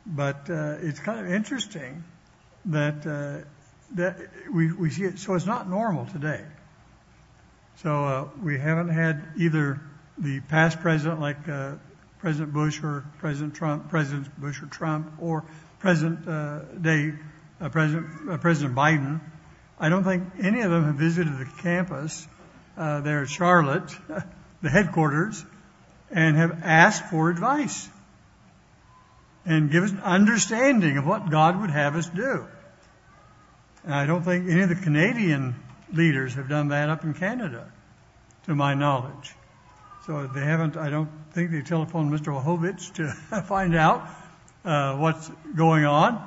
But 0.05 0.51
uh, 0.51 0.79
it's 0.81 0.99
kind 0.99 1.21
of 1.21 1.33
interesting 1.33 2.05
that 2.67 3.07
uh, 3.07 3.47
that 3.95 4.19
we, 4.53 4.73
we 4.73 4.91
see 4.91 5.05
it. 5.05 5.19
So 5.21 5.35
it's 5.35 5.47
not 5.47 5.71
normal 5.71 6.07
today. 6.07 6.45
So 7.77 8.05
uh, 8.05 8.29
we 8.43 8.59
haven't 8.59 8.89
had 8.89 9.23
either 9.37 9.81
the 10.19 10.41
past 10.41 10.81
president 10.81 11.21
like 11.21 11.49
uh, 11.49 11.75
President 12.19 12.53
Bush 12.53 12.83
or 12.83 13.05
President 13.19 13.55
Trump, 13.55 13.91
President 13.91 14.41
Bush 14.41 14.63
or 14.63 14.67
Trump, 14.67 15.13
or 15.21 15.45
President 15.79 16.27
uh, 16.27 16.61
Day, 16.81 17.13
uh, 17.61 17.69
President 17.69 18.31
uh, 18.31 18.39
President 18.39 18.75
Biden. 18.75 19.21
I 19.79 19.89
don't 19.89 20.05
think 20.05 20.25
any 20.41 20.63
of 20.63 20.71
them 20.71 20.85
have 20.85 20.95
visited 20.95 21.39
the 21.39 21.49
campus 21.63 22.27
uh, 22.77 23.01
there 23.01 23.23
at 23.23 23.29
Charlotte, 23.29 23.95
the 24.63 24.71
headquarters, 24.71 25.45
and 26.11 26.37
have 26.37 26.63
asked 26.63 27.05
for 27.11 27.31
advice 27.31 27.89
and 29.45 29.71
give 29.71 29.85
us 29.85 29.93
an 29.93 30.01
understanding 30.01 30.99
of 30.99 31.07
what 31.07 31.31
God 31.31 31.61
would 31.61 31.71
have 31.71 31.95
us 31.95 32.09
do. 32.09 32.47
And 33.85 33.95
I 33.95 34.07
don't 34.07 34.23
think 34.23 34.51
any 34.51 34.63
of 34.63 34.69
the 34.69 34.75
Canadian 34.75 35.55
leaders 35.93 36.35
have 36.35 36.49
done 36.49 36.69
that 36.69 36.89
up 36.89 37.05
in 37.05 37.15
Canada, 37.15 37.71
to 38.47 38.55
my 38.55 38.75
knowledge. 38.75 39.35
So 40.07 40.27
they 40.27 40.41
haven't, 40.41 40.77
I 40.77 40.91
don't 40.91 41.11
think 41.37 41.51
they 41.51 41.61
telephoned 41.61 42.11
Mr. 42.11 42.33
Wachowicz 42.33 42.95
to 42.95 43.43
find 43.43 43.77
out 43.77 44.09
uh, 44.65 44.97
what's 44.97 45.31
going 45.55 45.85
on. 45.85 46.27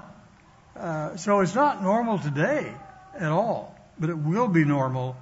Uh, 0.76 1.18
so 1.18 1.40
it's 1.40 1.56
not 1.56 1.82
normal 1.82 2.20
today 2.20 2.72
at 3.16 3.32
all, 3.32 3.76
but 3.98 4.12
it 4.12 4.18
will 4.20 4.48
be 4.48 4.64
normal 4.64 5.18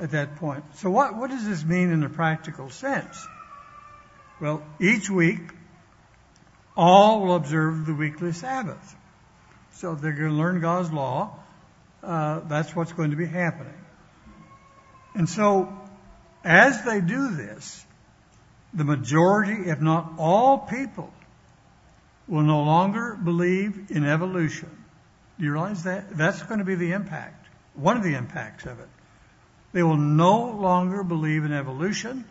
at 0.00 0.10
that 0.10 0.34
point. 0.34 0.64
So 0.78 0.90
what, 0.90 1.16
what 1.16 1.30
does 1.30 1.46
this 1.46 1.64
mean 1.64 1.92
in 1.92 2.02
a 2.02 2.08
practical 2.08 2.70
sense? 2.70 3.24
Well, 4.40 4.64
each 4.80 5.08
week, 5.08 5.38
all 6.76 7.20
will 7.20 7.36
observe 7.36 7.86
the 7.86 7.94
weekly 7.94 8.32
Sabbath. 8.32 8.96
So 9.74 9.94
they're 9.94 10.10
going 10.10 10.30
to 10.30 10.36
learn 10.36 10.60
God's 10.60 10.90
law. 10.90 11.38
Uh, 12.02 12.40
that's 12.48 12.74
what's 12.74 12.92
going 12.92 13.12
to 13.12 13.16
be 13.16 13.26
happening. 13.26 13.80
And 15.14 15.28
so, 15.28 15.72
as 16.42 16.84
they 16.84 17.00
do 17.00 17.36
this, 17.36 17.86
the 18.72 18.84
majority, 18.84 19.68
if 19.68 19.80
not 19.80 20.12
all 20.18 20.58
people, 20.58 21.12
will 22.28 22.42
no 22.42 22.62
longer 22.62 23.18
believe 23.22 23.90
in 23.90 24.04
evolution. 24.04 24.70
Do 25.38 25.44
you 25.44 25.52
realize 25.52 25.84
that? 25.84 26.16
That's 26.16 26.42
going 26.42 26.58
to 26.58 26.64
be 26.64 26.76
the 26.76 26.92
impact, 26.92 27.48
one 27.74 27.96
of 27.96 28.02
the 28.02 28.14
impacts 28.14 28.66
of 28.66 28.78
it. 28.78 28.88
They 29.72 29.82
will 29.82 29.96
no 29.96 30.50
longer 30.50 31.02
believe 31.02 31.44
in 31.44 31.52
evolution 31.52 32.24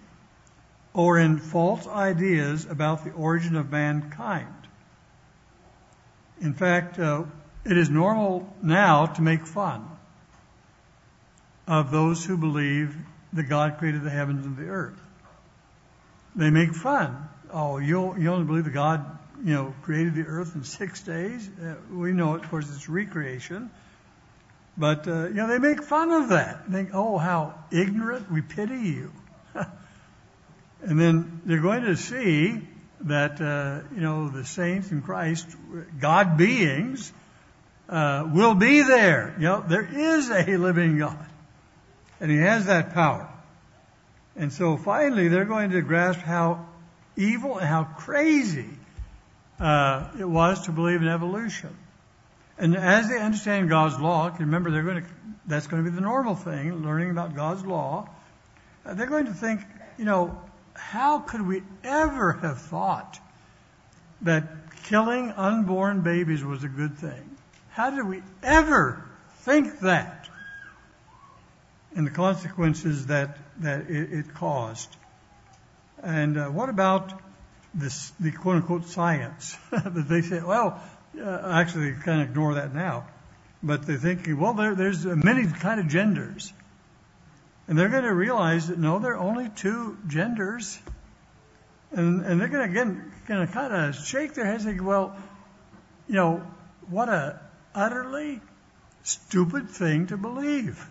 or 0.93 1.19
in 1.19 1.37
false 1.37 1.87
ideas 1.87 2.65
about 2.65 3.03
the 3.03 3.11
origin 3.11 3.55
of 3.55 3.71
mankind. 3.71 4.53
In 6.41 6.53
fact, 6.53 6.99
uh, 6.99 7.23
it 7.65 7.77
is 7.77 7.89
normal 7.89 8.53
now 8.61 9.07
to 9.07 9.21
make 9.21 9.45
fun 9.45 9.85
of 11.67 11.91
those 11.91 12.23
who 12.23 12.37
believe 12.37 12.95
that 13.33 13.43
God 13.43 13.77
created 13.77 14.03
the 14.03 14.09
heavens 14.09 14.45
and 14.45 14.57
the 14.57 14.69
earth. 14.69 14.99
They 16.39 16.51
make 16.51 16.73
fun. 16.73 17.27
Oh, 17.51 17.79
you 17.79 17.97
only 17.97 18.45
believe 18.45 18.63
that 18.63 18.73
God, 18.73 19.05
you 19.43 19.53
know, 19.53 19.73
created 19.81 20.15
the 20.15 20.23
earth 20.23 20.55
in 20.55 20.63
six 20.63 21.03
days. 21.03 21.49
Uh, 21.61 21.75
we 21.91 22.13
know, 22.13 22.35
of 22.35 22.49
course, 22.49 22.65
it's 22.73 22.87
recreation. 22.87 23.69
But 24.77 25.05
uh, 25.05 25.27
you 25.27 25.33
know, 25.33 25.47
they 25.47 25.59
make 25.59 25.83
fun 25.83 26.11
of 26.11 26.29
that. 26.29 26.71
They 26.71 26.77
think, 26.77 26.91
oh, 26.93 27.17
how 27.17 27.55
ignorant! 27.71 28.31
We 28.31 28.41
pity 28.41 28.79
you. 28.79 29.11
and 30.81 30.97
then 30.97 31.41
they're 31.43 31.61
going 31.61 31.83
to 31.83 31.97
see 31.97 32.61
that 33.01 33.41
uh, 33.41 33.81
you 33.93 33.99
know 33.99 34.29
the 34.29 34.45
saints 34.45 34.91
in 34.91 35.01
Christ, 35.01 35.45
God 35.99 36.37
beings, 36.37 37.11
uh, 37.89 38.29
will 38.33 38.55
be 38.55 38.81
there. 38.81 39.35
You 39.37 39.43
know, 39.43 39.65
there 39.67 39.85
is 39.85 40.29
a 40.29 40.55
living 40.55 40.99
God. 40.99 41.25
And 42.21 42.31
he 42.31 42.37
has 42.37 42.67
that 42.67 42.93
power. 42.93 43.29
And 44.39 44.53
so 44.53 44.77
finally, 44.77 45.27
they're 45.27 45.43
going 45.43 45.71
to 45.71 45.81
grasp 45.81 46.21
how 46.21 46.65
evil 47.17 47.57
and 47.57 47.67
how 47.67 47.83
crazy 47.83 48.69
uh, 49.59 50.07
it 50.17 50.23
was 50.23 50.65
to 50.65 50.71
believe 50.71 51.01
in 51.01 51.09
evolution. 51.09 51.75
And 52.57 52.77
as 52.77 53.09
they 53.09 53.19
understand 53.19 53.67
God's 53.67 53.99
law, 53.99 54.33
remember 54.39 54.71
they're 54.71 54.83
going 54.83 55.03
to, 55.03 55.09
that's 55.45 55.67
going 55.67 55.83
to 55.83 55.91
be 55.91 55.93
the 55.93 56.01
normal 56.01 56.35
thing, 56.35 56.85
learning 56.85 57.11
about 57.11 57.35
God's 57.35 57.65
law. 57.65 58.07
Uh, 58.85 58.93
they're 58.93 59.07
going 59.07 59.25
to 59.25 59.33
think, 59.33 59.59
you 59.97 60.05
know, 60.05 60.41
how 60.73 61.19
could 61.19 61.45
we 61.45 61.61
ever 61.83 62.31
have 62.31 62.61
thought 62.61 63.19
that 64.21 64.47
killing 64.85 65.31
unborn 65.31 65.99
babies 65.99 66.45
was 66.45 66.63
a 66.63 66.69
good 66.69 66.97
thing? 66.97 67.35
How 67.71 67.89
did 67.89 68.07
we 68.07 68.23
ever 68.41 69.03
think 69.41 69.79
that? 69.79 70.29
and 71.95 72.05
the 72.05 72.11
consequences 72.11 73.07
that, 73.07 73.37
that 73.59 73.89
it, 73.89 74.33
caused. 74.33 74.89
And 76.01 76.37
uh, 76.37 76.47
what 76.47 76.69
about 76.69 77.19
the 77.73 78.31
quote 78.31 78.57
unquote 78.57 78.85
science 78.87 79.55
that 79.71 80.07
they 80.07 80.21
say, 80.21 80.41
well, 80.41 80.81
uh, 81.19 81.51
actually 81.51 81.91
they 81.91 81.99
kind 81.99 82.21
of 82.21 82.29
ignore 82.29 82.55
that 82.55 82.73
now, 82.73 83.07
but 83.61 83.85
they're 83.85 83.97
thinking, 83.97 84.39
well, 84.39 84.53
there's 84.53 85.05
many 85.05 85.47
kind 85.47 85.79
of 85.79 85.87
genders. 85.87 86.53
And 87.67 87.77
they're 87.77 87.89
going 87.89 88.03
to 88.03 88.13
realize 88.13 88.67
that 88.67 88.79
no, 88.79 88.97
there 88.97 89.13
are 89.13 89.19
only 89.19 89.49
two 89.49 89.97
genders. 90.07 90.79
And, 91.91 92.39
they're 92.39 92.47
going 92.47 92.65
to, 92.65 92.81
again, 92.81 93.11
kind 93.27 93.73
of 93.73 93.95
shake 93.95 94.33
their 94.33 94.45
heads 94.45 94.65
and 94.65 94.75
think, 94.75 94.87
well, 94.87 95.15
you 96.07 96.15
know, 96.15 96.45
what 96.89 97.09
a 97.09 97.39
utterly 97.75 98.41
stupid 99.03 99.69
thing 99.69 100.07
to 100.07 100.17
believe. 100.17 100.83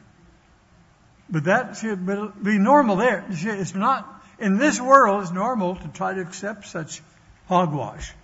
But 1.30 1.44
that 1.44 1.76
should 1.76 2.06
be 2.42 2.58
normal 2.58 2.96
there. 2.96 3.24
It's 3.28 3.74
not, 3.74 4.22
in 4.38 4.56
this 4.56 4.80
world, 4.80 5.22
it's 5.22 5.32
normal 5.32 5.76
to 5.76 5.88
try 5.88 6.14
to 6.14 6.20
accept 6.20 6.66
such 6.66 7.02
hogwash. 7.48 8.14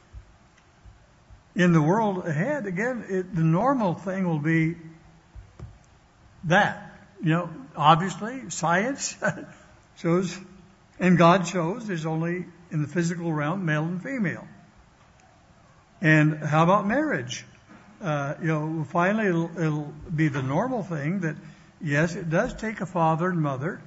In 1.55 1.73
the 1.73 1.83
world 1.83 2.27
ahead, 2.27 2.67
again, 2.67 3.05
it, 3.09 3.35
the 3.35 3.43
normal 3.43 3.95
thing 3.95 4.27
will 4.27 4.39
be 4.39 4.77
that. 6.45 6.93
You 7.23 7.31
know, 7.31 7.51
obviously, 7.77 8.51
science 8.51 9.17
shows, 9.97 10.39
and 10.99 11.17
God 11.17 11.47
shows, 11.47 11.87
there's 11.87 12.07
only 12.07 12.47
in 12.71 12.83
the 12.83 12.89
physical 12.89 13.33
realm 13.33 13.65
male 13.65 13.85
and 13.85 14.03
female. 14.03 14.49
And 16.01 16.39
how 16.39 16.65
about 16.65 16.87
marriage? 16.87 17.45
Uh, 18.03 18.35
you 18.41 18.49
know, 18.49 18.85
finally 18.91 19.29
it'll, 19.29 19.51
it'll 19.59 19.95
be 20.15 20.29
the 20.29 20.43
normal 20.43 20.83
thing 20.83 21.21
that 21.21 21.37
yes, 21.81 22.15
it 22.15 22.31
does 22.31 22.55
take 22.55 22.81
a 22.81 22.87
father 22.87 23.29
and 23.29 23.41
mother 23.41 23.81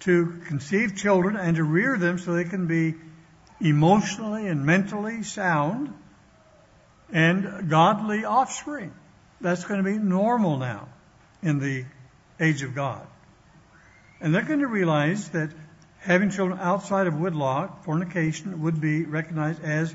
to 0.00 0.40
conceive 0.46 0.96
children 0.96 1.36
and 1.36 1.56
to 1.56 1.64
rear 1.64 1.96
them 1.96 2.18
so 2.18 2.32
they 2.34 2.44
can 2.44 2.66
be 2.66 2.94
emotionally 3.60 4.48
and 4.48 4.66
mentally 4.66 5.22
sound 5.22 5.92
and 7.12 7.68
godly 7.70 8.24
offspring. 8.24 8.92
That's 9.40 9.64
going 9.64 9.82
to 9.82 9.88
be 9.88 9.98
normal 9.98 10.58
now 10.58 10.88
in 11.42 11.58
the 11.58 11.84
age 12.40 12.62
of 12.62 12.74
God. 12.74 13.06
And 14.20 14.34
they're 14.34 14.42
going 14.42 14.60
to 14.60 14.68
realize 14.68 15.28
that 15.30 15.50
having 15.98 16.30
children 16.30 16.58
outside 16.60 17.06
of 17.06 17.18
wedlock, 17.18 17.84
fornication, 17.84 18.62
would 18.62 18.80
be 18.80 19.04
recognized 19.04 19.62
as 19.62 19.94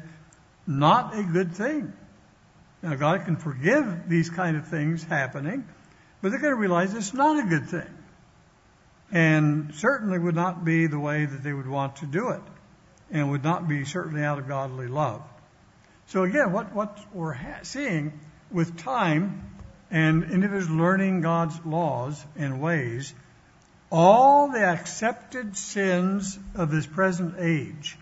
not 0.65 1.17
a 1.17 1.23
good 1.23 1.53
thing. 1.53 1.93
Now, 2.81 2.95
God 2.95 3.25
can 3.25 3.37
forgive 3.37 4.07
these 4.07 4.29
kind 4.29 4.57
of 4.57 4.67
things 4.67 5.03
happening, 5.03 5.67
but 6.21 6.31
they're 6.31 6.39
going 6.39 6.53
to 6.53 6.59
realize 6.59 6.93
it's 6.93 7.13
not 7.13 7.45
a 7.45 7.47
good 7.47 7.69
thing. 7.69 7.87
And 9.11 9.73
certainly 9.75 10.19
would 10.19 10.35
not 10.35 10.65
be 10.65 10.87
the 10.87 10.99
way 10.99 11.25
that 11.25 11.43
they 11.43 11.53
would 11.53 11.67
want 11.67 11.97
to 11.97 12.05
do 12.05 12.29
it. 12.29 12.41
And 13.09 13.31
would 13.31 13.43
not 13.43 13.67
be 13.67 13.85
certainly 13.85 14.23
out 14.23 14.37
of 14.37 14.47
godly 14.47 14.87
love. 14.87 15.21
So 16.07 16.23
again, 16.23 16.51
what, 16.51 16.73
what 16.73 16.99
we're 17.13 17.33
ha- 17.33 17.59
seeing 17.63 18.19
with 18.51 18.77
time 18.77 19.43
and 19.89 20.23
individuals 20.25 20.69
learning 20.69 21.21
God's 21.21 21.57
laws 21.65 22.23
and 22.35 22.61
ways, 22.61 23.13
all 23.89 24.51
the 24.51 24.63
accepted 24.63 25.55
sins 25.55 26.37
of 26.55 26.69
this 26.69 26.85
present 26.85 27.35
age 27.39 27.97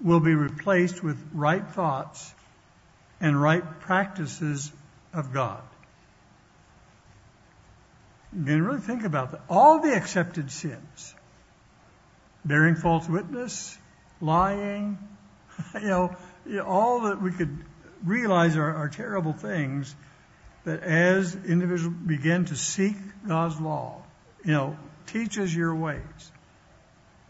will 0.00 0.20
be 0.20 0.34
replaced 0.34 1.02
with 1.02 1.18
right 1.32 1.66
thoughts 1.68 2.32
and 3.20 3.40
right 3.40 3.80
practices 3.80 4.70
of 5.12 5.32
God. 5.32 5.62
Again, 8.32 8.62
really 8.62 8.80
think 8.80 9.04
about 9.04 9.32
that. 9.32 9.42
All 9.48 9.80
the 9.80 9.94
accepted 9.94 10.50
sins, 10.50 11.14
bearing 12.44 12.74
false 12.74 13.08
witness, 13.08 13.78
lying, 14.20 14.98
you 15.74 15.88
know, 15.88 16.16
all 16.64 17.02
that 17.02 17.22
we 17.22 17.32
could 17.32 17.64
realize 18.04 18.56
are, 18.56 18.74
are 18.74 18.88
terrible 18.88 19.32
things 19.32 19.94
that 20.64 20.82
as 20.82 21.34
individuals 21.34 21.94
begin 22.06 22.44
to 22.46 22.56
seek 22.56 22.96
God's 23.26 23.60
law, 23.60 24.02
you 24.44 24.52
know, 24.52 24.76
teaches 25.06 25.54
your 25.54 25.74
ways, 25.74 26.32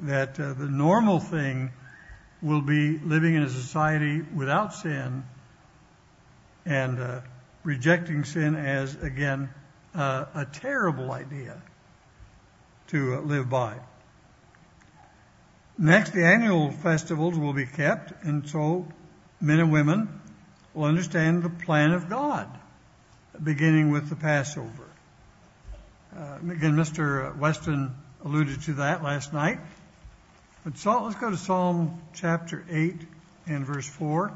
that 0.01 0.41
uh, 0.41 0.55
the 0.55 0.67
normal 0.67 1.21
thing 1.21 1.71
will 2.43 2.63
be 2.63 2.99
living 2.99 3.35
in 3.35 3.43
a 3.43 3.49
society 3.49 4.23
without 4.23 4.75
sin 4.75 5.25
and 6.65 6.99
uh, 6.99 7.21
rejecting 7.63 8.25
sin 8.25 8.55
as, 8.55 8.95
again, 9.03 9.49
uh, 9.97 10.27
a 10.35 10.45
terrible 10.45 11.11
idea 11.11 11.61
to 12.89 13.15
uh, 13.15 13.21
live 13.21 13.49
by. 13.49 13.77
Next, 15.79 16.13
the 16.13 16.25
annual 16.25 16.71
festivals 16.71 17.39
will 17.39 17.53
be 17.53 17.67
kept, 17.67 18.25
and 18.25 18.49
so 18.49 18.87
men 19.41 19.59
and 19.59 19.73
women 19.73 20.21
will 20.75 20.85
understand 20.85 21.43
the 21.43 21.51
plan 21.51 21.93
of 21.93 22.09
God, 22.09 22.49
beginning 23.43 23.91
with 23.91 24.09
the 24.09 24.17
Passover. 24.17 24.85
Uh, 26.17 26.39
again, 26.51 26.77
Mr. 26.77 27.37
Weston 27.37 27.95
alluded 28.25 28.63
to 28.63 28.75
that 28.75 29.03
last 29.03 29.33
night. 29.33 29.59
But 30.65 30.79
so, 30.79 31.05
let's 31.05 31.17
go 31.17 31.31
to 31.31 31.37
Psalm 31.37 32.01
chapter 32.15 32.65
8 32.71 32.97
and 33.47 33.67
verse 33.67 33.89
4. 33.89 34.33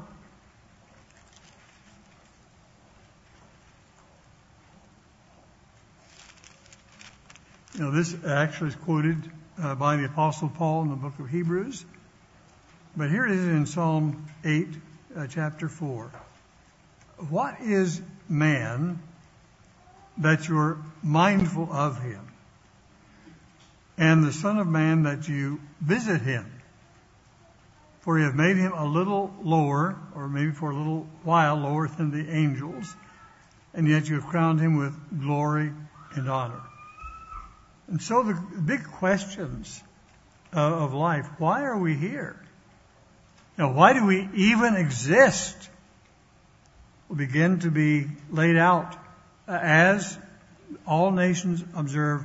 Know, 7.79 7.91
this 7.91 8.13
actually 8.25 8.69
is 8.69 8.75
quoted 8.75 9.17
uh, 9.61 9.75
by 9.75 9.95
the 9.95 10.05
Apostle 10.05 10.49
Paul 10.49 10.83
in 10.83 10.89
the 10.89 10.97
book 10.97 11.17
of 11.19 11.29
Hebrews. 11.29 11.85
But 12.97 13.09
here 13.09 13.25
it 13.25 13.31
is 13.31 13.47
in 13.47 13.65
Psalm 13.65 14.27
8, 14.43 14.67
uh, 15.15 15.27
chapter 15.27 15.69
4. 15.69 16.11
What 17.29 17.61
is 17.61 18.01
man 18.27 18.99
that 20.17 20.49
you're 20.49 20.79
mindful 21.01 21.71
of 21.71 22.01
him? 22.01 22.27
And 23.97 24.25
the 24.25 24.33
Son 24.33 24.57
of 24.57 24.67
Man 24.67 25.03
that 25.03 25.29
you 25.29 25.61
visit 25.79 26.21
him? 26.21 26.51
For 28.01 28.19
you 28.19 28.25
have 28.25 28.35
made 28.35 28.57
him 28.57 28.73
a 28.73 28.85
little 28.85 29.33
lower, 29.43 29.95
or 30.13 30.27
maybe 30.27 30.51
for 30.51 30.71
a 30.71 30.75
little 30.75 31.07
while 31.23 31.55
lower 31.55 31.87
than 31.87 32.11
the 32.11 32.29
angels, 32.31 32.93
and 33.73 33.87
yet 33.87 34.09
you 34.09 34.15
have 34.15 34.25
crowned 34.25 34.59
him 34.59 34.75
with 34.75 35.21
glory 35.21 35.71
and 36.15 36.29
honor. 36.29 36.61
And 37.91 38.01
so 38.01 38.23
the 38.23 38.33
big 38.33 38.85
questions 38.85 39.83
uh, 40.55 40.59
of 40.59 40.93
life, 40.93 41.27
why 41.39 41.63
are 41.63 41.77
we 41.77 41.93
here? 41.93 42.41
Know, 43.57 43.73
why 43.73 43.91
do 43.91 44.05
we 44.05 44.29
even 44.33 44.75
exist? 44.75 45.69
Will 47.09 47.17
begin 47.17 47.59
to 47.59 47.69
be 47.69 48.07
laid 48.29 48.55
out 48.55 48.95
uh, 49.45 49.59
as 49.61 50.17
all 50.87 51.11
nations 51.11 51.61
observe 51.75 52.23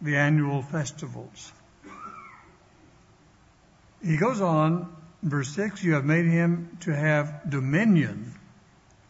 the 0.00 0.16
annual 0.16 0.62
festivals. 0.62 1.52
He 4.02 4.16
goes 4.16 4.40
on, 4.40 4.90
verse 5.22 5.50
6, 5.50 5.84
you 5.84 5.94
have 5.94 6.06
made 6.06 6.24
him 6.24 6.78
to 6.80 6.96
have 6.96 7.50
dominion 7.50 8.32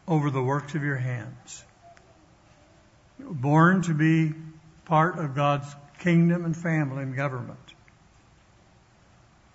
over 0.08 0.30
the 0.30 0.42
works 0.42 0.74
of 0.74 0.82
your 0.82 0.96
hands. 0.96 1.64
Born 3.20 3.82
to 3.82 3.94
be 3.94 4.32
part 4.84 5.20
of 5.20 5.36
God's 5.36 5.72
kingdom 6.04 6.44
and 6.44 6.56
family 6.56 7.02
and 7.02 7.16
government. 7.16 7.58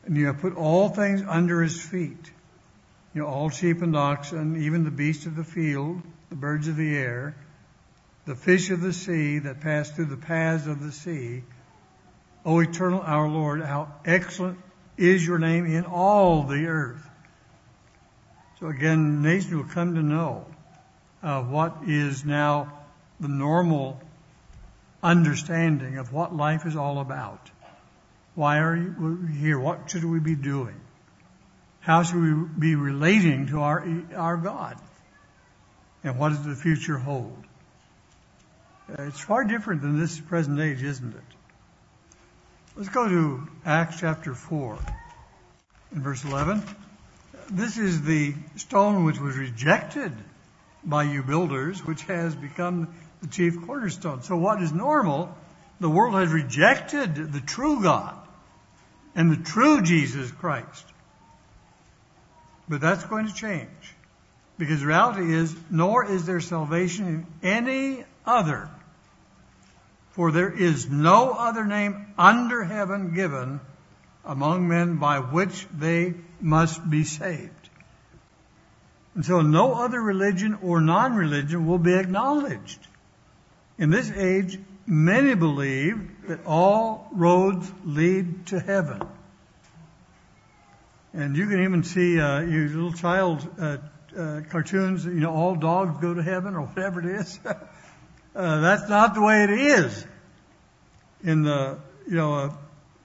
And 0.05 0.17
you 0.17 0.25
have 0.25 0.39
put 0.39 0.57
all 0.57 0.89
things 0.89 1.21
under 1.25 1.61
his 1.61 1.79
feet. 1.79 2.31
You 3.13 3.21
know, 3.21 3.27
all 3.27 3.49
sheep 3.49 3.81
and 3.81 3.95
oxen, 3.95 4.63
even 4.63 4.83
the 4.83 4.91
beasts 4.91 5.27
of 5.27 5.35
the 5.35 5.43
field, 5.43 6.01
the 6.29 6.35
birds 6.35 6.67
of 6.67 6.75
the 6.75 6.97
air, 6.97 7.35
the 8.25 8.35
fish 8.35 8.71
of 8.71 8.81
the 8.81 8.93
sea 8.93 9.39
that 9.39 9.61
pass 9.61 9.91
through 9.91 10.05
the 10.05 10.17
paths 10.17 10.67
of 10.67 10.81
the 10.81 10.91
sea. 10.91 11.43
O 12.45 12.59
eternal 12.59 13.01
our 13.01 13.29
Lord, 13.29 13.61
how 13.61 13.93
excellent 14.05 14.57
is 14.97 15.25
your 15.25 15.37
name 15.37 15.65
in 15.65 15.85
all 15.85 16.43
the 16.43 16.65
earth. 16.65 17.07
So 18.59 18.67
again, 18.67 19.21
nations 19.21 19.53
will 19.53 19.63
come 19.63 19.95
to 19.95 20.01
know 20.01 20.45
uh, 21.21 21.43
what 21.43 21.77
is 21.87 22.25
now 22.25 22.73
the 23.19 23.27
normal 23.27 24.01
understanding 25.01 25.97
of 25.97 26.11
what 26.11 26.35
life 26.35 26.65
is 26.65 26.75
all 26.75 26.99
about. 26.99 27.49
Why 28.35 28.59
are 28.59 28.95
we 28.99 29.33
here? 29.33 29.59
What 29.59 29.89
should 29.89 30.03
we 30.03 30.19
be 30.19 30.35
doing? 30.35 30.79
How 31.79 32.03
should 32.03 32.21
we 32.21 32.33
be 32.59 32.75
relating 32.75 33.47
to 33.47 33.61
our, 33.61 33.85
our 34.15 34.37
God? 34.37 34.77
And 36.03 36.17
what 36.17 36.29
does 36.29 36.45
the 36.45 36.55
future 36.55 36.97
hold? 36.97 37.43
It's 38.97 39.19
far 39.19 39.43
different 39.43 39.81
than 39.81 39.99
this 39.99 40.19
present 40.19 40.59
age, 40.59 40.81
isn't 40.81 41.15
it? 41.15 41.21
Let's 42.75 42.89
go 42.89 43.07
to 43.07 43.47
Acts 43.65 43.99
chapter 43.99 44.33
4 44.33 44.79
in 45.93 46.01
verse 46.01 46.23
11. 46.23 46.63
This 47.51 47.77
is 47.77 48.01
the 48.01 48.33
stone 48.55 49.05
which 49.05 49.19
was 49.19 49.35
rejected 49.35 50.13
by 50.83 51.03
you 51.03 51.23
builders, 51.23 51.85
which 51.85 52.03
has 52.03 52.35
become 52.35 52.93
the 53.21 53.27
chief 53.27 53.61
cornerstone. 53.65 54.21
So 54.23 54.37
what 54.37 54.61
is 54.61 54.71
normal? 54.71 55.35
The 55.79 55.89
world 55.89 56.15
has 56.15 56.31
rejected 56.31 57.31
the 57.31 57.41
true 57.41 57.81
God 57.81 58.15
and 59.15 59.31
the 59.31 59.43
true 59.43 59.81
Jesus 59.81 60.31
Christ. 60.31 60.85
But 62.67 62.81
that's 62.81 63.03
going 63.05 63.27
to 63.27 63.33
change. 63.33 63.69
Because 64.57 64.83
reality 64.83 65.33
is, 65.33 65.55
nor 65.71 66.05
is 66.05 66.25
there 66.25 66.41
salvation 66.41 67.07
in 67.07 67.49
any 67.49 68.05
other. 68.25 68.69
For 70.11 70.31
there 70.31 70.51
is 70.51 70.89
no 70.89 71.31
other 71.31 71.65
name 71.65 72.13
under 72.17 72.63
heaven 72.63 73.13
given 73.13 73.61
among 74.25 74.67
men 74.67 74.97
by 74.97 75.19
which 75.19 75.65
they 75.73 76.13
must 76.41 76.87
be 76.87 77.05
saved. 77.05 77.69
And 79.15 79.25
so 79.25 79.41
no 79.41 79.73
other 79.73 79.99
religion 79.99 80.59
or 80.61 80.81
non-religion 80.81 81.65
will 81.65 81.77
be 81.79 81.95
acknowledged. 81.95 82.79
In 83.79 83.89
this 83.91 84.11
age, 84.11 84.59
many 84.85 85.35
believe 85.35 86.27
that 86.27 86.45
all 86.45 87.07
roads 87.13 87.71
lead 87.85 88.47
to 88.47 88.59
heaven. 88.59 89.01
And 91.13 91.37
you 91.37 91.47
can 91.47 91.63
even 91.63 91.83
see 91.85 92.19
uh, 92.19 92.41
your 92.41 92.67
little 92.67 92.91
child 92.91 93.47
uh, 93.57 93.77
uh, 94.17 94.41
cartoons, 94.49 95.05
you 95.05 95.21
know, 95.21 95.31
all 95.31 95.55
dogs 95.55 96.01
go 96.01 96.13
to 96.13 96.21
heaven 96.21 96.55
or 96.55 96.63
whatever 96.63 96.99
it 96.99 97.21
is. 97.21 97.39
uh, 97.45 97.55
that's 98.59 98.89
not 98.89 99.13
the 99.13 99.21
way 99.21 99.45
it 99.45 99.49
is. 99.49 100.05
In 101.23 101.43
the, 101.43 101.79
you 102.05 102.15
know, 102.15 102.33
uh, 102.33 102.53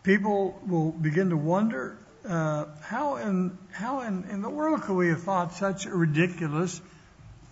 people 0.02 0.60
will 0.66 0.90
begin 0.90 1.30
to 1.30 1.36
wonder 1.36 1.96
uh, 2.28 2.64
how 2.82 3.16
in 3.16 3.56
how 3.70 4.00
in, 4.00 4.24
in 4.30 4.42
the 4.42 4.50
world 4.50 4.82
could 4.82 4.94
we 4.94 5.08
have 5.08 5.22
thought 5.22 5.54
such 5.54 5.86
a 5.86 5.90
ridiculous 5.90 6.80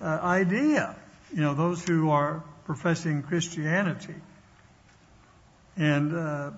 uh, 0.01 0.05
idea? 0.05 0.97
You 1.33 1.43
know, 1.43 1.55
those 1.55 1.87
who 1.87 2.11
are 2.11 2.43
professing 2.75 3.23
Christianity. 3.23 4.15
And 5.77 6.17
uh, 6.17 6.51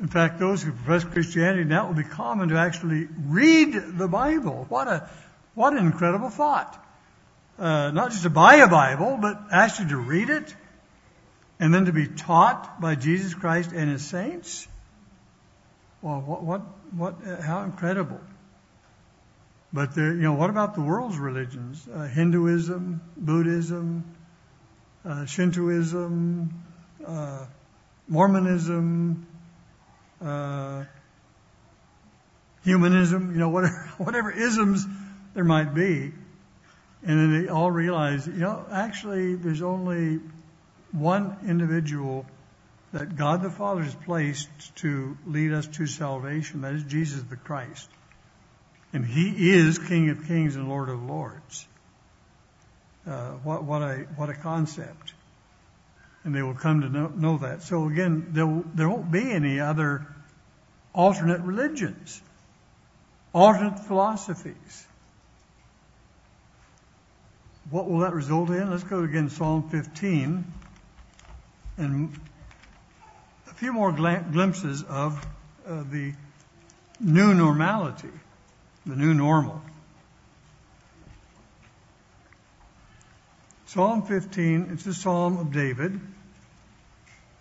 in 0.00 0.06
fact, 0.06 0.38
those 0.38 0.62
who 0.62 0.70
profess 0.70 1.02
Christianity 1.02 1.64
now 1.64 1.86
it 1.86 1.88
will 1.88 2.02
be 2.02 2.08
common 2.08 2.50
to 2.50 2.58
actually 2.58 3.08
read 3.26 3.74
the 3.98 4.06
Bible. 4.06 4.66
What 4.68 4.86
a 4.86 5.10
what 5.54 5.72
an 5.72 5.84
incredible 5.84 6.30
thought! 6.30 6.78
Uh, 7.58 7.90
not 7.90 8.10
just 8.10 8.22
to 8.22 8.30
buy 8.30 8.56
a 8.56 8.68
Bible, 8.68 9.18
but 9.20 9.36
actually 9.50 9.88
to 9.88 9.96
read 9.96 10.30
it, 10.30 10.54
and 11.58 11.74
then 11.74 11.86
to 11.86 11.92
be 11.92 12.06
taught 12.06 12.80
by 12.80 12.94
Jesus 12.94 13.34
Christ 13.34 13.72
and 13.72 13.90
His 13.90 14.06
saints. 14.06 14.68
Well, 16.02 16.20
what 16.20 16.42
what 16.44 16.62
what? 16.92 17.14
Uh, 17.26 17.42
how 17.42 17.62
incredible! 17.62 18.20
But 19.72 19.94
there, 19.96 20.14
you 20.14 20.22
know, 20.22 20.34
what 20.34 20.50
about 20.50 20.74
the 20.76 20.82
world's 20.82 21.18
religions? 21.18 21.86
Uh, 21.88 22.06
Hinduism, 22.06 23.00
Buddhism, 23.16 24.04
uh, 24.04 24.21
Shintoism, 25.26 26.50
uh, 27.06 27.46
Mormonism, 28.08 29.26
uh, 30.20 30.84
humanism, 32.64 33.32
you 33.32 33.38
know, 33.38 33.48
whatever, 33.48 33.92
whatever 33.98 34.30
isms 34.30 34.86
there 35.34 35.44
might 35.44 35.74
be. 35.74 36.12
And 37.04 37.18
then 37.18 37.42
they 37.42 37.48
all 37.48 37.70
realize, 37.70 38.26
you 38.26 38.34
know, 38.34 38.64
actually 38.70 39.34
there's 39.34 39.62
only 39.62 40.20
one 40.92 41.36
individual 41.48 42.26
that 42.92 43.16
God 43.16 43.42
the 43.42 43.50
Father 43.50 43.82
has 43.82 43.94
placed 43.94 44.48
to 44.76 45.16
lead 45.26 45.52
us 45.52 45.66
to 45.66 45.86
salvation. 45.86 46.60
That 46.60 46.74
is 46.74 46.84
Jesus 46.84 47.22
the 47.22 47.36
Christ. 47.36 47.88
And 48.92 49.04
He 49.04 49.50
is 49.50 49.78
King 49.78 50.10
of 50.10 50.26
Kings 50.28 50.54
and 50.54 50.68
Lord 50.68 50.90
of 50.90 51.02
Lords. 51.02 51.66
Uh, 53.06 53.32
what, 53.42 53.82
a 54.30 54.34
concept, 54.34 55.12
and 56.22 56.34
they 56.34 56.42
will 56.42 56.54
come 56.54 56.82
to 56.82 56.88
know, 56.88 57.38
that. 57.38 57.62
So 57.62 57.88
again, 57.88 58.28
there 58.30 58.88
won't 58.88 59.10
be 59.10 59.32
any 59.32 59.58
other 59.58 60.06
alternate 60.94 61.40
religions, 61.40 62.22
alternate 63.32 63.80
philosophies. 63.80 64.86
What 67.70 67.88
will 67.88 68.00
that 68.00 68.12
result 68.12 68.50
in? 68.50 68.70
Let's 68.70 68.84
go 68.84 69.02
again, 69.02 69.30
Psalm 69.30 69.68
15, 69.68 70.44
and 71.78 72.20
a 73.50 73.54
few 73.54 73.72
more 73.72 73.90
glimpses 73.90 74.84
of 74.84 75.26
uh, 75.66 75.82
the 75.90 76.12
new 77.00 77.34
normality, 77.34 78.10
the 78.86 78.94
new 78.94 79.14
normal. 79.14 79.60
Psalm 83.72 84.02
15, 84.02 84.68
it's 84.74 84.84
a 84.84 84.92
psalm 84.92 85.38
of 85.38 85.50
David. 85.50 85.94
It 85.94 86.00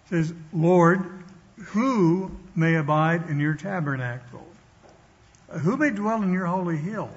says, 0.10 0.34
Lord, 0.54 1.26
who 1.58 2.32
may 2.56 2.76
abide 2.76 3.30
in 3.30 3.42
your 3.42 3.56
tabernacle? 3.56 4.48
Who 5.50 5.76
may 5.76 5.90
dwell 5.90 6.24
in 6.24 6.32
your 6.32 6.46
holy 6.46 6.78
hill? 6.78 7.10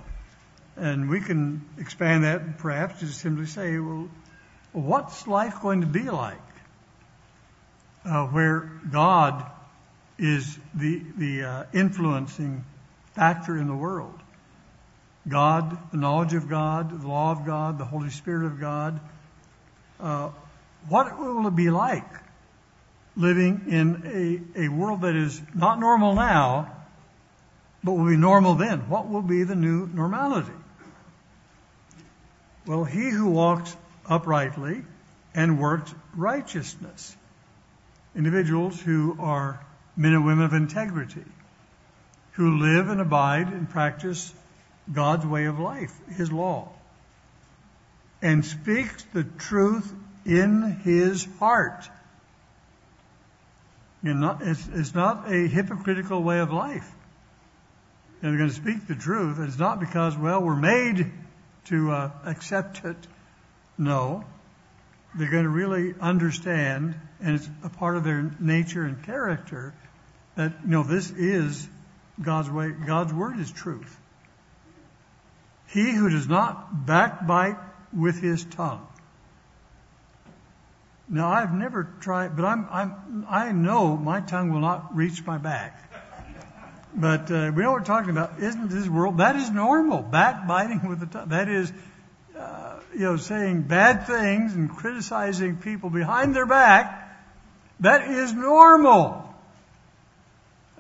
And 0.75 1.09
we 1.09 1.21
can 1.21 1.65
expand 1.79 2.25
that 2.25 2.59
perhaps 2.59 2.99
to 2.99 3.07
simply 3.07 3.47
say, 3.47 3.79
well, 3.79 4.09
what's 4.73 5.29
life 5.29 5.61
going 5.63 5.83
to 5.83 5.87
be 5.87 6.11
like? 6.11 6.39
Uh, 8.05 8.27
where 8.27 8.69
God 8.91 9.49
is 10.19 10.59
the, 10.75 11.01
the 11.17 11.45
uh, 11.45 11.65
influencing 11.73 12.65
factor 13.13 13.57
in 13.57 13.69
the 13.69 13.77
world. 13.77 14.19
God, 15.27 15.77
the 15.91 15.97
knowledge 15.97 16.35
of 16.35 16.49
God, 16.49 17.01
the 17.01 17.09
law 17.09 17.33
of 17.33 17.47
God, 17.47 17.79
the 17.79 17.85
Holy 17.85 18.11
Spirit 18.11 18.47
of 18.47 18.61
God. 18.61 19.01
Uh, 19.99 20.31
what 20.89 21.19
will 21.19 21.47
it 21.47 21.57
be 21.57 21.71
like 21.71 22.07
living 23.17 23.67
in 23.69 24.45
a, 24.57 24.65
a 24.65 24.69
world 24.69 25.03
that 25.03 25.17
is 25.17 25.41
not 25.55 25.81
normal 25.81 26.15
now, 26.15 26.71
but 27.83 27.93
will 27.93 28.07
be 28.07 28.17
normal 28.17 28.55
then? 28.55 28.89
What 28.89 29.09
will 29.09 29.23
be 29.23 29.45
the 29.45 29.55
new 29.55 29.87
normality? 29.87 30.53
Well, 32.67 32.85
he 32.85 33.11
who 33.11 33.31
walks 33.31 33.75
uprightly 34.07 34.85
and 35.35 35.59
works 35.59 35.95
righteousness. 36.15 37.17
Individuals 38.15 38.81
who 38.81 39.17
are 39.19 39.61
men 39.97 40.13
and 40.13 40.25
women 40.25 40.45
of 40.45 40.55
integrity, 40.55 41.25
who 42.33 42.59
live 42.59 42.89
and 42.89 43.01
abide 43.01 43.49
and 43.49 43.69
practice 43.69 44.33
God's 44.93 45.27
way 45.27 45.47
of 45.47 45.59
life, 45.59 45.93
His 46.17 46.31
law, 46.31 46.69
and 48.23 48.45
speaks 48.45 49.05
the 49.13 49.25
truth 49.25 49.93
in 50.25 50.81
his 50.83 51.27
heart. 51.39 51.89
Not, 54.03 54.43
it's, 54.43 54.69
it's, 54.73 54.95
not 54.95 55.33
a 55.33 55.47
hypocritical 55.47 56.23
way 56.23 56.41
of 56.41 56.53
life. 56.53 56.91
And 58.21 58.31
they're 58.31 58.39
going 58.39 58.51
to 58.51 58.57
speak 58.57 58.87
the 58.87 58.95
truth. 58.95 59.39
It's 59.41 59.59
not 59.59 59.81
because, 59.81 60.17
well, 60.17 60.43
we're 60.43 60.57
made 60.57 61.11
to 61.67 61.91
uh, 61.91 62.11
accept 62.27 62.85
it. 62.85 62.97
No. 63.79 64.25
They're 65.15 65.31
going 65.31 65.45
to 65.45 65.51
really 65.51 65.95
understand, 65.99 66.95
and 67.21 67.37
it's 67.37 67.49
a 67.63 67.71
part 67.71 67.97
of 67.97 68.05
their 68.05 68.31
nature 68.41 68.85
and 68.85 69.03
character, 69.05 69.73
that, 70.37 70.53
you 70.65 70.71
know, 70.71 70.83
this 70.83 71.11
is 71.11 71.67
God's 72.21 72.51
way. 72.51 72.73
God's 72.73 73.13
word 73.13 73.39
is 73.39 73.51
truth. 73.51 73.99
He 75.75 75.91
who 75.91 76.09
does 76.09 76.29
not 76.29 76.87
backbite 76.87 77.59
with 77.93 78.21
his 78.21 78.45
tongue. 78.45 78.87
Now 81.09 81.31
I've 81.31 81.53
never 81.53 81.89
tried, 82.01 82.37
but 82.37 82.45
I'm, 82.45 82.69
I'm, 82.71 83.27
I 83.29 83.51
know 83.51 83.97
my 83.97 84.21
tongue 84.21 84.53
will 84.53 84.61
not 84.61 84.95
reach 84.95 85.27
my 85.27 85.37
back. 85.37 85.81
But 86.95 87.29
uh, 87.29 87.51
we 87.53 87.65
know 87.65 87.73
what 87.73 87.81
we're 87.81 87.87
talking 87.87 88.11
about. 88.11 88.39
Isn't 88.39 88.71
this 88.71 88.89
world 88.89 89.19
that 89.19 89.35
is 89.35 89.51
normal? 89.51 90.01
Backbiting 90.01 90.89
with 90.89 91.01
the 91.01 91.07
tongue. 91.07 91.31
That 91.31 91.49
is, 91.49 91.73
uh, 92.39 92.79
you 92.93 93.01
know, 93.01 93.17
saying 93.17 93.63
bad 93.63 94.07
things 94.07 94.55
and 94.55 94.71
criticizing 94.71 95.57
people 95.57 95.91
behind 95.91 96.37
their 96.37 96.47
back. 96.47 97.19
That 97.81 98.09
is 98.09 98.33
normal. 98.33 99.35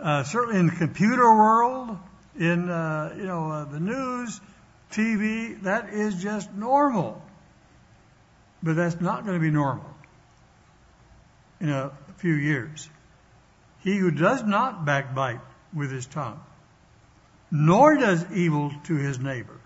Uh, 0.00 0.22
certainly 0.22 0.60
in 0.60 0.66
the 0.66 0.76
computer 0.76 1.24
world, 1.24 1.98
in 2.38 2.70
uh, 2.70 3.12
you 3.16 3.26
know 3.26 3.50
uh, 3.50 3.64
the 3.64 3.80
news, 3.80 4.40
TV, 4.94 5.60
that 5.62 5.92
is 5.92 6.22
just 6.22 6.52
normal. 6.52 7.22
But 8.62 8.76
that's 8.76 9.00
not 9.00 9.24
going 9.26 9.38
to 9.38 9.42
be 9.44 9.50
normal 9.50 9.94
in 11.60 11.68
a 11.70 11.92
few 12.16 12.34
years. 12.34 12.88
He 13.80 13.96
who 13.96 14.10
does 14.10 14.42
not 14.42 14.84
backbite 14.84 15.40
with 15.74 15.90
his 15.90 16.06
tongue, 16.06 16.40
nor 17.50 17.96
does 17.96 18.24
evil 18.32 18.72
to 18.84 18.94
his 18.94 19.18
neighbor, 19.18 19.60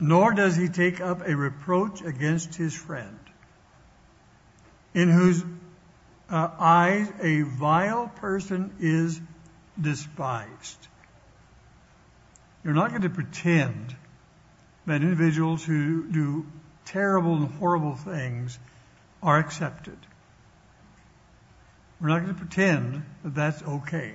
nor 0.00 0.32
does 0.32 0.56
he 0.56 0.68
take 0.68 1.00
up 1.00 1.26
a 1.26 1.34
reproach 1.36 2.02
against 2.02 2.54
his 2.54 2.74
friend, 2.74 3.18
in 4.92 5.08
whose 5.08 5.42
uh, 6.28 6.50
eyes 6.58 7.10
a 7.22 7.42
vile 7.42 8.08
person 8.08 8.74
is 8.80 9.20
despised. 9.80 10.87
You're 12.64 12.74
not 12.74 12.90
going 12.90 13.02
to 13.02 13.10
pretend 13.10 13.94
that 14.86 15.02
individuals 15.02 15.64
who 15.64 16.10
do 16.10 16.46
terrible 16.86 17.34
and 17.36 17.48
horrible 17.54 17.94
things 17.94 18.58
are 19.22 19.38
accepted. 19.38 19.98
We're 22.00 22.08
not 22.08 22.22
going 22.22 22.34
to 22.34 22.38
pretend 22.38 23.04
that 23.24 23.34
that's 23.34 23.62
okay. 23.62 24.14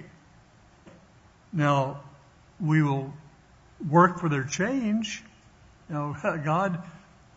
Now, 1.52 2.02
we 2.60 2.82
will 2.82 3.14
work 3.88 4.20
for 4.20 4.30
their 4.30 4.44
change. 4.44 5.24
You 5.90 5.96
know, 5.96 6.16
God, 6.44 6.82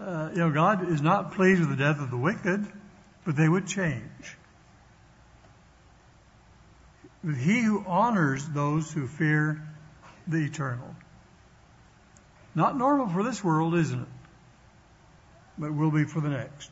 uh, 0.00 0.30
you 0.32 0.38
know, 0.38 0.50
God 0.50 0.88
is 0.88 1.02
not 1.02 1.34
pleased 1.34 1.60
with 1.60 1.70
the 1.70 1.76
death 1.76 2.00
of 2.00 2.10
the 2.10 2.16
wicked, 2.16 2.66
but 3.24 3.36
they 3.36 3.48
would 3.48 3.66
change. 3.66 4.36
He 7.24 7.60
who 7.60 7.84
honors 7.86 8.46
those 8.48 8.92
who 8.92 9.08
fear 9.08 9.65
the 10.26 10.38
eternal. 10.38 10.94
Not 12.54 12.76
normal 12.76 13.08
for 13.08 13.22
this 13.22 13.42
world, 13.44 13.74
isn't 13.74 14.00
it? 14.00 14.08
But 15.58 15.74
will 15.74 15.90
be 15.90 16.04
for 16.04 16.20
the 16.20 16.30
next. 16.30 16.70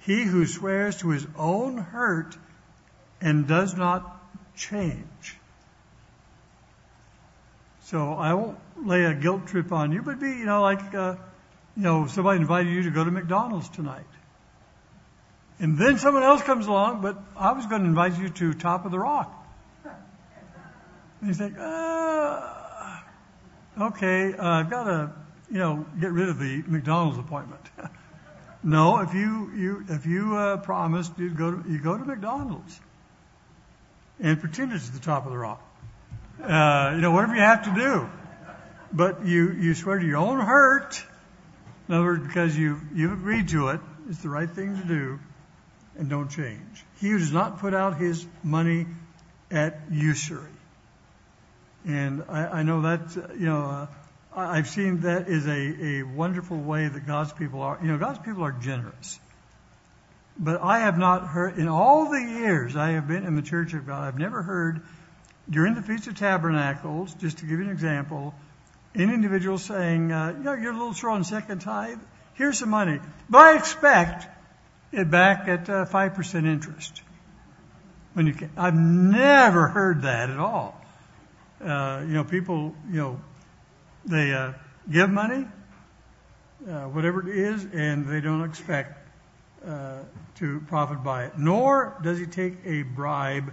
He 0.00 0.24
who 0.24 0.46
swears 0.46 0.98
to 0.98 1.10
his 1.10 1.26
own 1.36 1.78
hurt 1.78 2.36
and 3.20 3.46
does 3.46 3.76
not 3.76 4.20
change. 4.56 5.36
So 7.84 8.12
I 8.12 8.34
won't 8.34 8.58
lay 8.86 9.04
a 9.04 9.14
guilt 9.14 9.46
trip 9.48 9.72
on 9.72 9.92
you, 9.92 10.02
but 10.02 10.20
be, 10.20 10.28
you 10.28 10.46
know, 10.46 10.62
like, 10.62 10.94
uh, 10.94 11.16
you 11.76 11.82
know, 11.82 12.06
somebody 12.06 12.40
invited 12.40 12.72
you 12.72 12.84
to 12.84 12.90
go 12.90 13.04
to 13.04 13.10
McDonald's 13.10 13.68
tonight. 13.68 14.04
And 15.58 15.76
then 15.76 15.98
someone 15.98 16.22
else 16.22 16.42
comes 16.42 16.66
along, 16.66 17.02
but 17.02 17.18
I 17.36 17.52
was 17.52 17.66
going 17.66 17.82
to 17.82 17.88
invite 17.88 18.18
you 18.18 18.30
to 18.30 18.54
Top 18.54 18.84
of 18.84 18.90
the 18.90 18.98
Rock. 18.98 19.39
And 21.20 21.28
you 21.28 21.34
think, 21.34 21.58
uh, 21.58 22.98
okay, 23.80 24.34
uh, 24.34 24.46
I've 24.46 24.70
got 24.70 24.84
to, 24.84 25.12
you 25.50 25.58
know, 25.58 25.86
get 26.00 26.12
rid 26.12 26.28
of 26.28 26.38
the 26.38 26.62
McDonald's 26.66 27.18
appointment. 27.18 27.62
No, 28.62 28.98
if 28.98 29.14
you 29.14 29.50
you 29.56 29.84
if 29.88 30.04
you 30.04 30.36
uh, 30.36 30.58
promised 30.58 31.18
you'd 31.18 31.36
go 31.36 31.50
to, 31.50 31.70
you 31.70 31.78
go 31.78 31.96
to 31.96 32.04
McDonald's 32.04 32.78
and 34.20 34.38
pretend 34.38 34.72
it's 34.72 34.90
the 34.90 35.00
top 35.00 35.24
of 35.24 35.32
the 35.32 35.38
rock. 35.38 35.62
Uh, 36.42 36.92
you 36.94 37.00
know 37.00 37.10
whatever 37.10 37.34
you 37.34 37.40
have 37.40 37.64
to 37.64 37.74
do, 37.74 38.10
but 38.92 39.24
you 39.24 39.52
you 39.52 39.74
swear 39.74 39.98
to 39.98 40.06
your 40.06 40.18
own 40.18 40.40
hurt. 40.40 41.02
In 41.88 41.94
other 41.94 42.04
words, 42.04 42.26
because 42.26 42.56
you 42.56 42.80
you've 42.94 43.12
agreed 43.12 43.48
to 43.48 43.68
it, 43.68 43.80
it's 44.10 44.20
the 44.20 44.28
right 44.28 44.50
thing 44.50 44.76
to 44.76 44.86
do, 44.86 45.18
and 45.96 46.10
don't 46.10 46.28
change. 46.30 46.84
He 47.00 47.08
who 47.08 47.18
does 47.18 47.32
not 47.32 47.60
put 47.60 47.72
out 47.72 47.96
his 47.96 48.26
money 48.42 48.86
at 49.50 49.80
usury, 49.90 50.52
and 51.86 52.24
I, 52.28 52.62
know 52.62 52.82
that 52.82 53.34
you 53.38 53.46
know. 53.46 53.62
Uh, 53.64 53.86
I've 54.32 54.68
seen 54.68 55.00
that 55.00 55.28
is 55.28 55.46
a, 55.46 55.50
a 55.50 56.02
wonderful 56.04 56.56
way 56.56 56.86
that 56.86 57.06
God's 57.06 57.32
people 57.32 57.62
are. 57.62 57.78
You 57.82 57.88
know, 57.88 57.98
God's 57.98 58.20
people 58.20 58.44
are 58.44 58.52
generous. 58.52 59.18
But 60.38 60.62
I 60.62 60.80
have 60.80 60.96
not 60.96 61.26
heard, 61.26 61.58
in 61.58 61.68
all 61.68 62.10
the 62.10 62.20
years 62.20 62.76
I 62.76 62.92
have 62.92 63.08
been 63.08 63.26
in 63.26 63.34
the 63.34 63.42
Church 63.42 63.74
of 63.74 63.86
God, 63.86 64.06
I've 64.06 64.18
never 64.18 64.42
heard 64.42 64.82
during 65.50 65.74
the 65.74 65.82
Feast 65.82 66.06
of 66.06 66.16
Tabernacles, 66.16 67.12
just 67.14 67.38
to 67.38 67.44
give 67.44 67.58
you 67.58 67.66
an 67.66 67.70
example, 67.70 68.34
an 68.94 69.12
individual 69.12 69.58
saying, 69.58 70.12
uh, 70.12 70.34
you 70.36 70.44
know, 70.44 70.54
you're 70.54 70.70
a 70.70 70.76
little 70.76 70.94
short 70.94 71.14
on 71.14 71.24
second 71.24 71.60
tithe. 71.60 71.98
Here's 72.34 72.58
some 72.58 72.70
money. 72.70 73.00
But 73.28 73.38
I 73.38 73.56
expect 73.58 74.26
it 74.92 75.10
back 75.10 75.48
at 75.48 75.68
uh, 75.68 75.84
5% 75.84 76.46
interest. 76.46 77.02
When 78.14 78.26
you 78.26 78.32
can, 78.32 78.50
I've 78.56 78.74
never 78.74 79.68
heard 79.68 80.02
that 80.02 80.30
at 80.30 80.38
all. 80.38 80.79
Uh, 81.60 82.02
you 82.06 82.14
know, 82.14 82.24
people, 82.24 82.74
you 82.90 82.96
know, 82.96 83.20
they 84.06 84.32
uh, 84.32 84.52
give 84.90 85.10
money, 85.10 85.46
uh, 86.68 86.84
whatever 86.84 87.28
it 87.28 87.36
is, 87.36 87.64
and 87.72 88.06
they 88.06 88.20
don't 88.20 88.44
expect 88.44 88.96
uh, 89.66 89.98
to 90.36 90.60
profit 90.68 91.04
by 91.04 91.24
it. 91.24 91.38
Nor 91.38 91.98
does 92.02 92.18
he 92.18 92.26
take 92.26 92.54
a 92.64 92.82
bribe 92.82 93.52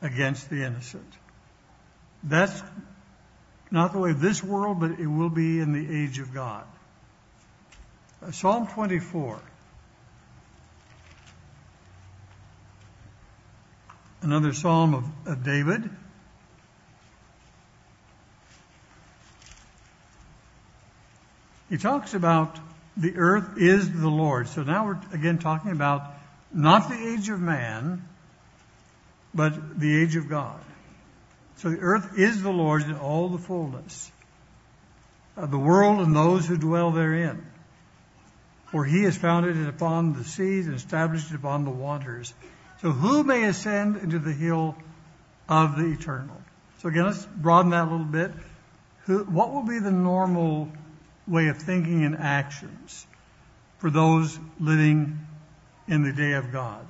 against 0.00 0.48
the 0.48 0.64
innocent. 0.64 1.12
That's 2.22 2.62
not 3.70 3.92
the 3.92 3.98
way 3.98 4.10
of 4.10 4.20
this 4.20 4.42
world, 4.42 4.80
but 4.80 4.92
it 4.92 5.06
will 5.06 5.28
be 5.28 5.60
in 5.60 5.72
the 5.72 6.02
age 6.04 6.18
of 6.18 6.32
God. 6.32 6.64
Uh, 8.22 8.30
Psalm 8.30 8.66
24. 8.66 9.40
Another 14.22 14.52
psalm 14.54 14.94
of, 14.94 15.04
of 15.26 15.44
David. 15.44 15.90
He 21.68 21.78
talks 21.78 22.14
about 22.14 22.58
the 22.96 23.16
earth 23.16 23.58
is 23.58 23.90
the 23.90 24.08
Lord. 24.08 24.48
So 24.48 24.62
now 24.62 24.86
we're 24.86 25.00
again 25.12 25.38
talking 25.38 25.72
about 25.72 26.14
not 26.52 26.88
the 26.88 27.14
age 27.14 27.28
of 27.28 27.40
man, 27.40 28.06
but 29.34 29.78
the 29.78 30.02
age 30.02 30.16
of 30.16 30.28
God. 30.28 30.60
So 31.56 31.70
the 31.70 31.78
earth 31.78 32.18
is 32.18 32.42
the 32.42 32.50
Lord's 32.50 32.84
in 32.84 32.94
all 32.94 33.28
the 33.28 33.38
fullness, 33.38 34.10
uh, 35.36 35.46
the 35.46 35.58
world 35.58 36.00
and 36.00 36.14
those 36.14 36.46
who 36.46 36.56
dwell 36.56 36.90
therein. 36.90 37.44
For 38.66 38.84
he 38.84 39.04
has 39.04 39.16
founded 39.16 39.56
it 39.56 39.68
upon 39.68 40.12
the 40.12 40.24
seas 40.24 40.66
and 40.66 40.74
established 40.74 41.30
it 41.30 41.36
upon 41.36 41.64
the 41.64 41.70
waters. 41.70 42.34
So 42.82 42.90
who 42.90 43.24
may 43.24 43.44
ascend 43.44 43.96
into 43.96 44.18
the 44.18 44.32
hill 44.32 44.76
of 45.48 45.76
the 45.76 45.86
eternal? 45.86 46.36
So 46.78 46.88
again, 46.88 47.06
let's 47.06 47.24
broaden 47.24 47.70
that 47.70 47.88
a 47.88 47.90
little 47.90 48.04
bit. 48.04 48.32
Who, 49.04 49.24
what 49.24 49.52
will 49.52 49.62
be 49.62 49.78
the 49.78 49.92
normal 49.92 50.68
way 51.26 51.48
of 51.48 51.58
thinking 51.58 52.04
and 52.04 52.16
actions 52.16 53.06
for 53.78 53.90
those 53.90 54.38
living 54.60 55.18
in 55.88 56.02
the 56.02 56.12
day 56.12 56.32
of 56.32 56.52
God? 56.52 56.86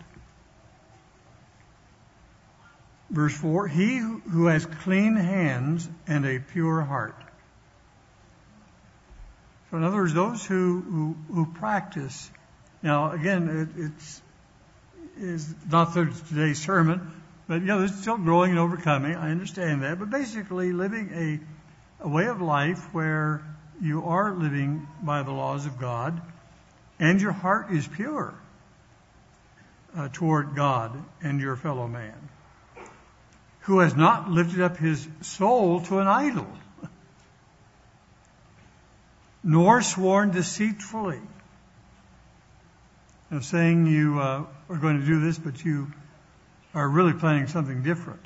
Verse 3.11 3.37
4 3.37 3.69
He 3.69 3.99
who 3.99 4.47
has 4.47 4.67
clean 4.67 5.17
hands 5.17 5.89
and 6.07 6.27
a 6.27 6.41
pure 6.41 6.83
heart. 6.83 7.17
So, 9.71 9.79
in 9.79 9.85
other 9.85 9.97
words, 9.97 10.15
those 10.15 10.45
who, 10.45 10.81
who, 10.81 11.17
who 11.35 11.47
practice. 11.47 12.31
Now, 12.83 13.13
again, 13.13 13.69
it, 13.77 13.85
it's 13.85 14.23
is 15.19 15.55
not 15.71 15.95
today's 15.95 16.61
sermon, 16.61 17.11
but 17.49 17.61
you 17.61 17.67
know, 17.67 17.79
there's 17.79 17.95
still 17.95 18.19
growing 18.19 18.51
and 18.51 18.61
overcoming. 18.61 19.17
I 19.17 19.31
understand 19.31 19.83
that, 19.83 19.99
but 19.99 20.11
basically, 20.11 20.73
living 20.73 21.11
a 21.15 22.05
a 22.05 22.09
way 22.09 22.27
of 22.27 22.41
life 22.41 22.93
where 22.93 23.43
you 23.83 24.05
are 24.05 24.33
living 24.33 24.87
by 25.03 25.23
the 25.23 25.33
laws 25.33 25.67
of 25.67 25.79
God, 25.79 26.21
and 26.99 27.21
your 27.21 27.33
heart 27.33 27.71
is 27.73 27.87
pure 27.87 28.35
uh, 29.97 30.09
toward 30.13 30.55
God 30.55 31.03
and 31.23 31.41
your 31.41 31.57
fellow 31.57 31.87
man 31.87 32.29
who 33.67 33.81
has 33.81 33.97
not 33.97 34.31
lifted 34.31 34.61
up 34.61 34.77
his 34.77 35.09
soul 35.23 35.81
to 35.81 35.99
an 35.99 36.07
idol, 36.07 36.47
nor 39.43 39.83
sworn 39.83 40.31
deceitfully. 40.31 41.21
Saying 43.41 43.87
you 43.87 44.21
uh, 44.21 44.45
are 44.69 44.77
going 44.77 45.01
to 45.01 45.07
do 45.07 45.21
this, 45.21 45.37
but 45.37 45.65
you 45.65 45.93
are 46.75 46.89
really 46.89 47.13
planning 47.13 47.49
something 47.49 47.83
different, 47.83 48.23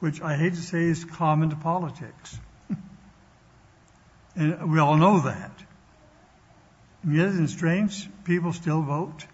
which 0.00 0.20
I 0.20 0.36
hate 0.36 0.54
to 0.54 0.60
say 0.60 0.82
is 0.82 1.04
common 1.04 1.50
to 1.50 1.56
politics. 1.56 2.36
And 4.36 4.72
we 4.72 4.78
all 4.78 4.96
know 4.96 5.20
that. 5.20 5.52
And 7.02 7.14
yet, 7.14 7.28
in 7.28 7.48
strange, 7.48 8.08
people 8.24 8.52
still 8.52 8.82
vote 8.82 9.26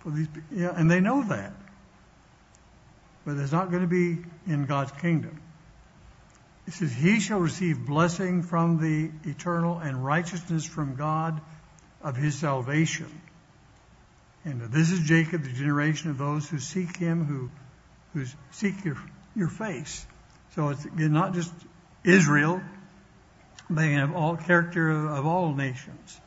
for 0.00 0.10
these, 0.10 0.28
yeah, 0.50 0.72
and 0.74 0.90
they 0.90 1.00
know 1.00 1.22
that 1.24 1.52
but 3.24 3.36
it's 3.36 3.52
not 3.52 3.70
going 3.70 3.82
to 3.82 3.88
be 3.88 4.22
in 4.46 4.66
God's 4.66 4.92
kingdom. 4.92 5.40
It 6.66 6.74
says, 6.74 6.92
He 6.92 7.20
shall 7.20 7.38
receive 7.38 7.86
blessing 7.86 8.42
from 8.42 8.78
the 8.80 9.10
eternal 9.28 9.78
and 9.78 10.04
righteousness 10.04 10.64
from 10.64 10.96
God 10.96 11.40
of 12.02 12.16
his 12.16 12.38
salvation. 12.38 13.20
And 14.44 14.60
this 14.72 14.90
is 14.90 15.00
Jacob, 15.00 15.44
the 15.44 15.52
generation 15.52 16.10
of 16.10 16.18
those 16.18 16.48
who 16.48 16.58
seek 16.58 16.96
him, 16.96 17.24
who, 17.24 17.50
who 18.12 18.26
seek 18.50 18.84
your, 18.84 18.96
your 19.36 19.48
face. 19.48 20.04
So 20.56 20.70
it's 20.70 20.84
not 20.96 21.34
just 21.34 21.52
Israel, 22.04 22.60
but 23.74 23.84
have 23.84 24.14
all 24.14 24.36
character 24.36 24.90
of, 24.90 25.18
of 25.18 25.26
all 25.26 25.54
nations. 25.54 26.20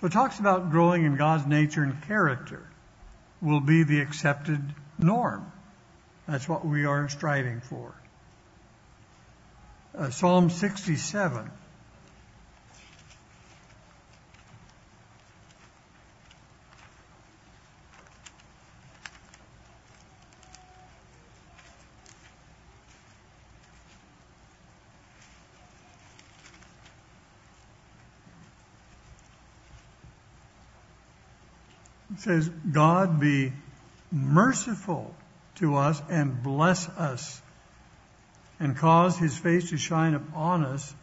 So 0.00 0.06
it 0.06 0.12
talks 0.12 0.38
about 0.38 0.70
growing 0.70 1.04
in 1.04 1.16
God's 1.16 1.46
nature 1.46 1.82
and 1.82 2.02
character 2.02 2.62
will 3.40 3.60
be 3.60 3.84
the 3.84 4.00
accepted 4.00 4.60
norm. 4.98 5.50
That's 6.26 6.48
what 6.48 6.64
we 6.64 6.86
are 6.86 7.08
striving 7.08 7.60
for. 7.60 7.94
Uh, 9.96 10.10
Psalm 10.10 10.50
67. 10.50 11.50
Says, 32.24 32.48
God 32.48 33.20
be 33.20 33.52
merciful 34.10 35.14
to 35.56 35.76
us 35.76 36.00
and 36.10 36.42
bless 36.42 36.88
us 36.88 37.40
and 38.58 38.76
cause 38.76 39.18
his 39.18 39.36
face 39.36 39.70
to 39.70 39.76
shine 39.76 40.14
upon 40.14 40.64
us 40.64 40.94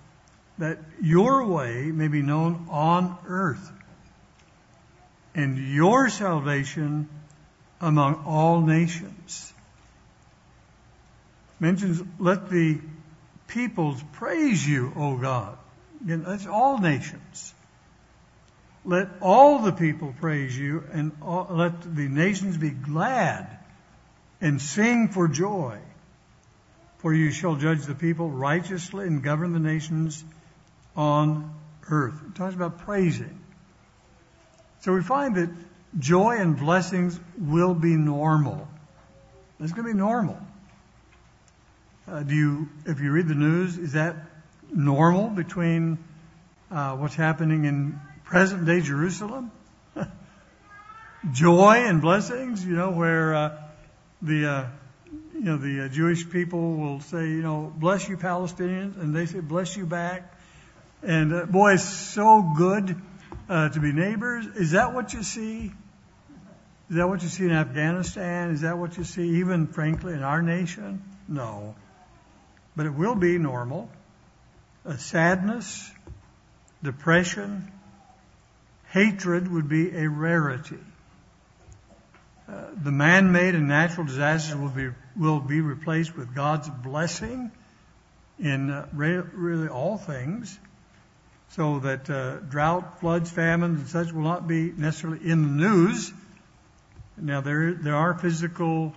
that 0.58 0.80
your 1.02 1.46
way 1.46 1.92
may 1.92 2.08
be 2.08 2.22
known 2.22 2.68
on 2.70 3.18
earth 3.28 3.72
and 5.34 5.58
your 5.58 6.10
salvation 6.10 7.08
among 7.80 8.24
all 8.26 8.62
nations. 8.62 9.54
Mentions, 11.60 12.02
let 12.20 12.50
the 12.50 12.80
peoples 13.48 14.02
praise 14.14 14.68
you, 14.68 14.92
O 14.96 15.18
God. 15.18 15.58
Again, 16.04 16.24
that's 16.24 16.48
all 16.48 16.80
nations. 16.80 17.54
Let 18.84 19.10
all 19.22 19.60
the 19.60 19.72
people 19.72 20.14
praise 20.20 20.58
you 20.58 20.84
and 20.92 21.12
all, 21.22 21.48
let 21.52 21.82
the 21.82 22.08
nations 22.08 22.58
be 22.58 22.72
glad 22.72 23.60
and 24.40 24.62
sing 24.62 25.10
for 25.10 25.28
joy. 25.28 25.78
For 26.98 27.14
you 27.14 27.32
shall 27.32 27.56
judge 27.56 27.86
the 27.86 27.96
people 27.96 28.30
righteously 28.30 29.08
and 29.08 29.24
govern 29.24 29.54
the 29.54 29.60
nations 29.60 30.24
on 30.96 31.54
earth. 31.90 32.16
It 32.28 32.36
talks 32.36 32.56
about 32.56 32.80
praising. 32.80 33.40
So 34.82 34.94
we 34.94 35.02
find 35.02 35.36
that 35.36 35.50
joy 36.00 36.38
and 36.38 36.58
blessings 36.58 37.20
will 37.38 37.74
be 37.74 37.96
normal. 37.96 38.68
It's 39.60 39.72
going 39.72 39.88
to 39.88 39.94
be 39.94 39.98
normal. 39.98 40.40
Uh, 42.08 42.24
do 42.24 42.36
you, 42.36 42.70
if 42.86 43.00
you 43.00 43.12
read 43.12 43.28
the 43.28 43.36
news, 43.36 43.78
is 43.78 43.94
that 43.94 44.16
normal 44.74 45.30
between 45.30 46.00
uh, 46.72 46.96
what's 46.96 47.16
happening 47.16 47.66
in 47.66 48.00
present 48.32 48.66
day 48.66 48.80
Jerusalem? 48.80 49.52
joy 51.34 51.84
and 51.86 52.02
blessings, 52.02 52.66
you 52.66 52.74
know, 52.74 52.92
where 52.92 53.36
uh, 53.36 53.58
the 54.22 54.46
uh, 54.46 54.68
you 55.34 55.42
know 55.42 55.58
the 55.58 55.86
uh, 55.86 55.88
Jewish 55.90 56.30
people 56.30 56.76
will 56.76 57.02
say, 57.02 57.28
you 57.28 57.42
know, 57.42 57.74
bless 57.76 58.08
you 58.08 58.16
Palestinians, 58.16 58.96
and 58.96 59.14
they 59.14 59.26
say 59.26 59.42
bless 59.42 59.76
you 59.76 59.86
back. 59.86 60.34
And 61.04 61.34
uh, 61.34 61.46
boy, 61.46 61.74
it's 61.74 61.84
so 61.84 62.54
good 62.56 62.96
uh, 63.50 63.68
to 63.68 63.80
be 63.82 63.92
neighbors. 63.92 64.46
Is 64.46 64.72
that 64.72 64.94
what 64.94 65.14
you 65.14 65.24
see? 65.24 65.74
Is 66.90 66.96
that 66.96 67.10
what 67.10 67.22
you 67.24 67.28
see 67.28 67.44
in 67.44 67.52
Afghanistan? 67.52 68.52
Is 68.52 68.62
that 68.62 68.78
what 68.78 68.98
you 68.98 69.04
see 69.04 69.40
even, 69.40 69.68
frankly, 69.68 70.14
in 70.14 70.24
our 70.24 70.42
nation? 70.42 71.04
No. 71.28 71.76
But 72.78 72.86
it 72.86 72.94
will 72.94 73.16
be 73.16 73.38
normal. 73.38 73.90
A 74.86 74.98
sadness, 74.98 75.92
depression, 76.82 77.72
hatred 78.92 79.50
would 79.50 79.70
be 79.70 79.96
a 79.96 80.08
rarity. 80.08 80.78
Uh, 82.48 82.66
the 82.84 82.92
man-made 82.92 83.56
and 83.56 83.68
natural 83.68 84.06
disasters 84.06 84.56
will 84.56 84.70
be 84.70 84.90
will 85.16 85.40
be 85.40 85.62
replaced 85.62 86.16
with 86.16 86.34
God's 86.36 86.70
blessing 86.70 87.52
in 88.40 88.70
uh, 88.70 88.88
re- 88.94 89.24
really 89.34 89.68
all 89.68 89.98
things, 89.98 90.58
so 91.50 91.80
that 91.80 92.10
uh, 92.10 92.38
drought, 92.40 93.00
floods, 93.00 93.30
famines, 93.30 93.80
and 93.80 93.90
such 93.90 94.14
will 94.14 94.24
not 94.24 94.48
be 94.48 94.72
necessarily 94.72 95.20
in 95.24 95.44
the 95.44 95.68
news. 95.68 96.12
Now 97.18 97.40
there 97.40 97.74
there 97.74 97.96
are 97.96 98.14
physical 98.14 98.94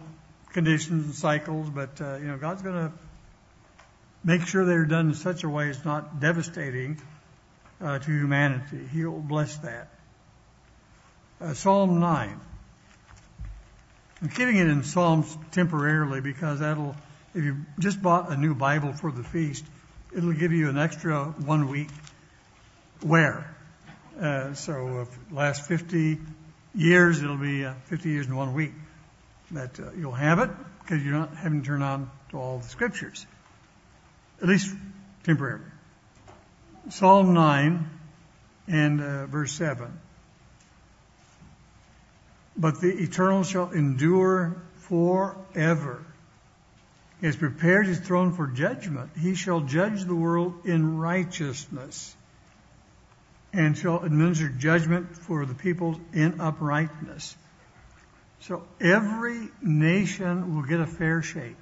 conditions 0.53 1.05
and 1.05 1.15
cycles, 1.15 1.71
but 1.71 2.01
uh, 2.01 2.17
you 2.17 2.27
know 2.27 2.37
God's 2.37 2.63
going 2.63 2.89
to 2.89 2.93
make 4.25 4.47
sure 4.47 4.65
they're 4.65 4.87
done 4.87 5.09
in 5.11 5.15
such 5.15 5.45
a 5.45 5.49
way 5.49 5.69
it's 5.69 5.85
not 5.85 6.19
devastating 6.19 7.01
to 7.85 8.07
humanity. 8.07 8.81
He'll 8.93 9.21
bless 9.21 9.57
that. 9.59 9.89
Psalm 11.53 12.01
nine. 12.01 12.41
I'm 14.23 14.31
keeping 14.31 14.57
it 14.57 14.69
in 14.69 14.85
Psalms 14.85 15.37
temporarily 15.53 16.23
because 16.23 16.61
that'll, 16.61 16.97
if 17.35 17.45
you 17.45 17.59
just 17.79 18.01
bought 18.01 18.31
a 18.31 18.37
new 18.39 18.55
Bible 18.55 18.95
for 18.95 19.13
the 19.13 19.23
feast, 19.23 19.65
it'll 20.17 20.33
give 20.33 20.53
you 20.53 20.71
an 20.71 20.79
extra 20.79 21.25
one 21.25 21.69
week 21.69 21.89
wear. 23.03 23.55
Uh, 24.19 24.55
so 24.55 25.03
if 25.03 25.33
last 25.33 25.67
50 25.67 26.19
years, 26.75 27.23
it'll 27.23 27.37
be 27.37 27.67
uh, 27.67 27.75
50 27.87 28.09
years 28.09 28.27
in 28.27 28.35
one 28.35 28.55
week 28.55 28.73
that 29.51 29.79
uh, 29.79 29.91
you'll 29.99 30.13
have 30.13 30.39
it 30.39 30.51
because 30.81 31.05
you're 31.05 31.13
not 31.13 31.37
having 31.37 31.61
to 31.61 31.67
turn 31.67 31.83
on 31.83 32.11
to 32.31 32.39
all 32.39 32.59
the 32.59 32.69
scriptures, 32.69 33.27
at 34.41 34.49
least 34.49 34.75
temporarily. 35.25 35.74
Psalm 36.91 37.33
9 37.33 37.91
and 38.69 39.01
uh, 39.01 39.27
verse 39.27 39.53
7. 39.53 40.01
But 42.57 42.81
the 42.81 42.91
eternal 42.91 43.43
shall 43.43 43.71
endure 43.71 44.57
forever. 44.77 46.05
He 47.21 47.27
has 47.27 47.37
prepared 47.37 47.87
his 47.87 47.99
throne 47.99 48.33
for 48.33 48.47
judgment. 48.47 49.11
He 49.19 49.35
shall 49.35 49.61
judge 49.61 50.05
the 50.05 50.15
world 50.15 50.67
in 50.67 50.99
righteousness 50.99 52.15
and 53.53 53.79
shall 53.79 54.03
administer 54.03 54.49
judgment 54.49 55.17
for 55.17 55.47
the 55.47 55.55
people 55.55 55.99
in 56.13 56.41
uprightness. 56.41 57.37
So 58.41 58.65
every 58.81 59.49
nation 59.63 60.55
will 60.55 60.65
get 60.65 60.81
a 60.81 60.87
fair 60.87 61.23
shake. 61.23 61.57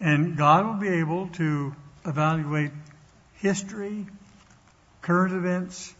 And 0.00 0.36
God 0.36 0.66
will 0.66 0.80
be 0.80 0.98
able 0.98 1.28
to 1.28 1.74
evaluate 2.04 2.72
history, 3.42 4.06
current 5.02 5.34
events, 5.34 5.92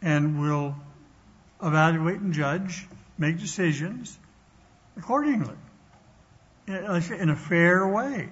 and 0.00 0.40
will 0.40 0.74
evaluate 1.62 2.20
and 2.20 2.32
judge, 2.32 2.86
make 3.18 3.38
decisions 3.38 4.18
accordingly 4.96 5.54
in 6.66 7.28
a 7.28 7.36
fair 7.36 7.86
way. 7.86 8.28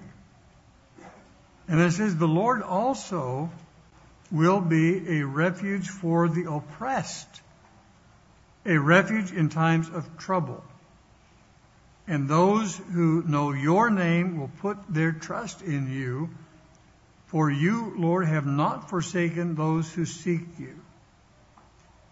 And 1.67 1.79
it 1.79 1.91
says, 1.91 2.15
the 2.15 2.27
Lord 2.27 2.63
also 2.63 3.51
will 4.31 4.61
be 4.61 5.19
a 5.19 5.25
refuge 5.25 5.87
for 5.87 6.27
the 6.27 6.51
oppressed, 6.51 7.41
a 8.65 8.77
refuge 8.77 9.31
in 9.31 9.49
times 9.49 9.89
of 9.89 10.17
trouble. 10.17 10.63
And 12.07 12.27
those 12.27 12.75
who 12.93 13.23
know 13.27 13.51
your 13.51 13.89
name 13.91 14.39
will 14.39 14.51
put 14.59 14.77
their 14.89 15.11
trust 15.11 15.61
in 15.61 15.91
you, 15.91 16.29
for 17.35 17.51
you, 17.51 17.93
Lord, 17.97 18.25
have 18.25 18.45
not 18.45 18.89
forsaken 18.89 19.55
those 19.55 19.91
who 19.91 20.05
seek 20.05 20.57
you. 20.57 20.73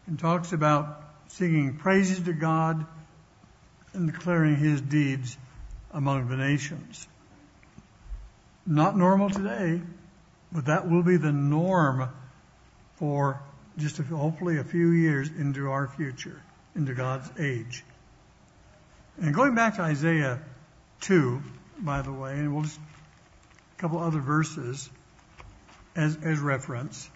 And 0.05 0.19
talks 0.19 0.51
about 0.51 1.01
singing 1.30 1.78
praises 1.78 2.19
to 2.26 2.34
God 2.34 2.86
and 3.93 4.11
declaring 4.11 4.57
his 4.57 4.82
deeds 4.82 5.38
among 5.93 6.28
the 6.28 6.36
nations. 6.36 7.07
Not 8.65 8.97
normal 8.97 9.30
today, 9.30 9.82
but 10.51 10.65
that 10.65 10.89
will 10.89 11.03
be 11.03 11.15
the 11.15 11.32
norm 11.32 12.09
for 12.95 13.41
just 13.78 13.99
a, 13.99 14.03
hopefully 14.03 14.57
a 14.57 14.65
few 14.65 14.89
years 14.89 15.30
into 15.30 15.71
our 15.71 15.88
future, 15.88 16.41
into 16.76 16.93
God's 16.95 17.32
age. 17.39 17.86
And 19.21 19.34
going 19.34 19.55
back 19.55 19.78
to 19.78 19.84
Isaiah 19.84 20.41
2, 20.99 21.41
by 21.80 22.01
the 22.01 22.11
way, 22.11 22.34
and 22.34 22.53
we'll 22.53 22.63
just 22.63 22.78
a 22.78 23.80
couple 23.80 23.99
other 23.99 24.19
verses 24.19 24.89
as, 25.96 26.39
reference. 26.39 27.10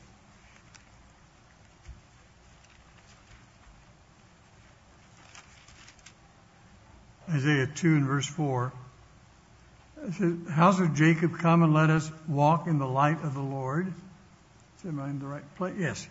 Isaiah 7.29 7.67
2 7.67 7.87
and 7.95 8.05
verse 8.05 8.27
4. 8.27 8.71
It 10.03 10.13
says, 10.13 10.33
House 10.49 10.79
of 10.79 10.95
Jacob, 10.95 11.37
come 11.39 11.63
and 11.63 11.73
let 11.73 11.89
us 11.89 12.09
walk 12.27 12.67
in 12.67 12.77
the 12.77 12.87
light 12.87 13.23
of 13.23 13.33
the 13.33 13.41
Lord. 13.41 13.93
Am 14.87 14.99
I 14.99 15.09
in 15.09 15.19
the 15.19 15.25
right 15.25 15.55
place? 15.55 15.75
Yes. 15.77 16.07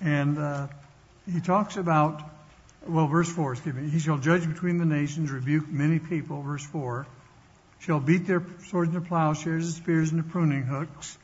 And 0.00 0.38
uh, 0.38 0.66
he 1.32 1.40
talks 1.40 1.76
about, 1.76 2.22
well, 2.86 3.06
verse 3.06 3.30
4, 3.30 3.52
excuse 3.52 3.74
me. 3.74 3.88
He 3.88 3.98
shall 3.98 4.18
judge 4.18 4.46
between 4.46 4.78
the 4.78 4.84
nations, 4.84 5.30
rebuke 5.30 5.68
many 5.68 5.98
people, 5.98 6.42
verse 6.42 6.64
4. 6.66 7.06
Shall 7.80 8.00
beat 8.00 8.26
their 8.26 8.42
swords 8.66 8.94
into 8.94 9.06
plowshares 9.06 9.64
and 9.64 9.74
spears 9.74 10.10
into 10.10 10.24
pruning 10.24 10.64
hooks. 10.64 11.16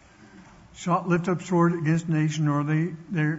Shall 0.77 1.05
lift 1.07 1.29
up 1.29 1.43
sword 1.43 1.75
against 1.75 2.09
nation, 2.09 2.47
nor 2.47 2.65
they, 2.65 2.93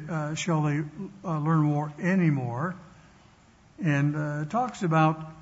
uh, 0.10 0.36
shall 0.36 0.64
they 0.64 0.84
uh, 1.24 1.40
learn 1.40 1.70
war 1.70 1.94
anymore. 2.00 2.76
And 3.84 4.16
uh, 4.16 4.46
talks 4.46 4.84
about 4.84 5.36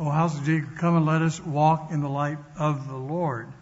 O 0.00 0.08
house 0.08 0.38
of 0.38 0.44
Jacob, 0.46 0.78
come 0.78 0.96
and 0.96 1.04
let 1.04 1.20
us 1.20 1.38
walk 1.38 1.90
in 1.90 2.00
the 2.00 2.08
light 2.08 2.38
of 2.58 2.88
the 2.88 2.96
Lord. 2.96 3.52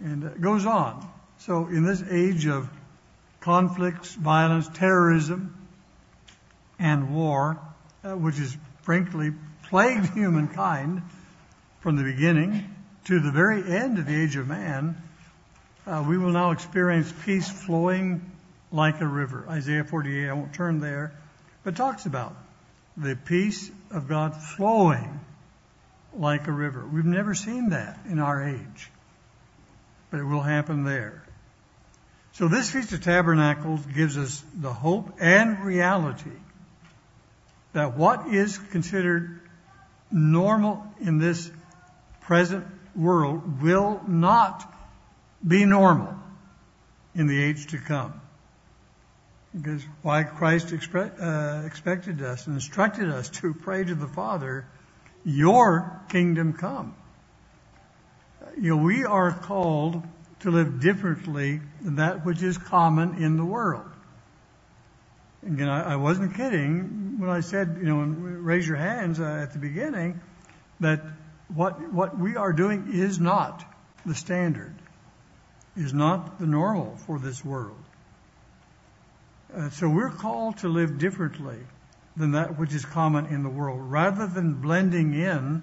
And 0.00 0.24
it 0.24 0.40
goes 0.40 0.66
on. 0.66 1.08
So 1.38 1.68
in 1.68 1.84
this 1.84 2.02
age 2.10 2.46
of 2.46 2.68
conflicts, 3.40 4.12
violence, 4.16 4.68
terrorism, 4.74 5.56
and 6.80 7.14
war, 7.14 7.60
uh, 8.02 8.16
which 8.16 8.38
has 8.38 8.56
frankly 8.82 9.32
plagued 9.68 10.06
humankind 10.14 11.02
from 11.78 11.94
the 11.94 12.02
beginning 12.02 12.74
to 13.04 13.20
the 13.20 13.30
very 13.30 13.62
end 13.62 14.00
of 14.00 14.06
the 14.06 14.22
age 14.22 14.34
of 14.34 14.48
man, 14.48 15.00
Uh, 15.86 16.02
we 16.08 16.16
will 16.16 16.30
now 16.30 16.52
experience 16.52 17.12
peace 17.26 17.48
flowing 17.48 18.32
like 18.72 19.02
a 19.02 19.06
river. 19.06 19.44
Isaiah 19.48 19.84
48, 19.84 20.30
I 20.30 20.32
won't 20.32 20.54
turn 20.54 20.80
there, 20.80 21.12
but 21.62 21.76
talks 21.76 22.06
about 22.06 22.34
the 22.96 23.16
peace 23.16 23.70
of 23.90 24.08
God 24.08 24.34
flowing 24.34 25.20
like 26.16 26.48
a 26.48 26.52
river. 26.52 26.86
We've 26.86 27.04
never 27.04 27.34
seen 27.34 27.70
that 27.70 27.98
in 28.08 28.18
our 28.18 28.48
age, 28.48 28.90
but 30.10 30.20
it 30.20 30.24
will 30.24 30.40
happen 30.40 30.84
there. 30.84 31.22
So 32.32 32.48
this 32.48 32.70
Feast 32.70 32.92
of 32.92 33.02
Tabernacles 33.02 33.84
gives 33.84 34.16
us 34.16 34.42
the 34.54 34.72
hope 34.72 35.12
and 35.20 35.60
reality 35.60 36.32
that 37.74 37.94
what 37.94 38.28
is 38.28 38.56
considered 38.56 39.40
normal 40.10 40.82
in 41.00 41.18
this 41.18 41.50
present 42.22 42.66
world 42.96 43.60
will 43.60 44.00
not 44.06 44.73
be 45.46 45.64
normal 45.64 46.14
in 47.14 47.26
the 47.26 47.42
age 47.42 47.68
to 47.68 47.78
come. 47.78 48.20
Because 49.54 49.82
why 50.02 50.24
Christ 50.24 50.72
uh, 50.72 51.62
expected 51.64 52.22
us 52.22 52.46
and 52.46 52.56
instructed 52.56 53.08
us 53.08 53.28
to 53.30 53.54
pray 53.54 53.84
to 53.84 53.94
the 53.94 54.08
Father 54.08 54.66
your 55.24 56.00
kingdom 56.08 56.52
come. 56.52 56.94
You 58.60 58.76
know, 58.76 58.82
we 58.82 59.04
are 59.04 59.32
called 59.32 60.02
to 60.40 60.50
live 60.50 60.80
differently 60.80 61.60
than 61.80 61.96
that 61.96 62.24
which 62.24 62.42
is 62.42 62.58
common 62.58 63.22
in 63.22 63.36
the 63.36 63.44
world. 63.44 63.90
Again, 65.46 65.68
I, 65.68 65.92
I 65.92 65.96
wasn't 65.96 66.34
kidding 66.34 67.18
when 67.18 67.30
I 67.30 67.40
said, 67.40 67.78
you 67.78 67.86
know, 67.86 68.00
raise 68.00 68.66
your 68.66 68.76
hands 68.76 69.20
uh, 69.20 69.24
at 69.24 69.52
the 69.52 69.58
beginning, 69.58 70.20
that 70.80 71.02
what 71.48 71.92
what 71.92 72.18
we 72.18 72.36
are 72.36 72.52
doing 72.52 72.90
is 72.92 73.20
not 73.20 73.64
the 74.04 74.14
standard, 74.14 74.74
is 75.76 75.92
not 75.92 76.38
the 76.38 76.46
normal 76.46 76.96
for 77.06 77.18
this 77.18 77.44
world. 77.44 77.76
Uh, 79.54 79.70
so 79.70 79.88
we're 79.88 80.10
called 80.10 80.58
to 80.58 80.68
live 80.68 80.98
differently 80.98 81.58
than 82.16 82.32
that 82.32 82.58
which 82.58 82.72
is 82.72 82.84
common 82.84 83.26
in 83.26 83.42
the 83.42 83.48
world. 83.48 83.80
Rather 83.82 84.26
than 84.26 84.54
blending 84.54 85.14
in 85.14 85.62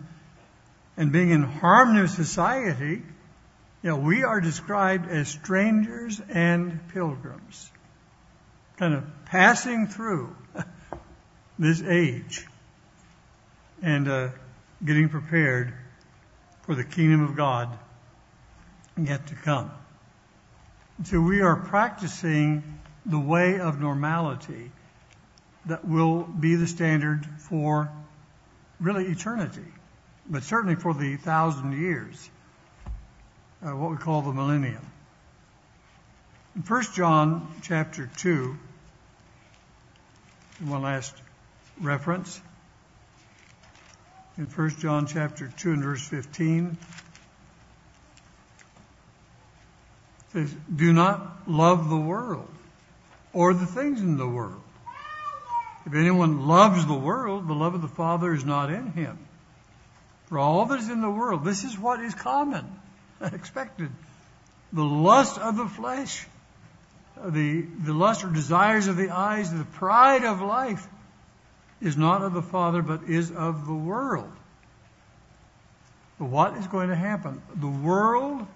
and 0.97 1.11
being 1.11 1.31
in 1.31 1.43
harmony 1.43 2.01
with 2.01 2.11
society, 2.11 3.01
you 3.83 3.89
know, 3.89 3.97
we 3.97 4.23
are 4.23 4.39
described 4.39 5.09
as 5.09 5.27
strangers 5.27 6.21
and 6.29 6.79
pilgrims, 6.89 7.71
kind 8.77 8.93
of 8.93 9.03
passing 9.25 9.87
through 9.87 10.35
this 11.59 11.81
age 11.81 12.45
and 13.81 14.07
uh, 14.07 14.29
getting 14.85 15.09
prepared 15.09 15.73
for 16.63 16.75
the 16.75 16.83
kingdom 16.83 17.23
of 17.23 17.35
God 17.35 17.77
yet 18.97 19.27
to 19.27 19.35
come. 19.35 19.71
So 21.03 21.19
we 21.19 21.41
are 21.41 21.55
practicing 21.55 22.61
the 23.07 23.17
way 23.17 23.59
of 23.59 23.79
normality 23.79 24.71
that 25.65 25.83
will 25.83 26.21
be 26.23 26.55
the 26.55 26.67
standard 26.67 27.25
for 27.39 27.89
really 28.79 29.05
eternity, 29.05 29.65
but 30.29 30.43
certainly 30.43 30.75
for 30.75 30.93
the 30.93 31.15
thousand 31.17 31.81
years, 31.81 32.29
uh, 33.65 33.71
what 33.71 33.89
we 33.89 33.97
call 33.97 34.21
the 34.21 34.31
millennium. 34.31 34.85
In 36.55 36.61
1 36.61 36.83
John 36.93 37.51
chapter 37.63 38.07
2, 38.17 38.55
one 40.65 40.83
last 40.83 41.15
reference. 41.79 42.39
In 44.37 44.45
1 44.45 44.69
John 44.77 45.07
chapter 45.07 45.51
2 45.57 45.71
and 45.73 45.83
verse 45.83 46.07
15, 46.07 46.77
says, 50.33 50.53
Do 50.73 50.93
not 50.93 51.47
love 51.47 51.89
the 51.89 51.97
world 51.97 52.47
or 53.33 53.53
the 53.53 53.65
things 53.65 54.01
in 54.01 54.17
the 54.17 54.27
world. 54.27 54.61
If 55.85 55.93
anyone 55.93 56.47
loves 56.47 56.85
the 56.85 56.93
world, 56.93 57.47
the 57.47 57.53
love 57.53 57.73
of 57.73 57.81
the 57.81 57.87
Father 57.87 58.33
is 58.33 58.45
not 58.45 58.71
in 58.71 58.91
him. 58.91 59.17
For 60.27 60.37
all 60.37 60.65
that 60.67 60.79
is 60.79 60.89
in 60.89 61.01
the 61.01 61.09
world, 61.09 61.43
this 61.43 61.63
is 61.63 61.77
what 61.77 61.99
is 61.99 62.13
common, 62.13 62.65
expected. 63.21 63.89
The 64.71 64.83
lust 64.83 65.37
of 65.37 65.57
the 65.57 65.67
flesh, 65.67 66.25
the, 67.21 67.61
the 67.61 67.93
lust 67.93 68.23
or 68.23 68.29
desires 68.29 68.87
of 68.87 68.95
the 68.95 69.09
eyes, 69.09 69.51
the 69.51 69.65
pride 69.65 70.23
of 70.23 70.41
life 70.41 70.87
is 71.81 71.97
not 71.97 72.21
of 72.21 72.33
the 72.33 72.43
Father, 72.43 72.81
but 72.81 73.03
is 73.09 73.31
of 73.31 73.65
the 73.65 73.73
world. 73.73 74.31
But 76.19 76.25
what 76.25 76.55
is 76.57 76.67
going 76.67 76.89
to 76.89 76.95
happen? 76.95 77.41
The 77.55 77.67
world 77.67 78.47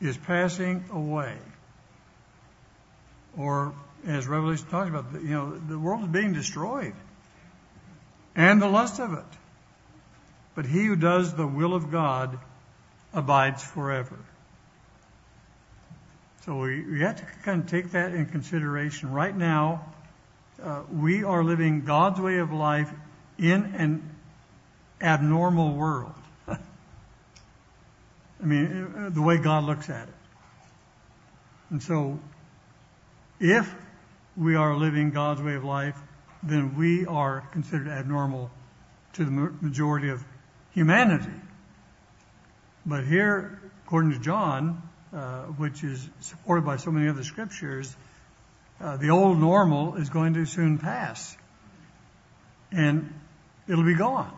is 0.00 0.16
passing 0.16 0.84
away. 0.92 1.36
Or 3.36 3.74
as 4.06 4.26
Revelation 4.26 4.66
talks 4.66 4.88
about, 4.88 5.12
you 5.14 5.30
know, 5.30 5.58
the 5.58 5.78
world 5.78 6.02
is 6.02 6.08
being 6.08 6.32
destroyed. 6.32 6.94
and 8.34 8.62
the 8.62 8.68
lust 8.68 9.00
of 9.00 9.12
it. 9.12 9.24
But 10.54 10.66
he 10.66 10.84
who 10.84 10.96
does 10.96 11.34
the 11.34 11.46
will 11.46 11.74
of 11.74 11.90
God 11.90 12.38
abides 13.12 13.62
forever. 13.62 14.18
So 16.44 16.56
we, 16.56 16.82
we 16.82 17.00
have 17.00 17.16
to 17.16 17.24
kind 17.44 17.62
of 17.62 17.68
take 17.68 17.92
that 17.92 18.14
in 18.14 18.26
consideration. 18.26 19.12
Right 19.12 19.36
now, 19.36 19.84
uh, 20.62 20.82
we 20.92 21.24
are 21.24 21.44
living 21.44 21.84
God's 21.84 22.20
way 22.20 22.38
of 22.38 22.52
life 22.52 22.90
in 23.38 23.74
an 23.76 24.10
abnormal 25.00 25.74
world. 25.74 26.14
I 28.42 28.46
mean, 28.46 29.12
the 29.12 29.22
way 29.22 29.38
God 29.38 29.64
looks 29.64 29.90
at 29.90 30.08
it. 30.08 30.14
And 31.70 31.82
so, 31.82 32.18
if 33.38 33.72
we 34.36 34.56
are 34.56 34.74
living 34.76 35.10
God's 35.10 35.42
way 35.42 35.54
of 35.54 35.64
life, 35.64 35.96
then 36.42 36.76
we 36.76 37.06
are 37.06 37.42
considered 37.52 37.88
abnormal 37.88 38.50
to 39.14 39.24
the 39.24 39.30
majority 39.30 40.08
of 40.08 40.24
humanity. 40.72 41.32
But 42.86 43.04
here, 43.04 43.60
according 43.84 44.12
to 44.12 44.18
John, 44.18 44.82
uh, 45.12 45.42
which 45.44 45.84
is 45.84 46.08
supported 46.20 46.64
by 46.64 46.76
so 46.76 46.90
many 46.90 47.08
other 47.08 47.24
scriptures, 47.24 47.94
uh, 48.80 48.96
the 48.96 49.10
old 49.10 49.38
normal 49.38 49.96
is 49.96 50.08
going 50.08 50.34
to 50.34 50.46
soon 50.46 50.78
pass. 50.78 51.36
And 52.72 53.12
it'll 53.68 53.84
be 53.84 53.96
gone. 53.96 54.34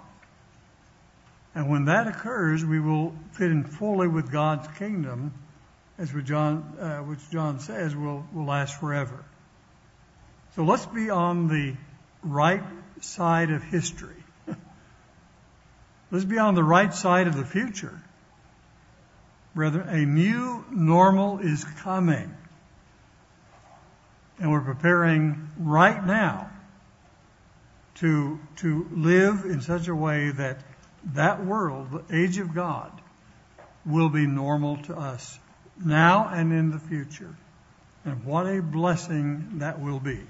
And 1.55 1.69
when 1.69 1.85
that 1.87 2.07
occurs, 2.07 2.65
we 2.65 2.81
will 2.81 3.15
fit 3.33 3.51
in 3.51 3.65
fully 3.65 4.09
with 4.09 4.33
God's 4.33 4.69
kingdom, 4.79 5.35
as 5.99 6.11
uh, 6.11 6.99
which 7.05 7.31
John 7.31 7.61
says 7.61 7.95
will, 7.95 8.27
will 8.33 8.47
last 8.47 8.81
forever. 8.81 9.25
So 10.57 10.65
let's 10.65 10.87
be 10.87 11.11
on 11.11 11.49
the 11.49 11.75
right 12.23 12.63
side 13.01 13.51
of 13.51 13.63
history. 13.63 14.23
let's 16.11 16.25
be 16.25 16.39
on 16.39 16.55
the 16.55 16.65
right 16.65 16.93
side 16.93 17.27
of 17.27 17.37
the 17.37 17.45
future. 17.45 18.01
Brethren, 19.55 19.89
a 19.89 20.07
new 20.07 20.65
normal 20.71 21.41
is 21.41 21.65
coming. 21.83 22.35
And 24.39 24.51
we're 24.51 24.63
preparing 24.63 25.51
right 25.59 26.05
now 26.05 26.51
to, 27.97 28.41
to 28.57 28.89
live 28.91 29.45
in 29.45 29.61
such 29.61 29.89
a 29.89 29.95
way 29.95 30.31
that 30.31 30.59
that 31.15 31.45
world, 31.45 31.91
the 31.91 32.17
age 32.17 32.39
of 32.39 32.55
God, 32.55 32.93
will 33.85 34.09
be 34.09 34.27
normal 34.27 34.77
to 34.85 34.97
us 34.97 35.39
now 35.85 36.29
and 36.29 36.53
in 36.53 36.71
the 36.71 36.79
future. 36.79 37.35
And 38.05 38.25
what 38.25 38.47
a 38.47 38.63
blessing 38.63 39.59
that 39.59 39.81
will 39.81 40.01
be. 40.01 40.21